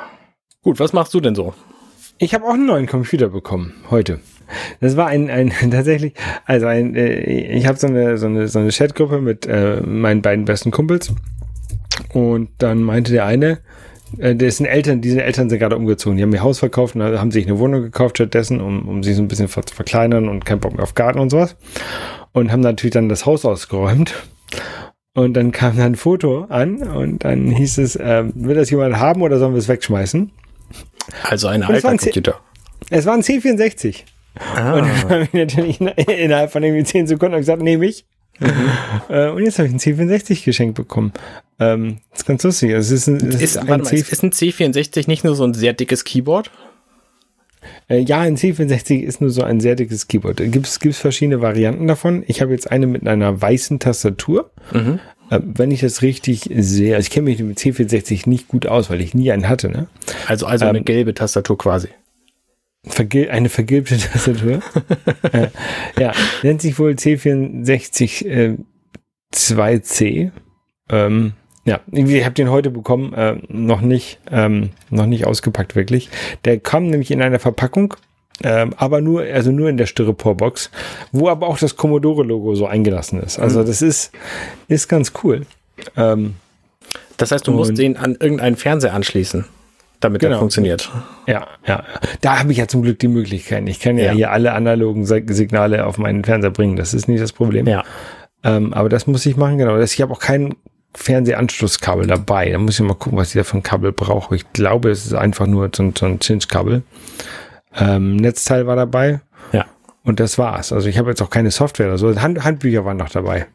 Gut, 0.62 0.80
was 0.80 0.94
machst 0.94 1.14
du 1.14 1.20
denn 1.20 1.36
so? 1.36 1.54
Ich 2.18 2.34
habe 2.34 2.46
auch 2.46 2.54
einen 2.54 2.66
neuen 2.66 2.88
Computer 2.88 3.30
bekommen 3.30 3.74
heute. 3.90 4.20
Das 4.80 4.96
war 4.96 5.08
ein, 5.08 5.30
ein 5.30 5.52
tatsächlich, 5.72 6.14
also 6.46 6.68
ein, 6.68 6.96
äh, 6.96 7.20
ich 7.56 7.68
habe 7.68 7.78
so 7.78 7.88
eine, 7.88 8.18
so 8.18 8.28
eine, 8.28 8.48
so 8.48 8.60
eine 8.60 8.70
Chatgruppe 8.70 9.20
mit 9.20 9.46
äh, 9.46 9.82
meinen 9.82 10.22
beiden 10.22 10.46
besten 10.46 10.72
Kumpels. 10.72 11.14
Und 12.14 12.50
dann 12.60 12.82
meinte 12.82 13.12
der 13.12 13.26
eine, 13.26 13.60
äh, 14.20 14.36
dessen 14.36 14.66
Eltern, 14.66 15.02
diese 15.02 15.24
Eltern 15.24 15.50
sind 15.50 15.60
gerade 15.60 15.76
umgezogen. 15.78 16.18
Die 16.18 16.24
haben 16.24 16.34
ihr 16.34 16.44
Haus 16.44 16.60
verkauft 16.60 16.96
und 16.96 17.02
haben 17.04 17.32
sich 17.32 17.46
eine 17.46 17.60
Wohnung 17.60 17.82
gekauft 17.84 18.18
stattdessen, 18.18 18.62
um, 18.62 18.88
um 18.88 19.04
sich 19.04 19.16
so 19.16 19.22
ein 19.22 19.28
bisschen 19.28 19.48
zu 19.48 19.62
verkleinern 19.74 20.28
und 20.30 20.46
keinen 20.46 20.60
Bock 20.60 20.74
mehr 20.74 20.84
auf 20.84 20.94
Garten 20.96 21.20
und 21.20 21.30
sowas. 21.30 21.56
Und 22.34 22.52
haben 22.52 22.62
natürlich 22.62 22.94
dann 22.94 23.10
das 23.10 23.26
Haus 23.26 23.46
ausgeräumt. 23.46 24.14
Und 25.14 25.34
dann 25.36 25.52
kam 25.54 25.78
dann 25.78 25.94
ein 25.94 25.96
Foto 25.96 26.44
an 26.50 26.84
und 26.84 27.24
dann 27.24 27.48
hieß 27.50 27.78
es, 27.78 27.96
äh, 27.96 28.26
will 28.34 28.56
das 28.56 28.70
jemand 28.70 28.98
haben 29.00 29.22
oder 29.22 29.40
sollen 29.40 29.54
wir 29.54 29.60
es 29.60 29.70
wegschmeißen? 29.70 30.30
Also 31.24 31.48
ein 31.48 31.64
alter 31.64 31.84
waren 31.88 31.98
zehn- 32.00 32.12
Computer. 32.12 32.40
Es 32.90 33.06
war 33.06 33.14
ein 33.14 33.22
C64. 33.22 34.04
Ah. 34.56 34.74
Und 34.74 34.82
dann 34.88 35.10
habe 35.10 35.24
ich 35.24 35.34
natürlich 35.34 35.80
in- 35.80 35.88
innerhalb 35.88 36.52
von 36.52 36.62
irgendwie 36.64 36.84
10 36.84 37.08
Sekunden 37.08 37.38
gesagt, 37.38 37.62
nehme 37.62 37.86
ich. 37.86 38.06
Äh, 39.10 39.30
und 39.30 39.44
jetzt 39.44 39.60
habe 39.60 39.68
ich 39.68 39.74
ein 39.74 39.80
C64 39.80 40.44
geschenkt 40.44 40.76
bekommen. 40.76 41.14
Ähm, 41.60 41.98
das 42.12 42.22
ist 42.22 42.26
ganz 42.26 42.44
lustig. 42.44 42.72
Es 42.72 42.92
ist 42.92 43.08
ein, 43.08 43.16
es 43.16 43.36
Ist, 43.36 43.42
ist 43.42 43.58
ein 43.58 43.68
mal, 43.68 43.80
ist, 43.82 44.24
ein 44.24 44.32
C64 44.32 45.08
nicht 45.08 45.24
nur 45.24 45.36
so 45.36 45.44
ein 45.44 45.54
sehr 45.54 45.74
dickes 45.74 46.04
Keyboard? 46.04 46.52
äh, 47.90 48.00
ja, 48.00 48.20
ein 48.20 48.36
C64 48.38 49.00
ist 49.02 49.22
nur 49.22 49.30
so 49.30 49.44
ein 49.44 49.60
sehr 49.60 49.76
dickes 49.76 50.08
Keyboard. 50.08 50.38
Gibt 50.38 50.68
es 50.68 50.98
verschiedene 50.98 51.42
Varianten 51.42 51.88
davon. 51.88 52.24
Ich 52.28 52.42
habe 52.42 52.52
jetzt 52.52 52.70
eine 52.72 52.88
mit 52.88 53.08
einer 53.08 53.42
weißen 53.42 53.80
Tastatur. 53.80 54.52
Mhm. 54.74 55.00
Äh, 55.30 55.40
wenn 55.44 55.72
ich 55.72 55.82
das 55.82 56.02
richtig 56.02 56.50
sehe, 56.56 56.96
also 56.96 57.06
ich 57.06 57.12
kenne 57.12 57.26
mich 57.26 57.40
mit 57.40 57.58
C64 57.58 58.30
nicht 58.30 58.48
gut 58.48 58.68
aus, 58.68 58.90
weil 58.90 59.02
ich 59.02 59.14
nie 59.14 59.32
einen 59.32 59.50
hatte. 59.50 59.70
Ne? 59.70 59.88
Also, 60.28 60.46
also 60.46 60.66
eine 60.66 60.80
Ähm, 60.80 60.86
gelbe 60.86 61.14
Tastatur 61.14 61.58
quasi. 61.58 61.90
Vergil 62.88 63.30
eine 63.30 63.50
vergilbte 63.50 63.98
Tastatur. 64.14 64.60
äh, 65.32 65.48
ja, 66.00 66.12
nennt 66.44 66.62
sich 66.62 66.78
wohl 66.80 66.92
C64 66.92 68.26
äh, 68.28 68.58
2C. 69.34 70.32
Ähm, 70.90 71.34
ja, 71.66 71.80
ich 71.92 72.24
habe 72.24 72.36
den 72.36 72.50
heute 72.52 72.70
bekommen, 72.70 73.14
äh, 73.14 73.38
noch 73.48 73.82
nicht, 73.82 74.20
ähm, 74.32 74.70
noch 74.92 75.08
nicht 75.08 75.26
ausgepackt 75.26 75.76
wirklich. 75.76 76.10
Der 76.46 76.60
kam 76.60 76.90
nämlich 76.90 77.12
in 77.12 77.22
einer 77.22 77.40
Verpackung 77.40 77.96
Ähm, 78.44 78.74
aber 78.76 79.00
nur, 79.00 79.22
also 79.22 79.50
nur 79.54 79.70
in 79.70 79.78
der 79.78 79.86
Styropor-Box, 79.86 80.70
wo 81.14 81.30
aber 81.30 81.48
auch 81.48 81.58
das 81.58 81.78
Commodore-Logo 81.78 82.54
so 82.56 82.68
eingelassen 82.68 83.22
ist. 83.24 83.40
Also 83.40 83.62
Mhm. 83.62 83.66
das 83.66 83.82
ist, 83.82 84.12
ist 84.68 84.90
ganz 84.90 85.14
cool. 85.24 85.46
Ähm, 85.96 86.36
Das 87.16 87.32
heißt, 87.32 87.48
du 87.48 87.54
musst 87.54 87.78
den 87.78 87.96
an 87.96 88.18
irgendeinen 88.20 88.58
Fernseher 88.58 88.94
anschließen, 88.94 89.46
damit 90.06 90.22
Genau. 90.22 90.36
er 90.36 90.40
funktioniert. 90.40 90.90
ja, 91.28 91.48
ja. 91.68 91.84
Da 92.22 92.40
habe 92.40 92.52
ich 92.52 92.58
ja 92.58 92.68
zum 92.68 92.82
Glück 92.82 93.00
die 93.00 93.08
Möglichkeit. 93.08 93.68
Ich 93.68 93.80
kann 93.80 93.98
ja, 93.98 94.06
Ja. 94.06 94.12
hier 94.14 94.32
alle 94.32 94.54
analogen 94.54 95.06
Sig- 95.06 95.30
Signale 95.32 95.86
auf 95.86 95.98
meinen 95.98 96.24
Fernseher 96.24 96.52
bringen. 96.52 96.76
Das 96.76 96.94
ist 96.94 97.08
nicht 97.08 97.22
das 97.22 97.34
Problem. 97.34 97.68
Ja. 97.68 97.84
Ähm, 98.44 98.74
aber 98.74 98.90
das 98.90 99.08
muss 99.08 99.26
ich 99.26 99.36
machen, 99.38 99.58
genau. 99.58 99.78
Ich 99.80 100.02
habe 100.02 100.14
auch 100.14 100.20
kein 100.20 100.56
Fernsehanschlusskabel 101.16 102.08
dabei. 102.08 102.50
Da 102.52 102.58
muss 102.58 102.76
ich 102.80 102.86
mal 102.86 102.94
gucken, 102.96 103.18
was 103.18 103.30
ich 103.30 103.34
da 103.36 103.44
für 103.44 103.58
ein 103.58 103.64
Kabel 103.64 103.92
brauche. 103.92 104.36
Ich 104.36 104.52
glaube, 104.54 104.90
es 104.90 105.06
ist 105.06 105.14
einfach 105.14 105.48
nur 105.48 105.70
so 105.76 105.84
ein, 105.84 105.94
so 105.98 106.06
ein 106.06 106.20
Cinch-Kabel. 106.20 106.84
Ähm, 107.78 108.16
Netzteil 108.18 108.68
war 108.68 108.76
dabei 108.76 109.20
Ja. 109.52 109.66
und 110.04 110.20
das 110.20 110.38
war's. 110.38 110.72
Also 110.72 110.88
ich 110.88 110.98
habe 110.98 111.10
jetzt 111.10 111.22
auch 111.22 111.30
keine 111.30 111.52
Software 111.52 111.88
oder 111.88 111.98
so. 111.98 112.20
Hand, 112.22 112.44
Handbücher 112.44 112.86
waren 112.86 112.98
noch 112.98 113.10
dabei. 113.10 113.46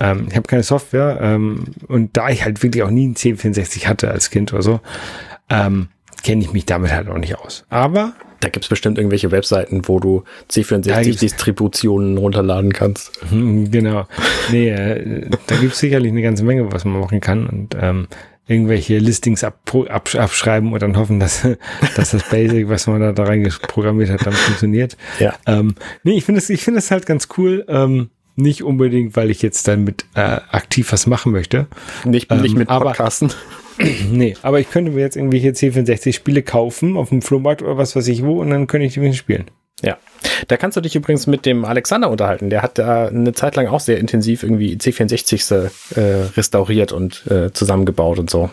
Ähm, 0.00 0.26
ich 0.30 0.36
habe 0.36 0.46
keine 0.46 0.62
Software 0.62 1.18
ähm, 1.22 1.64
und 1.88 2.16
da 2.16 2.28
ich 2.28 2.44
halt 2.44 2.62
wirklich 2.62 2.82
auch 2.82 2.90
nie 2.90 3.04
einen 3.04 3.14
1064 3.16 3.88
hatte 3.88 4.10
als 4.10 4.30
Kind 4.30 4.52
oder 4.52 4.62
so, 4.62 4.80
ähm, 5.48 5.88
kenne 6.26 6.42
ich 6.42 6.52
mich 6.52 6.66
damit 6.66 6.92
halt 6.92 7.08
auch 7.08 7.18
nicht 7.18 7.38
aus. 7.38 7.64
Aber 7.70 8.12
Da 8.40 8.48
gibt's 8.50 8.68
bestimmt 8.68 8.98
irgendwelche 8.98 9.30
Webseiten, 9.30 9.82
wo 9.88 9.98
du 10.00 10.22
Da 10.48 10.60
gibt's- 11.02 11.22
C64-Distributionen 11.22 12.18
runterladen 12.18 12.72
kannst. 12.72 13.18
Hm, 13.30 13.70
Genau. 13.70 14.06
Nee, 14.50 14.68
äh, 14.70 15.28
da 15.46 15.56
gibt 15.56 15.72
es 15.72 15.78
sicherlich 15.78 16.12
eine 16.12 16.22
ganze 16.22 16.44
Menge, 16.44 16.70
was 16.72 16.84
man 16.84 17.00
machen 17.00 17.20
kann. 17.20 17.46
Und 17.46 17.76
ähm, 17.80 18.08
irgendwelche 18.46 18.98
Listings 18.98 19.42
ab, 19.42 19.58
ab, 19.88 20.08
abschreiben 20.14 20.72
und 20.72 20.82
dann 20.82 20.96
hoffen, 20.96 21.18
dass, 21.18 21.42
dass 21.96 22.10
das 22.10 22.28
Basic, 22.28 22.68
was 22.68 22.86
man 22.86 23.00
da, 23.00 23.12
da 23.12 23.24
reingeprogrammiert 23.24 24.10
hat, 24.10 24.26
dann 24.26 24.34
funktioniert. 24.34 24.96
Ja. 25.18 25.34
Ähm, 25.46 25.74
nee, 26.02 26.16
ich 26.18 26.24
finde 26.24 26.40
es 26.40 26.50
ich 26.50 26.62
finde 26.62 26.78
es 26.78 26.90
halt 26.90 27.06
ganz 27.06 27.28
cool. 27.38 27.64
Ähm, 27.68 28.10
nicht 28.38 28.62
unbedingt, 28.62 29.16
weil 29.16 29.30
ich 29.30 29.40
jetzt 29.40 29.66
damit 29.66 30.04
äh, 30.14 30.20
aktiv 30.20 30.92
was 30.92 31.06
machen 31.06 31.32
möchte. 31.32 31.68
Nicht, 32.04 32.30
nicht 32.30 32.52
Ähm, 32.52 32.58
mit 32.58 32.68
aber- 32.68 32.86
Podcasten. 32.90 33.30
Nee, 34.10 34.36
aber 34.42 34.60
ich 34.60 34.70
könnte 34.70 34.92
mir 34.92 35.00
jetzt 35.00 35.16
irgendwelche 35.16 35.50
C64-Spiele 35.50 36.42
kaufen 36.42 36.96
auf 36.96 37.10
dem 37.10 37.22
Flohmarkt 37.22 37.62
oder 37.62 37.76
was 37.76 37.94
weiß 37.96 38.08
ich 38.08 38.24
wo 38.24 38.40
und 38.40 38.50
dann 38.50 38.66
könnte 38.66 38.86
ich 38.86 38.94
die 38.94 39.14
spielen. 39.14 39.46
Ja. 39.82 39.98
Da 40.48 40.56
kannst 40.56 40.76
du 40.76 40.80
dich 40.80 40.96
übrigens 40.96 41.26
mit 41.26 41.44
dem 41.44 41.64
Alexander 41.64 42.10
unterhalten. 42.10 42.48
Der 42.48 42.62
hat 42.62 42.78
da 42.78 43.08
eine 43.08 43.32
Zeit 43.32 43.56
lang 43.56 43.66
auch 43.66 43.80
sehr 43.80 43.98
intensiv 43.98 44.42
irgendwie 44.42 44.76
C64 44.76 45.70
äh, 45.94 46.00
restauriert 46.36 46.92
und 46.92 47.26
äh, 47.30 47.52
zusammengebaut 47.52 48.18
und 48.18 48.30
so. 48.30 48.50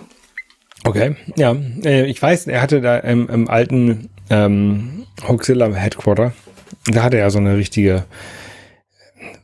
Okay, 0.83 1.15
ja, 1.38 1.55
äh, 1.86 2.05
ich 2.05 2.21
weiß, 2.21 2.47
er 2.47 2.62
hatte 2.62 2.81
da 2.81 2.97
im, 2.97 3.29
im 3.29 3.49
alten 3.49 4.09
ähm, 4.29 5.05
Hoaxilla 5.25 5.73
Headquarter, 5.73 6.33
da 6.88 7.03
hatte 7.03 7.17
er 7.17 7.31
so 7.31 7.38
eine 7.38 7.55
richtige, 7.55 8.03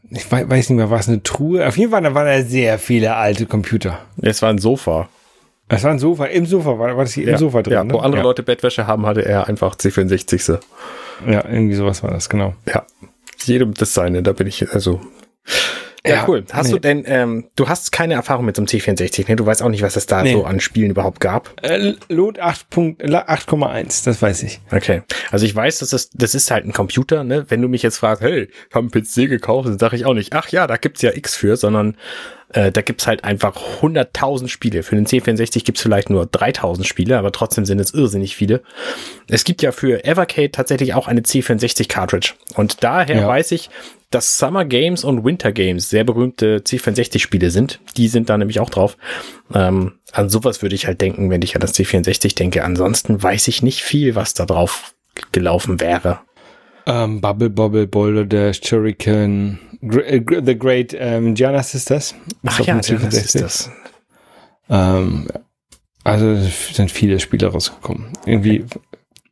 ich 0.10 0.30
weiß, 0.30 0.50
weiß 0.50 0.70
nicht 0.70 0.78
mehr, 0.78 0.90
was 0.90 1.08
eine 1.08 1.24
Truhe. 1.24 1.66
Auf 1.66 1.78
jeden 1.78 1.92
Fall, 1.92 2.02
da 2.02 2.14
waren 2.14 2.26
da 2.26 2.42
sehr 2.44 2.78
viele 2.78 3.16
alte 3.16 3.46
Computer. 3.46 4.00
Es 4.22 4.42
war 4.42 4.50
ein 4.50 4.58
Sofa. 4.58 5.08
Es 5.70 5.84
war 5.84 5.92
ein 5.92 6.00
Sofa, 6.00 6.26
im 6.26 6.46
Sofa, 6.48 6.80
war, 6.80 6.98
war 6.98 7.04
das 7.04 7.14
hier 7.14 7.28
im 7.28 7.38
Sofa 7.38 7.62
drin? 7.62 7.74
Ja, 7.74 7.84
ne? 7.84 7.94
wo 7.94 8.00
andere 8.00 8.22
ja. 8.22 8.24
Leute 8.24 8.42
Bettwäsche 8.42 8.88
haben, 8.88 9.06
hatte 9.06 9.24
er 9.24 9.48
einfach 9.48 9.76
C64. 9.76 10.60
Ja, 11.28 11.46
irgendwie 11.46 11.76
sowas 11.76 12.02
war 12.02 12.12
das, 12.12 12.28
genau. 12.28 12.56
Ja. 12.68 12.86
Jedem 13.44 13.74
das 13.76 13.94
seine, 13.94 14.24
da 14.24 14.34
bin 14.34 14.48
ich, 14.48 14.72
also. 14.74 15.00
Ja, 16.06 16.16
Ja, 16.16 16.26
cool. 16.28 16.46
Hast 16.52 16.68
nee. 16.68 16.74
du 16.74 16.80
denn, 16.80 17.04
ähm, 17.08 17.48
du 17.58 17.68
hast 17.68 17.92
keine 17.92 18.14
Erfahrung 18.14 18.46
mit 18.46 18.56
so 18.56 18.62
einem 18.62 18.68
C64, 18.68 19.28
ne? 19.28 19.36
Du 19.36 19.46
weißt 19.46 19.62
auch 19.62 19.70
nicht, 19.70 19.82
was 19.82 19.96
es 19.98 20.06
da 20.06 20.24
Nee. 20.24 20.32
so 20.34 20.46
an 20.46 20.60
Spielen 20.62 20.92
überhaupt 20.92 21.20
gab. 21.20 21.52
Äh, 21.62 21.94
Lot 22.08 22.40
8 22.40 22.70
Punkt- 22.70 23.02
La- 23.06 23.28
8,1, 23.28 24.06
das 24.06 24.22
weiß 24.22 24.44
ich. 24.44 24.62
Okay. 24.72 25.02
Also 25.32 25.46
ich 25.46 25.54
weiß, 25.54 25.80
dass 25.80 25.90
das, 25.90 26.10
das 26.12 26.36
ist 26.36 26.52
halt 26.52 26.66
ein 26.66 26.72
Computer, 26.74 27.24
ne? 27.24 27.46
Wenn 27.50 27.62
du 27.62 27.68
mich 27.68 27.84
jetzt 27.84 27.98
fragst, 27.98 28.22
hey, 28.24 28.44
ich 28.70 28.76
habe 28.76 28.88
einen 28.92 28.92
PC 28.92 29.28
gekauft, 29.30 29.68
dann 29.68 29.78
sage 29.80 29.96
ich 29.98 30.06
auch 30.06 30.14
nicht, 30.14 30.34
ach 30.34 30.48
ja, 30.50 30.68
da 30.68 30.78
gibt's 30.78 31.02
ja 31.02 31.12
X 31.14 31.36
für, 31.36 31.58
sondern 31.58 31.98
äh, 32.54 32.72
da 32.72 32.82
gibt's 32.82 33.06
halt 33.06 33.24
einfach 33.26 33.56
100.000 33.82 34.48
Spiele. 34.48 34.84
Für 34.84 34.96
den 34.96 35.06
C64 35.06 35.64
gibt's 35.66 35.82
vielleicht 35.82 36.10
nur 36.10 36.24
3.000 36.26 36.86
Spiele, 36.86 37.18
aber 37.20 37.32
trotzdem 37.32 37.66
sind 37.66 37.80
es 37.80 37.94
irrsinnig 37.94 38.36
viele. 38.36 38.62
Es 39.28 39.44
gibt 39.44 39.62
ja 39.62 39.72
für 39.72 40.04
Evercade 40.06 40.52
tatsächlich 40.52 40.94
auch 40.96 41.08
eine 41.08 41.22
C64 41.22 41.88
Cartridge. 41.90 42.34
Und 42.56 42.84
daher 42.84 43.18
Ja. 43.18 43.28
weiß 43.28 43.52
ich, 43.52 43.70
dass 44.10 44.38
Summer 44.38 44.66
Games 44.66 45.04
und 45.04 45.24
Winter 45.24 45.52
Games 45.52 45.90
sehr 45.90 46.04
berühmte 46.04 46.60
C64-Spiele 46.60 47.52
sind. 47.52 47.80
Die 47.98 48.08
sind 48.08 48.30
da 48.30 48.38
nämlich 48.38 48.60
auch 48.60 48.70
drauf. 48.70 48.98
Ähm, 49.54 49.94
an 50.12 50.30
sowas 50.30 50.62
würde 50.62 50.76
ich 50.76 50.88
halt 50.88 51.02
denken, 51.02 51.30
wenn 51.30 51.42
ich 51.42 51.56
an 51.56 51.62
das 51.62 51.74
C64 51.76 52.36
denke. 52.36 52.64
Ansonsten 52.64 53.22
weiß 53.22 53.48
ich 53.48 53.62
nicht 53.62 53.82
viel, 53.82 54.16
was 54.16 54.34
da 54.34 54.46
drauf 54.46 54.96
gelaufen 55.32 55.80
wäre. 55.80 56.22
Ähm, 56.86 57.22
Bubble 57.22 57.50
Bobble, 57.50 57.88
Boulder 57.88 58.26
Dash, 58.26 58.62
Shuriken, 58.64 59.60
Gr 59.82 60.06
äh, 60.06 60.24
The 60.44 60.58
Great 60.58 60.96
ähm, 60.98 61.36
Giannis 61.36 61.76
ist 61.76 61.92
das. 61.92 62.16
Ach 62.46 62.60
ja, 62.62 62.80
ist 62.80 62.90
C64. 62.90 63.40
das. 63.40 63.70
Ähm, 64.70 65.28
also 66.04 66.36
sind 66.74 66.90
viele 66.90 67.20
Spiele 67.20 67.48
rausgekommen. 67.48 68.08
Irgendwie 68.26 68.66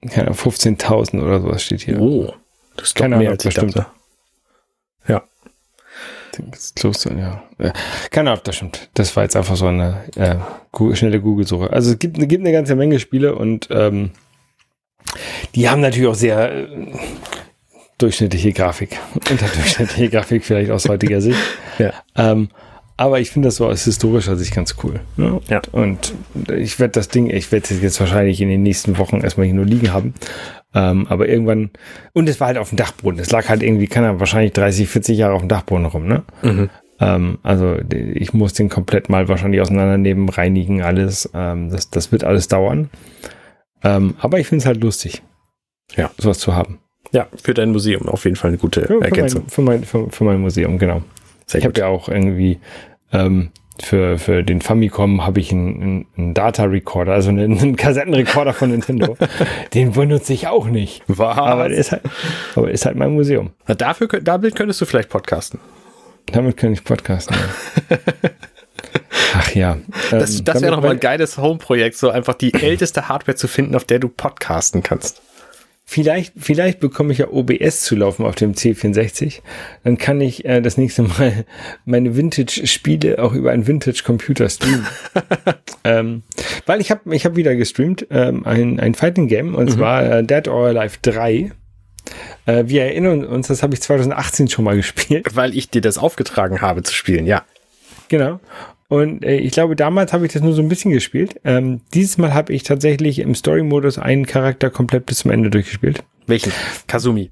keine 0.07 0.27
Ahnung, 0.27 0.35
15.000 0.37 1.21
oder 1.21 1.41
sowas 1.41 1.63
steht 1.63 1.81
hier. 1.81 1.99
Oh, 1.99 2.33
das 2.75 2.89
ist 2.89 2.97
doch 2.97 3.01
Keine 3.01 3.17
mehr 3.17 3.29
Ahnung, 3.29 3.31
als 3.33 3.45
ich 3.45 3.53
bestimmt. 3.53 3.75
dachte. 3.75 3.91
Das 6.51 7.01
sein, 7.01 7.19
ja. 7.19 7.43
Keine 8.11 8.31
Ahnung, 8.31 8.43
das 8.43 8.55
stimmt. 8.55 8.89
Das 8.93 9.15
war 9.15 9.23
jetzt 9.23 9.35
einfach 9.35 9.55
so 9.55 9.67
eine 9.67 10.03
äh, 10.15 10.95
schnelle 10.95 11.21
Google-Suche. 11.21 11.71
Also 11.71 11.91
es 11.91 11.99
gibt, 11.99 12.17
gibt 12.27 12.41
eine 12.41 12.51
ganze 12.51 12.75
Menge 12.75 12.99
Spiele 12.99 13.35
und 13.35 13.67
ähm, 13.71 14.11
die 15.55 15.69
haben 15.69 15.81
natürlich 15.81 16.07
auch 16.07 16.15
sehr 16.15 16.51
äh, 16.51 16.67
durchschnittliche 17.97 18.53
Grafik. 18.53 18.97
Unterdurchschnittliche 19.15 20.09
Grafik 20.09 20.45
vielleicht 20.45 20.71
aus 20.71 20.87
heutiger 20.87 21.21
Sicht. 21.21 21.39
ja. 21.79 21.93
Ähm, 22.15 22.49
aber 22.99 23.19
ich 23.19 23.29
finde 23.29 23.49
das 23.49 23.57
so 23.57 23.67
aus 23.67 23.83
historischer 23.83 24.35
Sicht 24.35 24.55
ganz 24.55 24.75
cool. 24.83 24.99
Ne? 25.17 25.39
Ja. 25.49 25.61
Und 25.71 26.15
ich 26.55 26.79
werde 26.79 26.93
das 26.93 27.09
Ding, 27.09 27.29
ich 27.29 27.51
werde 27.51 27.67
es 27.71 27.81
jetzt 27.81 27.99
wahrscheinlich 27.99 28.41
in 28.41 28.49
den 28.49 28.63
nächsten 28.63 28.97
Wochen 28.97 29.21
erstmal 29.21 29.45
hier 29.45 29.55
nur 29.55 29.65
liegen 29.65 29.93
haben. 29.93 30.15
Ähm, 30.75 31.07
aber 31.07 31.27
irgendwann, 31.29 31.71
und 32.13 32.27
es 32.29 32.39
war 32.39 32.47
halt 32.47 32.57
auf 32.57 32.69
dem 32.69 32.77
Dachboden. 32.77 33.19
Es 33.19 33.31
lag 33.31 33.47
halt 33.49 33.63
irgendwie, 33.63 33.87
kann 33.87 34.03
er 34.03 34.19
wahrscheinlich 34.19 34.53
30, 34.53 34.87
40 34.87 35.17
Jahre 35.17 35.33
auf 35.33 35.41
dem 35.41 35.49
Dachboden 35.49 35.85
rum, 35.85 36.07
ne? 36.07 36.23
Mhm. 36.43 36.69
Ähm, 36.99 37.37
also 37.43 37.77
ich 37.91 38.33
muss 38.33 38.53
den 38.53 38.69
komplett 38.69 39.07
mal 39.09 39.27
wahrscheinlich 39.27 39.61
auseinandernehmen, 39.61 40.29
reinigen, 40.29 40.81
alles. 40.81 41.29
Ähm, 41.33 41.69
das, 41.69 41.89
das 41.89 42.11
wird 42.11 42.23
alles 42.23 42.47
dauern. 42.47 42.89
Ähm, 43.83 44.15
aber 44.19 44.39
ich 44.39 44.47
finde 44.47 44.61
es 44.63 44.65
halt 44.65 44.81
lustig, 44.81 45.21
Ja. 45.95 46.09
sowas 46.17 46.39
zu 46.39 46.55
haben. 46.55 46.79
ja, 47.11 47.27
für 47.41 47.53
dein 47.53 47.71
Museum 47.71 48.07
auf 48.09 48.25
jeden 48.25 48.35
Fall 48.35 48.49
eine 48.49 48.57
gute 48.57 48.81
Ja, 48.81 48.87
für, 48.87 49.01
Ergänzung. 49.03 49.41
mein, 49.43 49.49
für, 49.49 49.61
mein, 49.61 49.83
für, 49.83 50.09
für 50.09 50.23
mein 50.23 50.41
Museum, 50.41 50.77
genau. 50.79 51.01
Sehr 51.45 51.59
Ich 51.59 51.65
habe 51.65 51.79
ja 51.79 51.87
auch 51.87 52.09
irgendwie 52.09 52.59
ähm, 53.13 53.51
für, 53.81 54.17
für 54.17 54.43
den 54.43 54.61
Famicom 54.61 55.25
habe 55.25 55.39
ich 55.39 55.51
einen, 55.51 56.07
einen, 56.17 56.33
Data 56.33 56.63
Recorder, 56.63 57.13
also 57.13 57.29
einen, 57.29 57.57
einen 57.57 57.75
Kassettenrekorder 57.75 58.53
von 58.53 58.71
Nintendo. 58.71 59.17
den 59.73 59.91
benutze 59.91 60.33
ich 60.33 60.47
auch 60.47 60.67
nicht. 60.67 61.03
Was? 61.07 61.37
Aber 61.37 61.69
ist 61.69 61.91
halt, 61.91 62.03
aber 62.55 62.71
ist 62.71 62.85
halt 62.85 62.95
mein 62.95 63.13
Museum. 63.13 63.51
Na, 63.67 63.75
dafür, 63.75 64.07
damit 64.07 64.55
könntest 64.55 64.81
du 64.81 64.85
vielleicht 64.85 65.09
podcasten. 65.09 65.59
Damit 66.31 66.57
kann 66.57 66.73
ich 66.73 66.83
podcasten. 66.83 67.35
ja. 67.89 67.97
Ach 69.33 69.51
ja. 69.51 69.77
Das, 70.11 70.39
Ähm, 70.39 70.45
das 70.45 70.61
wäre 70.61 70.75
doch 70.75 70.81
mal 70.81 70.91
ein 70.91 70.99
geiles 70.99 71.37
Home-Projekt, 71.37 71.97
so 71.97 72.09
einfach 72.09 72.33
die 72.33 72.53
älteste 72.53 73.07
Hardware 73.07 73.35
zu 73.35 73.47
finden, 73.47 73.75
auf 73.75 73.83
der 73.83 73.99
du 73.99 74.09
podcasten 74.09 74.83
kannst. 74.83 75.21
Vielleicht, 75.89 76.33
vielleicht 76.35 76.81
bekomme 76.81 77.13
ich 77.13 77.19
ja 77.19 77.29
OBS 77.29 77.83
zu 77.83 77.95
laufen 77.95 78.25
auf 78.25 78.35
dem 78.35 78.55
C64. 78.55 79.39
Dann 79.85 79.97
kann 79.97 80.19
ich 80.19 80.43
äh, 80.43 80.59
das 80.59 80.75
nächste 80.75 81.03
Mal 81.03 81.45
meine 81.85 82.17
Vintage-Spiele 82.17 83.23
auch 83.23 83.31
über 83.31 83.51
einen 83.51 83.67
Vintage-Computer 83.67 84.49
streamen. 84.49 84.85
ähm, 85.85 86.23
weil 86.65 86.81
ich 86.81 86.91
habe 86.91 87.15
ich 87.15 87.25
hab 87.25 87.37
wieder 87.37 87.55
gestreamt, 87.55 88.05
ähm, 88.09 88.45
ein, 88.45 88.81
ein 88.81 88.95
Fighting-Game, 88.95 89.55
und 89.55 89.71
zwar 89.71 90.03
äh, 90.03 90.23
Dead 90.25 90.49
or 90.49 90.67
Alive 90.67 90.97
3. 91.03 91.51
Äh, 92.45 92.63
wir 92.67 92.83
erinnern 92.83 93.23
uns, 93.23 93.47
das 93.47 93.63
habe 93.63 93.73
ich 93.73 93.81
2018 93.81 94.49
schon 94.49 94.65
mal 94.65 94.75
gespielt. 94.75 95.37
Weil 95.37 95.55
ich 95.55 95.69
dir 95.69 95.81
das 95.81 95.97
aufgetragen 95.97 96.59
habe 96.59 96.83
zu 96.83 96.93
spielen, 96.93 97.25
ja. 97.25 97.45
Genau. 98.09 98.41
Und 98.89 99.23
äh, 99.25 99.35
ich 99.37 99.51
glaube, 99.51 99.75
damals 99.75 100.13
habe 100.13 100.25
ich 100.25 100.31
das 100.33 100.41
nur 100.41 100.53
so 100.53 100.61
ein 100.61 100.69
bisschen 100.69 100.91
gespielt. 100.91 101.39
Ähm, 101.43 101.81
dieses 101.93 102.17
Mal 102.17 102.33
habe 102.33 102.53
ich 102.53 102.63
tatsächlich 102.63 103.19
im 103.19 103.35
Story-Modus 103.35 103.97
einen 103.99 104.25
Charakter 104.25 104.69
komplett 104.69 105.05
bis 105.05 105.19
zum 105.19 105.31
Ende 105.31 105.49
durchgespielt. 105.49 106.03
Welchen? 106.25 106.53
Kazumi. 106.87 107.29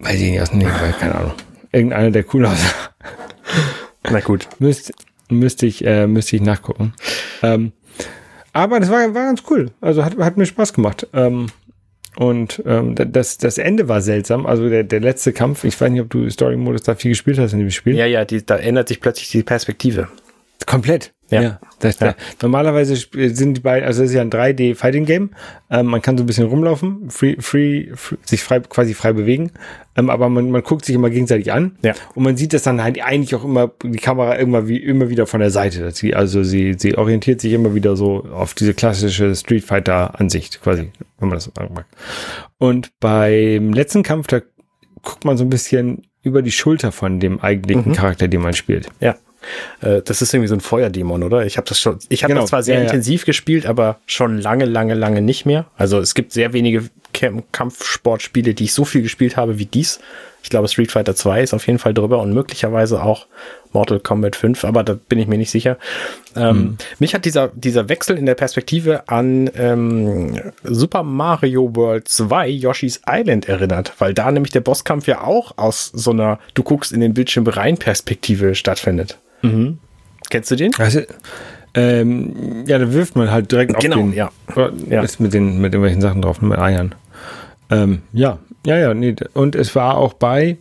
Weiß 0.00 0.16
ich 0.20 0.30
nicht 0.30 0.40
aus 0.40 0.50
dem 0.50 0.58
Nebenbei, 0.58 0.92
keine 0.98 1.14
Ahnung. 1.14 1.32
Irgendeiner, 1.72 2.10
der 2.10 2.24
cool 2.34 2.46
aussah. 2.46 2.74
Na 4.10 4.20
gut. 4.20 4.48
Müsste, 4.58 4.92
müsste 5.30 5.66
ich, 5.66 5.84
äh, 5.86 6.06
müsste 6.06 6.36
ich 6.36 6.42
nachgucken. 6.42 6.92
Ähm, 7.42 7.72
aber 8.52 8.80
das 8.80 8.90
war, 8.90 8.98
war 9.14 9.26
ganz 9.26 9.42
cool. 9.50 9.70
Also 9.80 10.04
hat, 10.04 10.16
hat 10.18 10.36
mir 10.36 10.46
Spaß 10.46 10.72
gemacht. 10.72 11.06
Ähm, 11.12 11.46
und 12.16 12.62
ähm, 12.66 12.94
da- 12.96 13.04
das, 13.04 13.38
das 13.38 13.58
Ende 13.58 13.86
war 13.88 14.00
seltsam. 14.00 14.46
Also 14.46 14.68
der, 14.68 14.82
der 14.82 15.00
letzte 15.00 15.32
Kampf, 15.32 15.62
ich 15.64 15.80
weiß 15.80 15.90
nicht, 15.90 16.00
ob 16.00 16.10
du 16.10 16.28
Story-Modus 16.28 16.82
da 16.82 16.94
viel 16.96 17.10
gespielt 17.12 17.38
hast 17.38 17.52
in 17.52 17.60
dem 17.60 17.70
Spiel. 17.70 17.94
Ja, 17.96 18.06
ja, 18.06 18.24
die, 18.24 18.44
da 18.44 18.56
ändert 18.56 18.88
sich 18.88 19.00
plötzlich 19.00 19.30
die 19.30 19.42
Perspektive. 19.44 20.08
Komplett. 20.68 21.14
Ja. 21.30 21.42
ja, 21.42 21.60
das, 21.80 21.98
ja. 22.00 22.14
normalerweise 22.40 22.96
sind 22.96 23.56
die 23.58 23.60
beiden, 23.60 23.86
also 23.86 24.02
es 24.02 24.10
ist 24.10 24.16
ja 24.16 24.22
ein 24.22 24.30
3D-Fighting-Game. 24.30 25.30
Ähm, 25.70 25.86
man 25.86 26.00
kann 26.00 26.16
so 26.16 26.24
ein 26.24 26.26
bisschen 26.26 26.46
rumlaufen, 26.46 27.10
free, 27.10 27.36
free, 27.38 27.90
free 27.94 28.16
sich 28.24 28.42
frei, 28.42 28.60
quasi 28.60 28.94
frei 28.94 29.12
bewegen. 29.12 29.52
Ähm, 29.96 30.08
aber 30.08 30.30
man, 30.30 30.50
man 30.50 30.62
guckt 30.62 30.86
sich 30.86 30.94
immer 30.94 31.10
gegenseitig 31.10 31.52
an. 31.52 31.76
Ja. 31.82 31.92
Und 32.14 32.22
man 32.22 32.38
sieht 32.38 32.54
das 32.54 32.62
dann 32.62 32.82
halt 32.82 33.02
eigentlich 33.02 33.34
auch 33.34 33.44
immer, 33.44 33.70
die 33.82 33.98
Kamera 33.98 34.34
immer 34.34 34.68
wie 34.68 34.78
immer 34.78 35.10
wieder 35.10 35.26
von 35.26 35.40
der 35.40 35.50
Seite. 35.50 35.90
Sie, 35.90 36.14
also 36.14 36.42
sie, 36.42 36.74
sie 36.78 36.96
orientiert 36.96 37.42
sich 37.42 37.52
immer 37.52 37.74
wieder 37.74 37.94
so 37.96 38.24
auf 38.32 38.54
diese 38.54 38.72
klassische 38.72 39.34
Street 39.34 39.64
Fighter-Ansicht, 39.64 40.62
quasi, 40.62 40.92
wenn 41.18 41.28
man 41.28 41.36
das 41.36 41.44
so 41.44 41.52
sagen 41.54 41.74
mag. 41.74 41.86
Und 42.56 42.90
beim 43.00 43.74
letzten 43.74 44.02
Kampf, 44.02 44.28
da 44.28 44.40
guckt 45.02 45.26
man 45.26 45.36
so 45.36 45.44
ein 45.44 45.50
bisschen 45.50 46.06
über 46.22 46.40
die 46.40 46.52
Schulter 46.52 46.90
von 46.90 47.20
dem 47.20 47.40
eigentlichen 47.40 47.90
mhm. 47.90 47.94
Charakter, 47.94 48.28
den 48.28 48.40
man 48.40 48.54
spielt. 48.54 48.88
Ja. 49.00 49.16
Äh, 49.80 50.02
das 50.02 50.22
ist 50.22 50.32
irgendwie 50.34 50.48
so 50.48 50.54
ein 50.54 50.60
Feuerdämon, 50.60 51.22
oder? 51.22 51.46
Ich 51.46 51.56
habe 51.56 51.66
das 51.68 51.80
schon, 51.80 51.98
ich 52.08 52.24
habe 52.24 52.32
genau. 52.32 52.42
das 52.42 52.50
zwar 52.50 52.62
sehr 52.62 52.76
ja, 52.76 52.82
intensiv 52.82 53.22
ja. 53.22 53.26
gespielt, 53.26 53.66
aber 53.66 53.98
schon 54.06 54.38
lange, 54.38 54.64
lange, 54.64 54.94
lange 54.94 55.22
nicht 55.22 55.46
mehr. 55.46 55.66
Also 55.76 55.98
es 55.98 56.14
gibt 56.14 56.32
sehr 56.32 56.52
wenige 56.52 56.88
Kampfsportspiele, 57.52 58.54
die 58.54 58.64
ich 58.64 58.72
so 58.72 58.84
viel 58.84 59.02
gespielt 59.02 59.36
habe 59.36 59.58
wie 59.58 59.66
dies. 59.66 60.00
Ich 60.42 60.50
glaube, 60.50 60.68
Street 60.68 60.92
Fighter 60.92 61.16
2 61.16 61.42
ist 61.42 61.52
auf 61.52 61.66
jeden 61.66 61.78
Fall 61.78 61.94
drüber 61.94 62.20
und 62.20 62.32
möglicherweise 62.32 63.02
auch 63.02 63.26
Mortal 63.72 64.00
Kombat 64.00 64.36
5, 64.36 64.64
aber 64.64 64.84
da 64.84 64.94
bin 64.94 65.18
ich 65.18 65.26
mir 65.26 65.36
nicht 65.36 65.50
sicher. 65.50 65.78
Ähm, 66.36 66.56
mhm. 66.56 66.76
Mich 67.00 67.14
hat 67.14 67.24
dieser, 67.24 67.48
dieser 67.48 67.88
Wechsel 67.88 68.16
in 68.16 68.24
der 68.24 68.36
Perspektive 68.36 69.08
an 69.08 69.50
ähm, 69.56 70.40
Super 70.62 71.02
Mario 71.02 71.74
World 71.74 72.08
2 72.08 72.48
Yoshi's 72.48 73.00
Island 73.06 73.48
erinnert, 73.48 73.92
weil 73.98 74.14
da 74.14 74.30
nämlich 74.30 74.52
der 74.52 74.60
Bosskampf 74.60 75.06
ja 75.06 75.22
auch 75.22 75.58
aus 75.58 75.90
so 75.92 76.12
einer, 76.12 76.38
du 76.54 76.62
guckst 76.62 76.92
in 76.92 77.00
den 77.00 77.14
Bildschirm 77.14 77.46
rein 77.46 77.76
Perspektive 77.76 78.54
stattfindet. 78.54 79.18
Mhm. 79.42 79.78
Kennst 80.30 80.50
du 80.50 80.56
den? 80.56 80.72
Also, 80.78 81.00
ähm, 81.74 82.64
ja, 82.66 82.78
da 82.78 82.92
wirft 82.92 83.16
man 83.16 83.30
halt 83.30 83.50
direkt 83.52 83.78
genau, 83.78 83.96
auf 83.96 84.02
den. 84.02 84.12
ja. 84.12 84.30
ja. 84.88 85.02
Ist 85.02 85.20
mit 85.20 85.32
den 85.32 85.60
mit 85.60 85.72
irgendwelchen 85.74 86.00
Sachen 86.00 86.22
drauf, 86.22 86.40
mit 86.40 86.58
Eiern. 86.58 86.94
Ähm, 87.70 88.02
ja, 88.12 88.38
ja, 88.66 88.76
ja, 88.76 88.94
nee. 88.94 89.14
Und 89.34 89.54
es 89.54 89.74
war 89.74 89.96
auch 89.96 90.14
bei, 90.14 90.56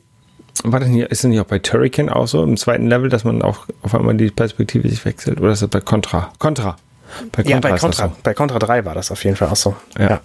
war 0.63 0.80
das 0.80 0.89
nicht, 0.89 1.09
ist 1.09 1.23
das 1.23 1.30
nicht 1.30 1.39
auch 1.39 1.45
bei 1.45 1.59
Turrican 1.59 2.09
auch 2.09 2.28
so, 2.28 2.43
im 2.43 2.57
zweiten 2.57 2.88
Level, 2.88 3.09
dass 3.09 3.23
man 3.23 3.41
auch 3.41 3.65
auf 3.82 3.95
einmal 3.95 4.15
die 4.15 4.30
Perspektive 4.30 4.88
sich 4.89 5.03
wechselt? 5.05 5.39
Oder 5.39 5.51
ist 5.51 5.61
das 5.61 5.69
bei 5.69 5.82
Contra? 5.82 6.32
Contra. 6.39 6.78
Bei 7.32 7.43
Contra 7.43 7.49
ja, 7.49 7.59
bei 7.59 7.78
Contra, 7.78 8.07
so. 8.07 8.15
bei 8.21 8.34
Contra 8.34 8.59
3 8.59 8.86
war 8.86 8.95
das 8.95 9.11
auf 9.11 9.23
jeden 9.23 9.38
Fall 9.38 9.47
auch 9.47 9.55
so. 9.55 9.75
Ja. 9.97 10.09
ja. 10.09 10.21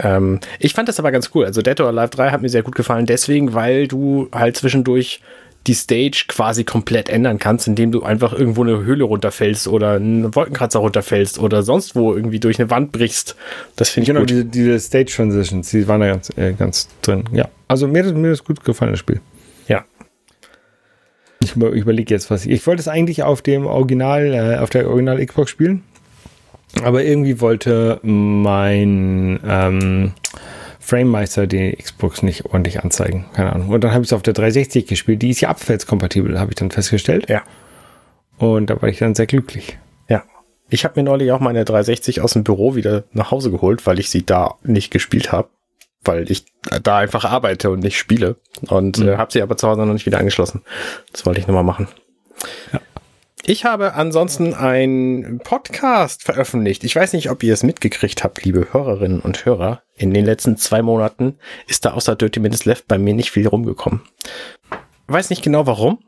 Ähm, 0.00 0.40
ich 0.58 0.72
fand 0.72 0.88
das 0.88 0.98
aber 0.98 1.12
ganz 1.12 1.30
cool. 1.34 1.44
Also 1.44 1.60
Dead 1.62 1.78
or 1.80 1.88
Alive 1.88 2.10
3 2.10 2.30
hat 2.30 2.42
mir 2.42 2.48
sehr 2.48 2.62
gut 2.62 2.74
gefallen, 2.74 3.06
deswegen, 3.06 3.54
weil 3.54 3.86
du 3.86 4.28
halt 4.32 4.56
zwischendurch 4.56 5.20
die 5.66 5.74
Stage 5.74 6.24
quasi 6.28 6.64
komplett 6.64 7.08
ändern 7.08 7.38
kannst, 7.38 7.68
indem 7.68 7.92
du 7.92 8.02
einfach 8.02 8.32
irgendwo 8.32 8.62
eine 8.62 8.82
Höhle 8.82 9.04
runterfällst 9.04 9.68
oder 9.68 9.92
einen 9.92 10.34
Wolkenkratzer 10.34 10.80
runterfällst 10.80 11.38
oder 11.38 11.62
sonst 11.62 11.94
wo 11.94 12.14
irgendwie 12.14 12.40
durch 12.40 12.58
eine 12.58 12.70
Wand 12.70 12.90
brichst. 12.90 13.36
Das 13.76 13.90
finde 13.90 14.04
ich 14.04 14.08
genau, 14.08 14.20
gut. 14.20 14.30
Diese, 14.30 14.44
diese 14.44 14.80
Stage 14.80 15.12
Transitions, 15.14 15.70
die 15.70 15.86
waren 15.86 16.00
da 16.00 16.08
ganz, 16.08 16.30
äh, 16.36 16.52
ganz 16.52 16.88
drin. 17.02 17.24
Ja, 17.32 17.48
also 17.68 17.86
mir 17.86 18.04
hat 18.04 18.14
mir 18.14 18.30
das 18.30 18.44
gut 18.44 18.64
gefallen, 18.64 18.92
das 18.92 19.00
Spiel. 19.00 19.20
Ja. 19.68 19.84
Ich 21.40 21.54
überlege 21.56 22.12
jetzt, 22.12 22.30
was 22.30 22.44
ich. 22.44 22.52
Ich 22.52 22.66
wollte 22.66 22.80
es 22.80 22.88
eigentlich 22.88 23.22
auf 23.22 23.42
dem 23.42 23.66
Original, 23.66 24.34
äh, 24.34 24.58
auf 24.58 24.70
der 24.70 24.88
Original 24.88 25.24
Xbox 25.24 25.50
spielen, 25.50 25.84
aber 26.82 27.04
irgendwie 27.04 27.40
wollte 27.40 28.00
mein 28.02 29.38
ähm, 29.46 30.12
FrameMeister 30.82 31.46
die 31.46 31.76
Xbox 31.76 32.22
nicht 32.22 32.44
ordentlich 32.46 32.82
anzeigen. 32.82 33.26
Keine 33.32 33.52
Ahnung. 33.52 33.68
Und 33.68 33.84
dann 33.84 33.92
habe 33.92 34.02
ich 34.02 34.08
es 34.08 34.12
auf 34.12 34.22
der 34.22 34.34
360 34.34 34.86
gespielt. 34.86 35.22
Die 35.22 35.30
ist 35.30 35.40
ja 35.40 35.48
abwärtskompatibel, 35.48 36.38
habe 36.38 36.50
ich 36.50 36.56
dann 36.56 36.70
festgestellt. 36.70 37.30
Ja. 37.30 37.42
Und 38.38 38.68
da 38.68 38.82
war 38.82 38.88
ich 38.88 38.98
dann 38.98 39.14
sehr 39.14 39.26
glücklich. 39.26 39.78
Ja. 40.08 40.24
Ich 40.68 40.84
habe 40.84 41.00
mir 41.00 41.04
neulich 41.04 41.30
auch 41.30 41.40
meine 41.40 41.64
360 41.64 42.20
aus 42.20 42.32
dem 42.32 42.42
Büro 42.42 42.74
wieder 42.74 43.04
nach 43.12 43.30
Hause 43.30 43.52
geholt, 43.52 43.86
weil 43.86 44.00
ich 44.00 44.10
sie 44.10 44.26
da 44.26 44.56
nicht 44.64 44.90
gespielt 44.90 45.30
habe. 45.30 45.48
Weil 46.04 46.28
ich 46.28 46.46
da 46.82 46.98
einfach 46.98 47.24
arbeite 47.24 47.70
und 47.70 47.78
nicht 47.78 47.96
spiele. 47.96 48.36
Und 48.68 48.98
mhm. 48.98 49.08
äh, 49.08 49.16
habe 49.16 49.32
sie 49.32 49.40
aber 49.40 49.56
zu 49.56 49.68
Hause 49.68 49.86
noch 49.86 49.92
nicht 49.92 50.06
wieder 50.06 50.18
angeschlossen. 50.18 50.62
Das 51.12 51.24
wollte 51.24 51.38
ich 51.38 51.46
nochmal 51.46 51.62
machen. 51.62 51.86
Ja. 52.72 52.80
Ich 53.44 53.64
habe 53.64 53.94
ansonsten 53.94 54.54
einen 54.54 55.40
Podcast 55.40 56.22
veröffentlicht. 56.22 56.84
Ich 56.84 56.94
weiß 56.94 57.12
nicht, 57.12 57.28
ob 57.28 57.42
ihr 57.42 57.52
es 57.52 57.64
mitgekriegt 57.64 58.22
habt, 58.22 58.44
liebe 58.44 58.72
Hörerinnen 58.72 59.18
und 59.18 59.44
Hörer. 59.44 59.82
In 59.96 60.14
den 60.14 60.24
letzten 60.24 60.56
zwei 60.56 60.80
Monaten 60.80 61.38
ist 61.66 61.84
da 61.84 61.94
außer 61.94 62.14
Dirty 62.14 62.38
Minutes 62.38 62.66
Left 62.66 62.86
bei 62.86 62.98
mir 62.98 63.14
nicht 63.14 63.32
viel 63.32 63.48
rumgekommen. 63.48 64.02
Weiß 65.08 65.28
nicht 65.30 65.42
genau 65.42 65.66
warum. 65.66 65.98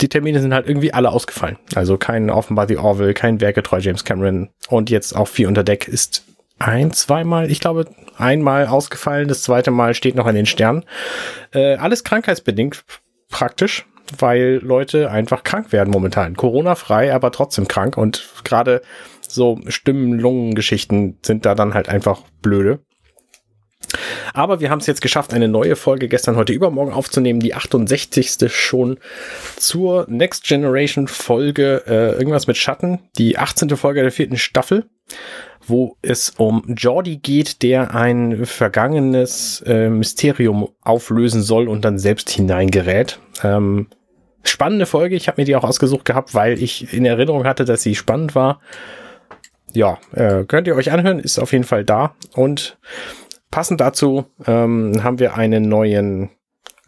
Die 0.00 0.08
Termine 0.08 0.40
sind 0.40 0.52
halt 0.52 0.66
irgendwie 0.68 0.92
alle 0.92 1.10
ausgefallen. 1.10 1.58
Also 1.76 1.96
kein 1.96 2.28
Offenbar 2.28 2.66
The 2.66 2.78
Orville, 2.78 3.14
kein 3.14 3.40
Werketreu 3.40 3.78
James 3.78 4.04
Cameron 4.04 4.50
und 4.68 4.90
jetzt 4.90 5.14
auch 5.14 5.28
Vier 5.28 5.46
unter 5.46 5.62
Deck 5.62 5.86
ist 5.86 6.24
ein, 6.58 6.92
zweimal, 6.92 7.52
ich 7.52 7.60
glaube 7.60 7.86
einmal 8.16 8.66
ausgefallen. 8.66 9.28
Das 9.28 9.42
zweite 9.42 9.70
Mal 9.70 9.94
steht 9.94 10.16
noch 10.16 10.26
an 10.26 10.34
den 10.34 10.46
Sternen. 10.46 10.84
Äh, 11.52 11.76
alles 11.76 12.02
krankheitsbedingt 12.02 12.84
praktisch 13.30 13.86
weil 14.18 14.60
Leute 14.62 15.10
einfach 15.10 15.42
krank 15.44 15.72
werden 15.72 15.90
momentan. 15.90 16.36
Corona-frei, 16.36 17.12
aber 17.12 17.32
trotzdem 17.32 17.68
krank. 17.68 17.96
Und 17.96 18.28
gerade 18.44 18.82
so 19.26 19.58
Stimmen-Lungen-Geschichten 19.66 21.18
sind 21.22 21.46
da 21.46 21.54
dann 21.54 21.74
halt 21.74 21.88
einfach 21.88 22.22
blöde. 22.42 22.80
Aber 24.32 24.60
wir 24.60 24.70
haben 24.70 24.80
es 24.80 24.86
jetzt 24.86 25.02
geschafft, 25.02 25.32
eine 25.32 25.48
neue 25.48 25.76
Folge 25.76 26.08
gestern, 26.08 26.36
heute, 26.36 26.52
übermorgen 26.52 26.92
aufzunehmen, 26.92 27.40
die 27.40 27.54
68. 27.54 28.52
schon 28.52 28.98
zur 29.56 30.06
Next 30.08 30.44
Generation 30.44 31.06
Folge, 31.06 31.84
äh, 31.86 32.12
irgendwas 32.12 32.46
mit 32.46 32.56
Schatten, 32.56 32.98
die 33.18 33.38
18. 33.38 33.76
Folge 33.76 34.02
der 34.02 34.10
vierten 34.10 34.36
Staffel, 34.36 34.86
wo 35.66 35.96
es 36.02 36.30
um 36.36 36.62
Jordi 36.76 37.16
geht, 37.16 37.62
der 37.62 37.94
ein 37.94 38.46
vergangenes 38.46 39.62
äh, 39.66 39.88
Mysterium 39.88 40.68
auflösen 40.82 41.42
soll 41.42 41.68
und 41.68 41.84
dann 41.84 41.98
selbst 41.98 42.30
hineingerät. 42.30 43.18
Ähm, 43.42 43.88
spannende 44.42 44.86
Folge, 44.86 45.16
ich 45.16 45.28
habe 45.28 45.40
mir 45.40 45.44
die 45.44 45.56
auch 45.56 45.64
ausgesucht 45.64 46.04
gehabt, 46.04 46.34
weil 46.34 46.62
ich 46.62 46.92
in 46.92 47.04
Erinnerung 47.04 47.44
hatte, 47.44 47.64
dass 47.64 47.82
sie 47.82 47.94
spannend 47.94 48.34
war. 48.34 48.60
Ja, 49.72 49.98
äh, 50.12 50.44
könnt 50.44 50.68
ihr 50.68 50.76
euch 50.76 50.92
anhören, 50.92 51.18
ist 51.18 51.38
auf 51.38 51.52
jeden 51.52 51.64
Fall 51.64 51.84
da 51.84 52.14
und 52.34 52.78
passend 53.50 53.80
dazu 53.80 54.26
ähm, 54.46 55.02
haben 55.02 55.18
wir 55.18 55.36
einen 55.36 55.68
neuen 55.68 56.30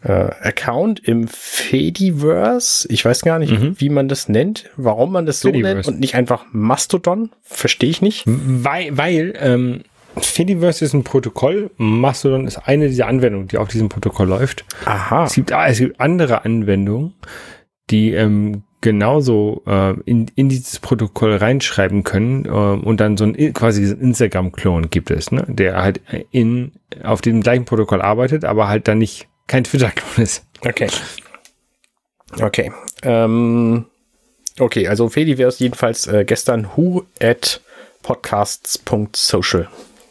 äh, 0.03 0.11
Account 0.11 0.99
im 0.99 1.27
Fediverse. 1.27 2.87
Ich 2.91 3.03
weiß 3.03 3.21
gar 3.23 3.39
nicht, 3.39 3.51
mhm. 3.51 3.75
wie 3.79 3.89
man 3.89 4.07
das 4.07 4.29
nennt, 4.29 4.69
warum 4.77 5.11
man 5.11 5.25
das 5.25 5.41
so 5.41 5.49
Fediverse. 5.49 5.75
nennt 5.75 5.87
und 5.87 5.99
nicht 5.99 6.15
einfach 6.15 6.45
Mastodon. 6.51 7.31
Verstehe 7.41 7.89
ich 7.89 8.01
nicht. 8.01 8.23
Weil, 8.25 8.95
weil 8.97 9.33
ähm, 9.39 9.83
Fediverse 10.15 10.85
ist 10.85 10.93
ein 10.93 11.03
Protokoll. 11.03 11.71
Mastodon 11.77 12.47
ist 12.47 12.57
eine 12.57 12.87
dieser 12.87 13.07
Anwendungen, 13.07 13.47
die 13.47 13.57
auf 13.57 13.69
diesem 13.69 13.89
Protokoll 13.89 14.27
läuft. 14.27 14.65
Aha. 14.85 15.25
Es 15.25 15.33
gibt, 15.33 15.51
es 15.51 15.79
gibt 15.79 15.99
andere 15.99 16.45
Anwendungen, 16.45 17.13
die 17.89 18.11
ähm, 18.11 18.63
genauso 18.81 19.63
äh, 19.65 19.93
in, 20.05 20.27
in 20.35 20.49
dieses 20.49 20.79
Protokoll 20.79 21.35
reinschreiben 21.35 22.03
können 22.03 22.45
äh, 22.45 22.49
und 22.49 22.99
dann 22.99 23.17
so 23.17 23.25
ein 23.25 23.53
quasi 23.53 23.81
diesen 23.81 23.99
Instagram-Klon 23.99 24.89
gibt 24.89 25.09
es, 25.09 25.31
ne? 25.31 25.45
der 25.47 25.81
halt 25.81 26.01
in 26.31 26.73
auf 27.03 27.21
dem 27.21 27.41
gleichen 27.41 27.65
Protokoll 27.65 28.01
arbeitet, 28.01 28.45
aber 28.45 28.67
halt 28.67 28.87
dann 28.87 28.99
nicht 28.99 29.27
kein 29.47 29.63
Twitter-Klon 29.63 30.23
ist. 30.23 30.45
Okay. 30.61 30.89
Okay. 32.39 32.71
Ähm, 33.03 33.85
okay, 34.59 34.87
also 34.87 35.09
Fediverse 35.09 35.63
jedenfalls 35.63 36.07
äh, 36.07 36.25
gestern 36.25 36.69
who 36.75 37.03
at 37.21 37.61
podcasts.social 38.03 39.67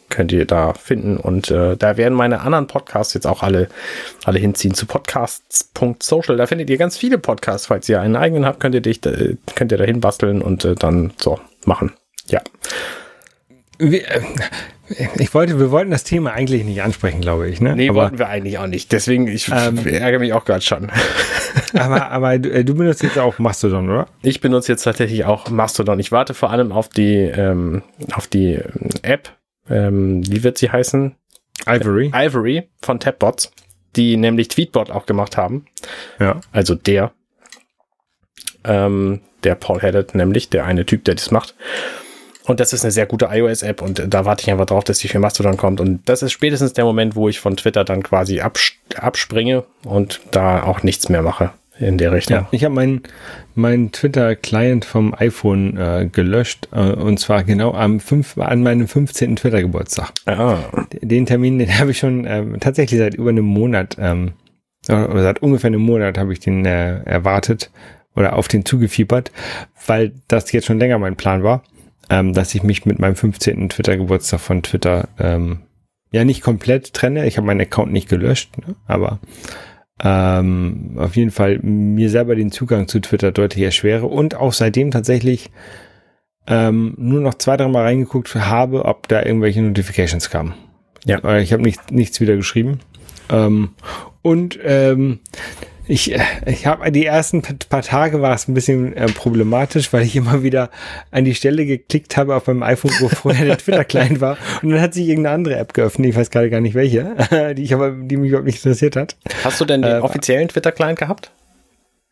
könnt 0.09 0.31
ihr 0.31 0.45
da 0.45 0.73
finden. 0.73 1.17
Und 1.17 1.51
äh, 1.51 1.75
da 1.75 1.97
werden 1.97 2.13
meine 2.13 2.41
anderen 2.41 2.67
Podcasts 2.67 3.13
jetzt 3.13 3.27
auch 3.27 3.43
alle, 3.43 3.69
alle 4.23 4.39
hinziehen 4.39 4.73
zu 4.73 4.85
podcasts.social. 4.85 6.37
Da 6.37 6.47
findet 6.47 6.69
ihr 6.69 6.77
ganz 6.77 6.97
viele 6.97 7.17
Podcasts. 7.17 7.67
Falls 7.67 7.89
ihr 7.89 8.01
einen 8.01 8.15
eigenen 8.15 8.45
habt, 8.45 8.59
könnt 8.59 8.75
ihr 8.75 8.81
dich, 8.81 9.05
äh, 9.05 9.35
könnt 9.55 9.71
ihr 9.71 9.77
da 9.77 9.83
hinbasteln 9.83 10.41
und 10.41 10.65
äh, 10.65 10.75
dann 10.75 11.13
so 11.17 11.39
machen. 11.65 11.93
Ja. 12.27 12.41
Wir, 13.77 14.09
äh, 14.09 14.21
ich 15.19 15.33
wollte, 15.33 15.59
wir 15.59 15.71
wollten 15.71 15.91
das 15.91 16.03
Thema 16.03 16.31
eigentlich 16.31 16.63
nicht 16.63 16.81
ansprechen, 16.81 17.21
glaube 17.21 17.49
ich. 17.49 17.59
Ne? 17.59 17.75
Nee, 17.75 17.89
aber, 17.89 18.03
wollten 18.03 18.19
wir 18.19 18.29
eigentlich 18.29 18.57
auch 18.57 18.67
nicht. 18.67 18.91
Deswegen, 18.91 19.27
ich 19.27 19.49
ähm, 19.49 19.85
ärgere 19.85 20.19
mich 20.19 20.33
auch 20.33 20.45
gerade 20.45 20.61
schon. 20.61 20.89
aber 21.73 22.09
aber 22.09 22.39
du, 22.39 22.49
äh, 22.49 22.63
du, 22.63 22.73
benutzt 22.73 23.03
jetzt 23.03 23.17
auch 23.17 23.37
Mastodon, 23.39 23.89
oder? 23.89 24.07
Ich 24.21 24.39
benutze 24.39 24.71
jetzt 24.71 24.83
tatsächlich 24.83 25.25
auch 25.25 25.49
Mastodon. 25.49 25.99
Ich 25.99 26.11
warte 26.11 26.33
vor 26.33 26.51
allem 26.51 26.71
auf 26.71 26.87
die, 26.89 27.15
ähm, 27.15 27.83
auf 28.13 28.27
die 28.27 28.53
ähm, 28.53 28.89
App, 29.01 29.29
ähm, 29.69 30.21
wie 30.31 30.43
wird 30.43 30.57
sie 30.57 30.71
heißen? 30.71 31.15
Ivory. 31.65 32.11
Äh, 32.13 32.27
Ivory 32.27 32.69
von 32.81 32.99
Tapbots, 32.99 33.51
die 33.95 34.15
nämlich 34.15 34.47
Tweetbot 34.47 34.89
auch 34.89 35.05
gemacht 35.05 35.37
haben. 35.37 35.65
Ja. 36.19 36.39
Also 36.51 36.75
der. 36.75 37.11
Ähm, 38.63 39.21
der 39.43 39.55
Paul 39.55 39.81
Haddad 39.81 40.15
nämlich, 40.15 40.49
der 40.49 40.65
eine 40.65 40.85
Typ, 40.85 41.03
der 41.05 41.15
das 41.15 41.31
macht. 41.31 41.55
Und 42.47 42.61
das 42.61 42.71
ist 42.71 42.85
eine 42.85 42.91
sehr 42.91 43.05
gute 43.05 43.27
iOS-App 43.29 43.81
und 43.81 44.01
da 44.07 44.23
warte 44.23 44.43
ich 44.43 44.51
einfach 44.51 44.65
drauf, 44.65 44.85
dass 44.85 44.99
die 44.99 45.09
für 45.09 45.19
Mastodon 45.19 45.57
kommt. 45.57 45.81
Und 45.81 46.07
das 46.07 46.23
ist 46.23 46.31
spätestens 46.31 46.71
der 46.73 46.85
Moment, 46.85 47.15
wo 47.15 47.27
ich 47.27 47.41
von 47.41 47.57
Twitter 47.57 47.83
dann 47.83 48.03
quasi 48.03 48.39
abs 48.39 48.71
abspringe 48.95 49.65
und 49.83 50.21
da 50.31 50.63
auch 50.63 50.81
nichts 50.81 51.09
mehr 51.09 51.21
mache. 51.21 51.51
in 51.77 51.97
der 51.97 52.11
Richtung. 52.11 52.37
Ja, 52.37 52.47
ich 52.51 52.63
habe 52.63 52.73
meinen 52.73 53.03
mein 53.53 53.91
Twitter-Client 53.91 54.85
vom 54.85 55.13
iPhone 55.13 55.77
äh, 55.77 56.09
gelöscht 56.11 56.69
äh, 56.71 56.93
und 56.93 57.19
zwar 57.19 57.43
genau 57.43 57.73
am 57.73 57.99
5, 57.99 58.37
an 58.37 58.63
meinem 58.63 58.87
15. 58.87 59.35
Twitter-Geburtstag. 59.35 60.13
Ah. 60.25 60.57
Den 61.01 61.25
Termin, 61.25 61.59
den 61.59 61.77
habe 61.77 61.91
ich 61.91 61.99
schon 61.99 62.25
äh, 62.25 62.45
tatsächlich 62.59 62.99
seit 62.99 63.13
über 63.13 63.29
einem 63.29 63.45
Monat, 63.45 63.97
ähm, 63.99 64.33
oder 64.89 65.21
seit 65.21 65.41
ungefähr 65.41 65.67
einem 65.67 65.81
Monat 65.81 66.17
habe 66.17 66.31
ich 66.33 66.39
den 66.39 66.65
äh, 66.65 67.03
erwartet 67.03 67.71
oder 68.15 68.37
auf 68.37 68.47
den 68.47 68.65
zugefiebert, 68.65 69.31
weil 69.85 70.13
das 70.27 70.51
jetzt 70.53 70.65
schon 70.65 70.79
länger 70.79 70.97
mein 70.97 71.17
Plan 71.17 71.43
war, 71.43 71.61
ähm, 72.09 72.33
dass 72.33 72.55
ich 72.55 72.63
mich 72.63 72.85
mit 72.85 72.99
meinem 72.99 73.15
15. 73.15 73.69
Twitter-Geburtstag 73.69 74.39
von 74.39 74.63
Twitter 74.63 75.09
ähm, 75.19 75.59
ja 76.11 76.23
nicht 76.23 76.41
komplett 76.41 76.93
trenne. 76.93 77.27
Ich 77.27 77.37
habe 77.37 77.47
meinen 77.47 77.61
Account 77.61 77.91
nicht 77.91 78.09
gelöscht, 78.09 78.57
ne? 78.57 78.75
aber 78.85 79.19
ähm, 80.03 80.93
auf 80.97 81.15
jeden 81.15 81.31
Fall 81.31 81.59
mir 81.59 82.09
selber 82.09 82.35
den 82.35 82.51
Zugang 82.51 82.87
zu 82.87 82.99
Twitter 82.99 83.31
deutlich 83.31 83.63
erschwere 83.63 84.05
und 84.05 84.35
auch 84.35 84.53
seitdem 84.53 84.91
tatsächlich 84.91 85.49
ähm, 86.45 86.93
nur 86.97 87.19
noch 87.19 87.33
zwei, 87.33 87.57
drei 87.57 87.67
Mal 87.67 87.83
reingeguckt 87.83 88.33
habe, 88.35 88.85
ob 88.85 89.07
da 89.07 89.23
irgendwelche 89.23 89.61
Notifications 89.61 90.29
kamen. 90.29 90.53
Ja. 91.05 91.37
Ich 91.39 91.51
habe 91.51 91.63
nicht, 91.63 91.91
nichts 91.91 92.21
wieder 92.21 92.35
geschrieben. 92.35 92.79
Ähm, 93.29 93.69
und 94.21 94.57
ähm, 94.63 95.19
ich, 95.87 96.13
äh, 96.13 96.19
ich 96.45 96.65
habe 96.65 96.91
die 96.91 97.05
ersten 97.05 97.41
paar 97.41 97.81
Tage 97.81 98.21
war 98.21 98.33
es 98.33 98.47
ein 98.47 98.53
bisschen 98.53 98.95
äh, 98.95 99.07
problematisch, 99.07 99.91
weil 99.93 100.03
ich 100.03 100.15
immer 100.15 100.43
wieder 100.43 100.69
an 101.11 101.25
die 101.25 101.35
Stelle 101.35 101.65
geklickt 101.65 102.17
habe 102.17 102.35
auf 102.35 102.47
meinem 102.47 102.63
iPhone, 102.63 102.91
wo 102.99 103.09
vorher 103.09 103.45
der 103.45 103.57
Twitter 103.57 103.85
klein 103.85 104.21
war. 104.21 104.37
Und 104.61 104.69
dann 104.69 104.81
hat 104.81 104.93
sich 104.93 105.07
irgendeine 105.07 105.35
andere 105.35 105.55
App 105.57 105.73
geöffnet, 105.73 106.09
ich 106.09 106.15
weiß 106.15 106.29
gerade 106.29 106.49
gar 106.49 106.61
nicht 106.61 106.75
welche, 106.75 107.15
die 107.57 107.63
ich 107.63 107.73
aber, 107.73 107.91
die 107.91 108.17
mich 108.17 108.29
überhaupt 108.29 108.47
nicht 108.47 108.63
interessiert 108.63 108.95
hat. 108.95 109.17
Hast 109.43 109.61
du 109.61 109.65
denn 109.65 109.81
den 109.81 109.97
äh, 109.97 109.99
offiziellen 109.99 110.47
Twitter-Client 110.47 110.99
gehabt? 110.99 111.31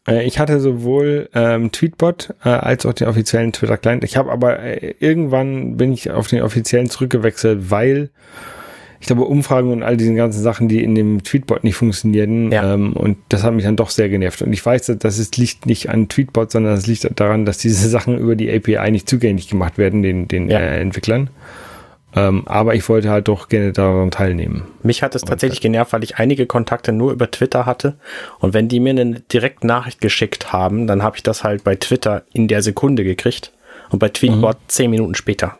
Äh, 0.07 0.25
ich 0.25 0.39
hatte 0.39 0.59
sowohl 0.59 1.29
ähm, 1.33 1.71
Tweetbot 1.71 2.33
äh, 2.43 2.49
als 2.49 2.85
auch 2.85 2.93
den 2.93 3.07
offiziellen 3.07 3.53
Twitter-Client. 3.53 4.03
Ich 4.03 4.17
habe 4.17 4.31
aber 4.31 4.59
äh, 4.59 4.95
irgendwann 4.99 5.77
bin 5.77 5.91
ich 5.91 6.11
auf 6.11 6.27
den 6.27 6.41
offiziellen 6.41 6.89
zurückgewechselt, 6.89 7.71
weil 7.71 8.09
ich 9.05 9.07
glaube, 9.07 9.25
Umfragen 9.25 9.71
und 9.71 9.83
all 9.83 9.97
diese 9.97 10.15
ganzen 10.15 10.41
Sachen, 10.41 10.67
die 10.67 10.83
in 10.83 10.95
dem 10.95 11.21
Tweetbot 11.21 11.63
nicht 11.63 11.75
funktionieren. 11.75 12.51
Ja. 12.51 12.73
Ähm, 12.73 12.93
und 12.93 13.17
das 13.29 13.43
hat 13.43 13.53
mich 13.53 13.63
dann 13.63 13.75
doch 13.75 13.91
sehr 13.91 14.09
genervt. 14.09 14.41
Und 14.41 14.51
ich 14.51 14.65
weiß, 14.65 14.87
dass 14.97 15.19
es 15.19 15.37
liegt 15.37 15.67
nicht 15.67 15.89
an 15.89 16.09
Tweetbot, 16.09 16.49
sondern 16.49 16.73
es 16.73 16.87
liegt 16.87 17.07
daran, 17.19 17.45
dass 17.45 17.59
diese 17.59 17.87
Sachen 17.95 18.17
über 18.17 18.35
die 18.35 18.51
API 18.51 18.89
nicht 18.89 19.07
zugänglich 19.07 19.47
gemacht 19.47 19.77
werden, 19.77 20.01
den, 20.01 20.27
den 20.27 20.49
ja. 20.49 20.57
äh, 20.57 20.81
Entwicklern. 20.81 21.29
Ähm, 22.15 22.47
aber 22.47 22.73
ich 22.73 22.89
wollte 22.89 23.11
halt 23.11 23.27
doch 23.27 23.47
gerne 23.47 23.73
daran 23.73 24.09
teilnehmen. 24.09 24.63
Mich 24.81 25.03
hat 25.03 25.13
es 25.13 25.21
tatsächlich 25.21 25.61
genervt, 25.61 25.93
weil 25.93 26.03
ich 26.03 26.17
einige 26.17 26.47
Kontakte 26.47 26.91
nur 26.91 27.11
über 27.11 27.29
Twitter 27.29 27.67
hatte. 27.67 27.97
Und 28.39 28.55
wenn 28.55 28.69
die 28.69 28.79
mir 28.79 28.89
eine 28.89 29.19
direkte 29.19 29.67
Nachricht 29.67 30.01
geschickt 30.01 30.51
haben, 30.51 30.87
dann 30.87 31.03
habe 31.03 31.17
ich 31.17 31.21
das 31.21 31.43
halt 31.43 31.63
bei 31.63 31.75
Twitter 31.75 32.23
in 32.33 32.47
der 32.47 32.63
Sekunde 32.63 33.03
gekriegt 33.03 33.51
und 33.91 33.99
bei 33.99 34.09
Tweetbot 34.09 34.55
mhm. 34.55 34.63
zehn 34.67 34.89
Minuten 34.89 35.13
später. 35.13 35.59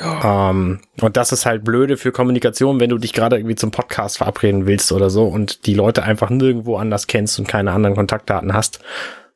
Ja. 0.00 0.50
Ähm, 0.50 0.80
und 1.00 1.16
das 1.16 1.32
ist 1.32 1.46
halt 1.46 1.64
blöde 1.64 1.96
für 1.96 2.12
Kommunikation, 2.12 2.80
wenn 2.80 2.90
du 2.90 2.98
dich 2.98 3.12
gerade 3.12 3.36
irgendwie 3.36 3.56
zum 3.56 3.70
Podcast 3.70 4.18
verabreden 4.18 4.66
willst 4.66 4.92
oder 4.92 5.10
so 5.10 5.26
und 5.26 5.66
die 5.66 5.74
Leute 5.74 6.04
einfach 6.04 6.30
nirgendwo 6.30 6.76
anders 6.76 7.06
kennst 7.06 7.38
und 7.38 7.48
keine 7.48 7.72
anderen 7.72 7.96
Kontaktdaten 7.96 8.54
hast. 8.54 8.80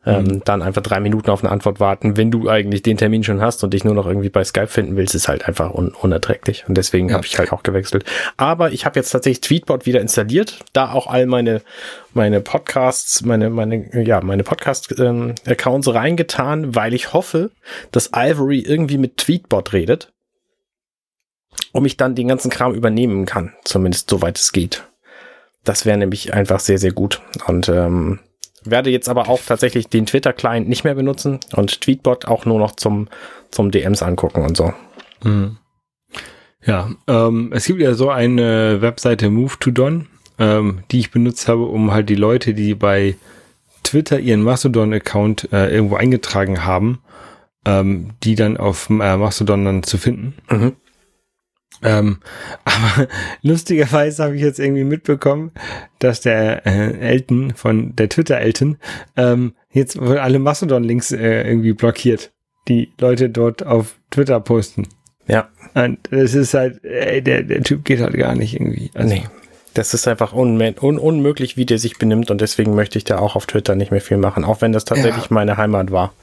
Ähm, 0.08 0.22
mhm. 0.22 0.42
dann 0.44 0.62
einfach 0.62 0.82
drei 0.82 1.00
Minuten 1.00 1.30
auf 1.30 1.42
eine 1.42 1.50
Antwort 1.50 1.80
warten, 1.80 2.16
wenn 2.16 2.30
du 2.30 2.48
eigentlich 2.48 2.82
den 2.82 2.96
Termin 2.96 3.24
schon 3.24 3.40
hast 3.40 3.64
und 3.64 3.74
dich 3.74 3.82
nur 3.82 3.92
noch 3.92 4.06
irgendwie 4.06 4.28
bei 4.28 4.44
Skype 4.44 4.68
finden 4.68 4.94
willst, 4.94 5.16
ist 5.16 5.26
halt 5.26 5.48
einfach 5.48 5.74
un 5.74 5.88
unerträglich. 5.88 6.64
Und 6.68 6.76
deswegen 6.76 7.08
ja. 7.08 7.16
habe 7.16 7.26
ich 7.26 7.36
halt 7.40 7.52
auch 7.52 7.64
gewechselt. 7.64 8.04
Aber 8.36 8.70
ich 8.70 8.86
habe 8.86 9.00
jetzt 9.00 9.10
tatsächlich 9.10 9.40
Tweetbot 9.40 9.84
wieder 9.84 10.00
installiert, 10.00 10.60
da 10.72 10.92
auch 10.92 11.08
all 11.08 11.26
meine 11.26 11.60
meine 12.14 12.40
Podcasts, 12.40 13.24
meine 13.24 13.50
meine 13.50 14.00
ja 14.04 14.20
meine 14.20 14.44
Podcast 14.44 14.94
ähm, 14.96 15.34
Accounts 15.44 15.92
reingetan, 15.92 16.76
weil 16.76 16.94
ich 16.94 17.12
hoffe, 17.12 17.50
dass 17.90 18.10
Ivory 18.14 18.60
irgendwie 18.60 18.98
mit 18.98 19.16
Tweetbot 19.16 19.72
redet 19.72 20.12
um 21.76 21.84
ich 21.84 21.96
dann 21.96 22.14
den 22.14 22.28
ganzen 22.28 22.50
Kram 22.50 22.74
übernehmen 22.74 23.26
kann, 23.26 23.52
zumindest 23.64 24.08
soweit 24.08 24.38
es 24.38 24.52
geht. 24.52 24.84
Das 25.64 25.84
wäre 25.84 25.98
nämlich 25.98 26.32
einfach 26.32 26.60
sehr, 26.60 26.78
sehr 26.78 26.92
gut. 26.92 27.20
Und 27.46 27.68
ähm, 27.68 28.20
werde 28.64 28.90
jetzt 28.90 29.08
aber 29.08 29.28
auch 29.28 29.40
tatsächlich 29.44 29.88
den 29.88 30.06
Twitter-Client 30.06 30.68
nicht 30.68 30.84
mehr 30.84 30.94
benutzen 30.94 31.38
und 31.54 31.82
Tweetbot 31.82 32.26
auch 32.26 32.46
nur 32.46 32.58
noch 32.58 32.76
zum, 32.76 33.08
zum 33.50 33.70
DMs 33.70 34.02
angucken 34.02 34.42
und 34.42 34.56
so. 34.56 34.72
Mhm. 35.22 35.58
Ja, 36.64 36.90
ähm, 37.06 37.52
es 37.52 37.66
gibt 37.66 37.80
ja 37.80 37.94
so 37.94 38.10
eine 38.10 38.80
Webseite 38.80 39.28
Move 39.28 39.54
to 39.60 39.70
Don, 39.70 40.06
ähm, 40.38 40.82
die 40.90 41.00
ich 41.00 41.10
benutzt 41.10 41.46
habe, 41.46 41.64
um 41.64 41.92
halt 41.92 42.08
die 42.08 42.16
Leute, 42.16 42.54
die 42.54 42.74
bei 42.74 43.16
Twitter 43.82 44.18
ihren 44.18 44.42
Mastodon-Account 44.42 45.52
äh, 45.52 45.68
irgendwo 45.72 45.96
eingetragen 45.96 46.64
haben, 46.64 47.00
ähm, 47.66 48.10
die 48.24 48.34
dann 48.34 48.56
auf 48.56 48.88
äh, 48.88 49.16
Mastodon 49.16 49.64
dann 49.64 49.82
zu 49.82 49.98
finden. 49.98 50.34
Mhm. 50.50 50.72
Ähm, 51.82 52.18
aber 52.64 53.08
lustigerweise 53.42 54.24
habe 54.24 54.36
ich 54.36 54.42
jetzt 54.42 54.58
irgendwie 54.58 54.84
mitbekommen, 54.84 55.52
dass 55.98 56.20
der 56.20 56.66
äh, 56.66 56.98
Elton 56.98 57.54
von 57.54 57.94
der 57.96 58.08
Twitter-Elton 58.08 58.78
ähm, 59.16 59.54
jetzt 59.70 60.00
wohl 60.00 60.18
alle 60.18 60.38
Mastodon-Links 60.38 61.12
äh, 61.12 61.42
irgendwie 61.46 61.72
blockiert, 61.72 62.32
die 62.68 62.92
Leute 62.98 63.30
dort 63.30 63.64
auf 63.64 63.96
Twitter 64.10 64.40
posten. 64.40 64.88
Ja. 65.28 65.48
Und 65.74 65.98
das 66.10 66.34
ist 66.34 66.54
halt, 66.54 66.84
ey, 66.84 67.22
der, 67.22 67.42
der 67.42 67.62
Typ 67.62 67.84
geht 67.84 68.00
halt 68.00 68.16
gar 68.16 68.34
nicht 68.34 68.54
irgendwie. 68.54 68.90
Also, 68.94 69.14
nee. 69.14 69.24
Das 69.74 69.92
ist 69.92 70.08
einfach 70.08 70.32
un 70.32 70.58
un 70.80 70.98
unmöglich, 70.98 71.58
wie 71.58 71.66
der 71.66 71.78
sich 71.78 71.98
benimmt 71.98 72.30
und 72.30 72.40
deswegen 72.40 72.74
möchte 72.74 72.96
ich 72.96 73.04
da 73.04 73.18
auch 73.18 73.36
auf 73.36 73.44
Twitter 73.44 73.74
nicht 73.74 73.90
mehr 73.90 74.00
viel 74.00 74.16
machen, 74.16 74.42
auch 74.42 74.62
wenn 74.62 74.72
das 74.72 74.86
tatsächlich 74.86 75.24
ja. 75.24 75.34
meine 75.34 75.58
Heimat 75.58 75.90
war. 75.90 76.14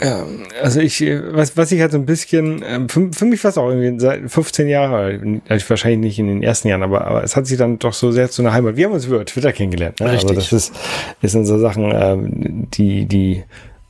Ja, 0.00 0.26
also 0.60 0.80
ich, 0.80 1.00
was, 1.00 1.56
was 1.56 1.70
ich 1.70 1.80
halt 1.80 1.92
so 1.92 1.98
ein 1.98 2.06
bisschen, 2.06 2.64
ähm, 2.66 2.88
für, 2.88 3.12
für 3.12 3.24
mich 3.24 3.42
war 3.44 3.50
es 3.50 3.58
auch 3.58 3.68
irgendwie 3.68 4.00
seit 4.00 4.28
15 4.28 4.68
Jahren, 4.68 5.42
also 5.48 5.70
wahrscheinlich 5.70 6.00
nicht 6.00 6.18
in 6.18 6.26
den 6.26 6.42
ersten 6.42 6.68
Jahren, 6.68 6.82
aber, 6.82 7.06
aber 7.06 7.22
es 7.22 7.36
hat 7.36 7.46
sich 7.46 7.56
dann 7.56 7.78
doch 7.78 7.92
so 7.92 8.10
sehr 8.10 8.28
zu 8.30 8.42
einer 8.42 8.52
Heimat. 8.52 8.76
Wir 8.76 8.86
haben 8.86 8.92
uns 8.92 9.04
über 9.06 9.24
Twitter 9.24 9.52
kennengelernt. 9.52 10.00
Ne? 10.00 10.06
Also 10.06 10.28
das 10.28 10.52
ist, 10.52 10.74
das 11.20 11.32
sind 11.32 11.44
so 11.44 11.58
Sachen, 11.58 11.92
ähm, 11.94 12.68
die, 12.70 13.06
die 13.06 13.44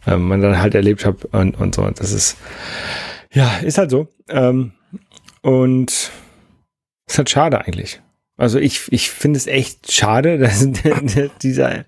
ähm, 0.06 0.28
man 0.28 0.42
dann 0.42 0.60
halt 0.60 0.74
erlebt 0.74 1.04
hat 1.06 1.24
und, 1.32 1.58
und 1.58 1.74
so. 1.74 1.82
Und 1.82 1.98
das 1.98 2.12
ist, 2.12 2.36
ja, 3.32 3.58
ist 3.62 3.78
halt 3.78 3.90
so. 3.90 4.08
Ähm, 4.28 4.72
und 5.40 6.10
ist 7.06 7.18
halt 7.18 7.30
schade 7.30 7.64
eigentlich. 7.64 8.00
Also 8.36 8.58
ich, 8.58 8.82
ich 8.90 9.10
finde 9.10 9.38
es 9.38 9.46
echt 9.46 9.90
schade, 9.92 10.38
dass 10.38 10.68
dieser 11.40 11.84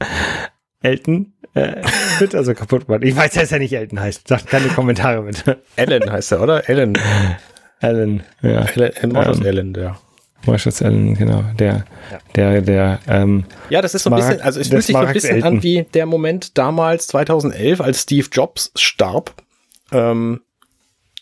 Elton 0.81 1.34
äh, 1.55 1.83
wird 2.19 2.35
also 2.35 2.55
kaputt 2.55 2.87
gemacht. 2.87 3.05
Ich 3.05 3.17
weiß, 3.17 3.33
dass 3.33 3.53
er 3.53 3.59
nicht 3.61 3.73
Elton 3.73 4.01
heißt. 4.01 4.29
Sagt 4.29 4.49
keine 4.49 4.69
Kommentare 4.69 5.23
bitte. 5.23 5.63
Ellen 5.77 6.11
heißt 6.11 6.33
er, 6.33 6.43
oder? 6.43 6.69
Ellen. 6.69 6.99
Ellen, 7.81 8.23
ja. 8.43 8.65
Ellen, 8.65 9.13
Marshall 9.13 9.37
ähm, 9.37 9.47
Ellen, 9.47 9.75
ja. 9.75 9.97
Marshall 10.47 10.73
Ellen, 10.81 11.15
genau. 11.15 11.45
Der, 11.59 11.85
ja. 12.11 12.19
der, 12.35 12.61
der, 12.63 13.01
ähm, 13.09 13.45
Ja, 13.71 13.83
das 13.83 13.95
ist 13.95 14.03
so 14.03 14.11
ein 14.11 14.17
bisschen, 14.17 14.41
also 14.41 14.61
es 14.61 14.69
fühlt 14.69 14.83
sich 14.83 14.97
so 14.97 15.01
ein 15.01 15.13
bisschen 15.13 15.37
Elton. 15.37 15.57
an 15.57 15.63
wie 15.63 15.87
der 15.95 16.07
Moment 16.07 16.59
damals, 16.59 17.07
2011, 17.09 17.81
als 17.81 18.03
Steve 18.03 18.29
Jobs 18.31 18.73
starb. 18.75 19.35
Ähm, 19.93 20.41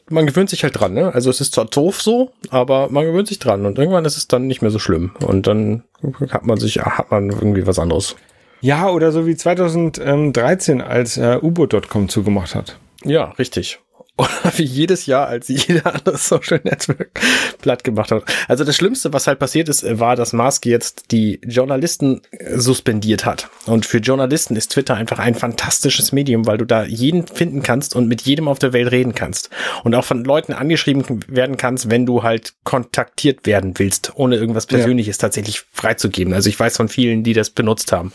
man 0.08 0.26
gewöhnt 0.26 0.50
sich 0.50 0.62
halt 0.62 0.78
dran, 0.78 0.94
ne? 0.94 1.14
Also 1.14 1.30
es 1.30 1.40
ist 1.40 1.54
zwar 1.54 1.64
doof 1.66 2.02
so, 2.02 2.32
aber 2.50 2.90
man 2.90 3.04
gewöhnt 3.04 3.28
sich 3.28 3.38
dran 3.38 3.66
und 3.66 3.78
irgendwann 3.78 4.04
ist 4.04 4.16
es 4.16 4.28
dann 4.28 4.46
nicht 4.46 4.60
mehr 4.62 4.70
so 4.70 4.78
schlimm 4.78 5.12
und 5.24 5.46
dann 5.46 5.84
hat 6.30 6.44
man 6.44 6.58
sich, 6.58 6.78
hat 6.80 7.10
man 7.10 7.30
irgendwie 7.30 7.66
was 7.66 7.78
anderes. 7.78 8.16
Ja, 8.62 8.88
oder 8.88 9.10
so 9.10 9.26
wie 9.26 9.36
2013, 9.36 10.80
als 10.80 11.16
äh, 11.18 11.38
U-Boot.com 11.42 12.08
zugemacht 12.08 12.54
hat. 12.54 12.78
Ja, 13.04 13.32
richtig. 13.32 13.80
Oder 14.18 14.28
wie 14.56 14.64
jedes 14.64 15.06
Jahr, 15.06 15.26
als 15.26 15.48
jeder 15.48 15.94
andere 15.94 16.18
Social 16.18 16.60
Network 16.62 17.18
platt 17.60 17.82
gemacht 17.84 18.10
hat. 18.10 18.24
Also 18.48 18.64
das 18.64 18.76
Schlimmste, 18.76 19.12
was 19.12 19.26
halt 19.26 19.38
passiert 19.38 19.68
ist, 19.68 19.84
war, 19.98 20.16
dass 20.16 20.32
Mask 20.32 20.66
jetzt 20.66 21.10
die 21.12 21.40
Journalisten 21.44 22.22
äh, 22.30 22.58
suspendiert 22.58 23.24
hat. 23.24 23.48
Und 23.66 23.86
für 23.86 23.98
Journalisten 23.98 24.56
ist 24.56 24.72
Twitter 24.72 24.94
einfach 24.94 25.18
ein 25.18 25.34
fantastisches 25.34 26.12
Medium, 26.12 26.46
weil 26.46 26.58
du 26.58 26.66
da 26.66 26.84
jeden 26.84 27.26
finden 27.26 27.62
kannst 27.62 27.96
und 27.96 28.08
mit 28.08 28.22
jedem 28.22 28.48
auf 28.48 28.58
der 28.58 28.72
Welt 28.72 28.90
reden 28.90 29.14
kannst. 29.14 29.50
Und 29.82 29.94
auch 29.94 30.04
von 30.04 30.24
Leuten 30.24 30.52
angeschrieben 30.52 31.24
werden 31.28 31.56
kannst, 31.56 31.90
wenn 31.90 32.04
du 32.04 32.22
halt 32.22 32.54
kontaktiert 32.64 33.46
werden 33.46 33.78
willst, 33.78 34.12
ohne 34.14 34.36
irgendwas 34.36 34.66
Persönliches 34.66 35.16
ja. 35.16 35.22
tatsächlich 35.22 35.64
freizugeben. 35.72 36.34
Also 36.34 36.48
ich 36.48 36.58
weiß 36.58 36.76
von 36.76 36.88
vielen, 36.88 37.24
die 37.24 37.32
das 37.32 37.50
benutzt 37.50 37.92
haben. 37.92 38.12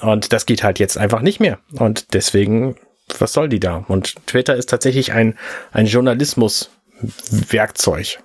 Und 0.00 0.32
das 0.32 0.46
geht 0.46 0.62
halt 0.62 0.78
jetzt 0.78 0.96
einfach 0.96 1.20
nicht 1.20 1.40
mehr. 1.40 1.58
Und 1.72 2.14
deswegen 2.14 2.76
was 3.18 3.32
soll 3.32 3.48
die 3.48 3.60
da? 3.60 3.84
Und 3.88 4.14
Twitter 4.26 4.56
ist 4.56 4.68
tatsächlich 4.68 5.12
ein, 5.12 5.38
ein 5.72 5.86
Journalismus-Werkzeug. 5.86 8.18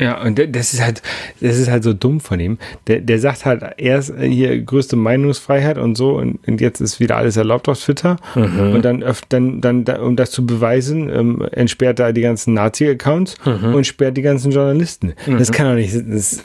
Ja, 0.00 0.22
und 0.22 0.38
das 0.38 0.72
ist 0.72 0.82
halt, 0.82 1.02
das 1.42 1.58
ist 1.58 1.68
halt 1.68 1.84
so 1.84 1.92
dumm 1.92 2.20
von 2.20 2.40
ihm. 2.40 2.56
Der, 2.86 3.02
der 3.02 3.18
sagt 3.18 3.44
halt 3.44 3.62
erst 3.76 4.14
hier 4.18 4.58
größte 4.62 4.96
Meinungsfreiheit 4.96 5.76
und 5.76 5.94
so 5.94 6.16
und, 6.16 6.38
und 6.48 6.62
jetzt 6.62 6.80
ist 6.80 7.00
wieder 7.00 7.18
alles 7.18 7.36
erlaubt 7.36 7.68
auf 7.68 7.78
Twitter. 7.78 8.16
Mhm. 8.34 8.72
Und 8.72 8.82
dann, 8.82 9.04
dann, 9.28 9.60
dann, 9.60 9.84
um 10.00 10.16
das 10.16 10.30
zu 10.30 10.46
beweisen, 10.46 11.10
ähm, 11.14 11.46
entsperrt 11.52 12.00
er 12.00 12.14
die 12.14 12.22
ganzen 12.22 12.54
Nazi-Accounts 12.54 13.36
mhm. 13.44 13.74
und 13.74 13.86
sperrt 13.86 14.16
die 14.16 14.22
ganzen 14.22 14.52
Journalisten. 14.52 15.12
Mhm. 15.26 15.38
Das 15.38 15.52
kann 15.52 15.66
doch 15.66 15.74
nicht. 15.74 15.94
Das, 15.94 16.44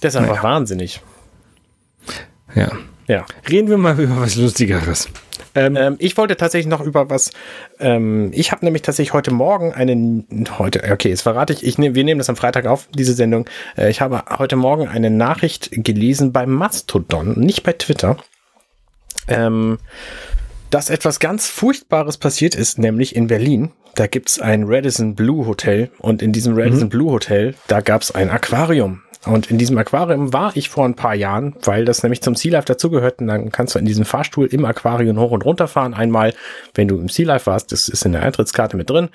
das 0.00 0.14
ist 0.14 0.16
einfach 0.16 0.36
naja. 0.36 0.42
wahnsinnig. 0.42 1.02
Ja. 2.54 2.70
Ja. 3.06 3.26
Reden 3.50 3.68
wir 3.68 3.76
mal 3.76 4.00
über 4.00 4.18
was 4.18 4.36
Lustigeres. 4.36 5.10
Ähm, 5.54 5.76
ähm, 5.76 5.96
ich 5.98 6.16
wollte 6.16 6.36
tatsächlich 6.36 6.70
noch 6.70 6.80
über 6.80 7.10
was. 7.10 7.30
Ähm, 7.78 8.30
ich 8.32 8.52
habe 8.52 8.64
nämlich 8.64 8.82
tatsächlich 8.82 9.12
heute 9.12 9.32
Morgen 9.32 9.72
einen. 9.72 10.26
Heute, 10.58 10.82
okay, 10.90 11.08
jetzt 11.08 11.22
verrate 11.22 11.52
ich. 11.52 11.64
ich 11.64 11.78
nehm, 11.78 11.94
wir 11.94 12.04
nehmen 12.04 12.18
das 12.18 12.28
am 12.28 12.36
Freitag 12.36 12.66
auf, 12.66 12.88
diese 12.94 13.14
Sendung. 13.14 13.48
Äh, 13.76 13.90
ich 13.90 14.00
habe 14.00 14.24
heute 14.38 14.56
Morgen 14.56 14.88
eine 14.88 15.10
Nachricht 15.10 15.70
gelesen 15.72 16.32
bei 16.32 16.46
Mastodon, 16.46 17.38
nicht 17.38 17.62
bei 17.62 17.72
Twitter. 17.72 18.16
Ähm, 19.28 19.78
dass 20.70 20.88
etwas 20.88 21.20
ganz 21.20 21.48
Furchtbares 21.48 22.16
passiert 22.16 22.54
ist, 22.54 22.78
nämlich 22.78 23.14
in 23.14 23.26
Berlin. 23.26 23.72
Da 23.94 24.06
gibt's 24.06 24.40
ein 24.40 24.64
Radisson 24.66 25.14
Blue 25.14 25.46
Hotel 25.46 25.90
und 25.98 26.22
in 26.22 26.32
diesem 26.32 26.54
Radisson 26.56 26.84
mhm. 26.84 26.90
Blue 26.90 27.12
Hotel, 27.12 27.54
da 27.68 27.80
gab's 27.82 28.10
ein 28.10 28.30
Aquarium. 28.30 29.02
Und 29.24 29.50
in 29.50 29.58
diesem 29.58 29.78
Aquarium 29.78 30.32
war 30.32 30.56
ich 30.56 30.68
vor 30.68 30.84
ein 30.84 30.96
paar 30.96 31.14
Jahren, 31.14 31.54
weil 31.62 31.84
das 31.84 32.02
nämlich 32.02 32.22
zum 32.22 32.34
Sea 32.34 32.52
Life 32.52 32.66
dazugehört. 32.66 33.20
Und 33.20 33.28
dann 33.28 33.52
kannst 33.52 33.74
du 33.74 33.78
in 33.78 33.84
diesem 33.84 34.04
Fahrstuhl 34.04 34.46
im 34.46 34.64
Aquarium 34.64 35.18
hoch 35.18 35.30
und 35.30 35.44
runter 35.44 35.68
fahren. 35.68 35.94
Einmal, 35.94 36.34
wenn 36.74 36.88
du 36.88 36.98
im 36.98 37.08
Sea 37.08 37.26
Life 37.26 37.46
warst, 37.46 37.70
das 37.70 37.88
ist 37.88 38.04
in 38.04 38.12
der 38.12 38.22
Eintrittskarte 38.22 38.76
mit 38.76 38.90
drin. 38.90 39.10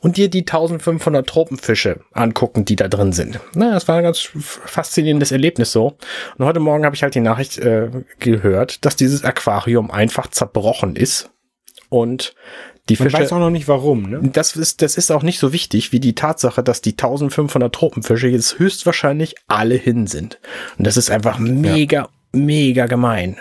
Und 0.00 0.16
dir 0.16 0.30
die 0.30 0.40
1500 0.40 1.26
Tropenfische 1.26 2.00
angucken, 2.12 2.64
die 2.64 2.76
da 2.76 2.88
drin 2.88 3.12
sind. 3.12 3.38
Na, 3.54 3.72
das 3.72 3.86
war 3.86 3.98
ein 3.98 4.04
ganz 4.04 4.30
faszinierendes 4.44 5.30
Erlebnis 5.30 5.72
so. 5.72 5.96
Und 6.38 6.44
heute 6.46 6.60
Morgen 6.60 6.86
habe 6.86 6.96
ich 6.96 7.02
halt 7.02 7.14
die 7.14 7.20
Nachricht 7.20 7.58
äh, 7.58 7.90
gehört, 8.18 8.84
dass 8.86 8.96
dieses 8.96 9.24
Aquarium 9.24 9.90
einfach 9.90 10.28
zerbrochen 10.28 10.96
ist. 10.96 11.28
Und 11.90 12.34
die 12.90 12.96
Fische, 12.96 13.12
Man 13.12 13.22
weiß 13.22 13.32
auch 13.32 13.38
noch 13.38 13.50
nicht 13.50 13.68
warum. 13.68 14.10
Ne? 14.10 14.20
Das, 14.32 14.56
ist, 14.56 14.82
das 14.82 14.96
ist 14.96 15.10
auch 15.10 15.22
nicht 15.22 15.38
so 15.38 15.52
wichtig 15.52 15.92
wie 15.92 16.00
die 16.00 16.14
Tatsache, 16.14 16.62
dass 16.62 16.82
die 16.82 16.92
1500 16.92 17.74
Tropenfische 17.74 18.28
jetzt 18.28 18.58
höchstwahrscheinlich 18.58 19.36
alle 19.46 19.76
hin 19.76 20.06
sind. 20.06 20.38
Und 20.76 20.86
das 20.86 20.96
ist 20.96 21.10
einfach 21.10 21.38
mega, 21.38 22.02
ja. 22.02 22.08
mega 22.32 22.86
gemein. 22.86 23.36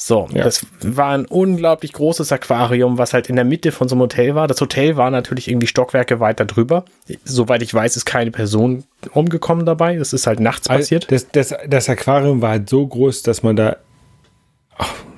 So, 0.00 0.28
ja. 0.32 0.44
das 0.44 0.64
war 0.80 1.12
ein 1.12 1.26
unglaublich 1.26 1.92
großes 1.92 2.30
Aquarium, 2.30 2.98
was 2.98 3.14
halt 3.14 3.28
in 3.28 3.34
der 3.34 3.44
Mitte 3.44 3.72
von 3.72 3.88
so 3.88 3.96
einem 3.96 4.02
Hotel 4.02 4.36
war. 4.36 4.46
Das 4.46 4.60
Hotel 4.60 4.96
war 4.96 5.10
natürlich 5.10 5.48
irgendwie 5.48 5.66
Stockwerke 5.66 6.20
weiter 6.20 6.44
drüber. 6.44 6.84
Soweit 7.24 7.62
ich 7.62 7.74
weiß, 7.74 7.96
ist 7.96 8.04
keine 8.04 8.30
Person 8.30 8.84
umgekommen 9.12 9.66
dabei. 9.66 9.96
Das 9.96 10.12
ist 10.12 10.28
halt 10.28 10.38
nachts 10.38 10.68
passiert. 10.68 11.10
Das, 11.10 11.28
das, 11.32 11.52
das 11.66 11.88
Aquarium 11.88 12.40
war 12.42 12.50
halt 12.50 12.68
so 12.68 12.86
groß, 12.86 13.24
dass 13.24 13.42
man 13.42 13.56
da 13.56 13.76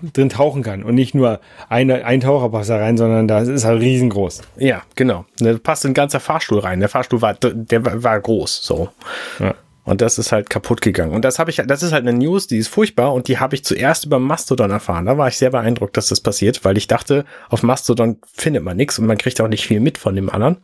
drin 0.03 0.31
tauchen 0.31 0.63
kann 0.63 0.83
und 0.83 0.95
nicht 0.95 1.15
nur 1.15 1.41
eine, 1.69 2.05
ein 2.05 2.21
Taucher 2.21 2.49
passt 2.49 2.71
da 2.71 2.79
rein, 2.79 2.97
sondern 2.97 3.29
das 3.29 3.49
ist 3.49 3.65
halt 3.65 3.81
riesengroß. 3.81 4.43
Ja, 4.57 4.83
genau. 4.95 5.27
Da 5.39 5.57
passt 5.59 5.85
ein 5.85 5.95
ganzer 5.95 6.21
Fahrstuhl 6.21 6.61
rein. 6.61 6.81
Der 6.81 6.89
Fahrstuhl 6.89 7.21
war, 7.21 7.35
der 7.35 7.85
war, 7.85 8.03
war 8.03 8.21
groß, 8.21 8.63
so. 8.63 8.89
Ja. 9.39 9.55
Und 9.85 10.01
das 10.01 10.19
ist 10.19 10.31
halt 10.31 10.51
kaputt 10.51 10.83
gegangen. 10.83 11.13
Und 11.13 11.25
das 11.25 11.39
habe 11.39 11.51
ich, 11.51 11.57
das 11.67 11.83
ist 11.83 11.93
halt 11.93 12.07
eine 12.07 12.17
News, 12.17 12.47
die 12.47 12.59
ist 12.59 12.69
furchtbar 12.69 13.13
und 13.13 13.29
die 13.29 13.39
habe 13.39 13.55
ich 13.55 13.65
zuerst 13.65 14.05
über 14.05 14.19
Mastodon 14.19 14.71
erfahren. 14.71 15.07
Da 15.07 15.19
war 15.19 15.29
ich 15.29 15.37
sehr 15.37 15.51
beeindruckt, 15.51 15.97
dass 15.97 16.09
das 16.09 16.21
passiert, 16.21 16.65
weil 16.65 16.77
ich 16.77 16.87
dachte, 16.87 17.25
auf 17.49 17.63
Mastodon 17.63 18.19
findet 18.33 18.63
man 18.63 18.77
nichts 18.77 18.99
und 18.99 19.07
man 19.07 19.19
kriegt 19.19 19.41
auch 19.41 19.49
nicht 19.49 19.67
viel 19.67 19.81
mit 19.81 19.99
von 19.99 20.15
dem 20.15 20.31
anderen. 20.31 20.59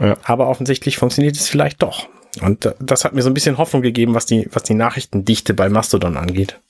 Ja. 0.00 0.16
Aber 0.24 0.48
offensichtlich 0.48 0.96
funktioniert 0.96 1.36
es 1.36 1.48
vielleicht 1.48 1.82
doch. 1.82 2.08
Und 2.42 2.74
das 2.80 3.04
hat 3.04 3.14
mir 3.14 3.22
so 3.22 3.30
ein 3.30 3.34
bisschen 3.34 3.56
Hoffnung 3.56 3.82
gegeben, 3.82 4.14
was 4.14 4.26
die, 4.26 4.48
was 4.52 4.62
die 4.62 4.74
Nachrichtendichte 4.74 5.54
bei 5.54 5.68
Mastodon 5.68 6.16
angeht. 6.16 6.60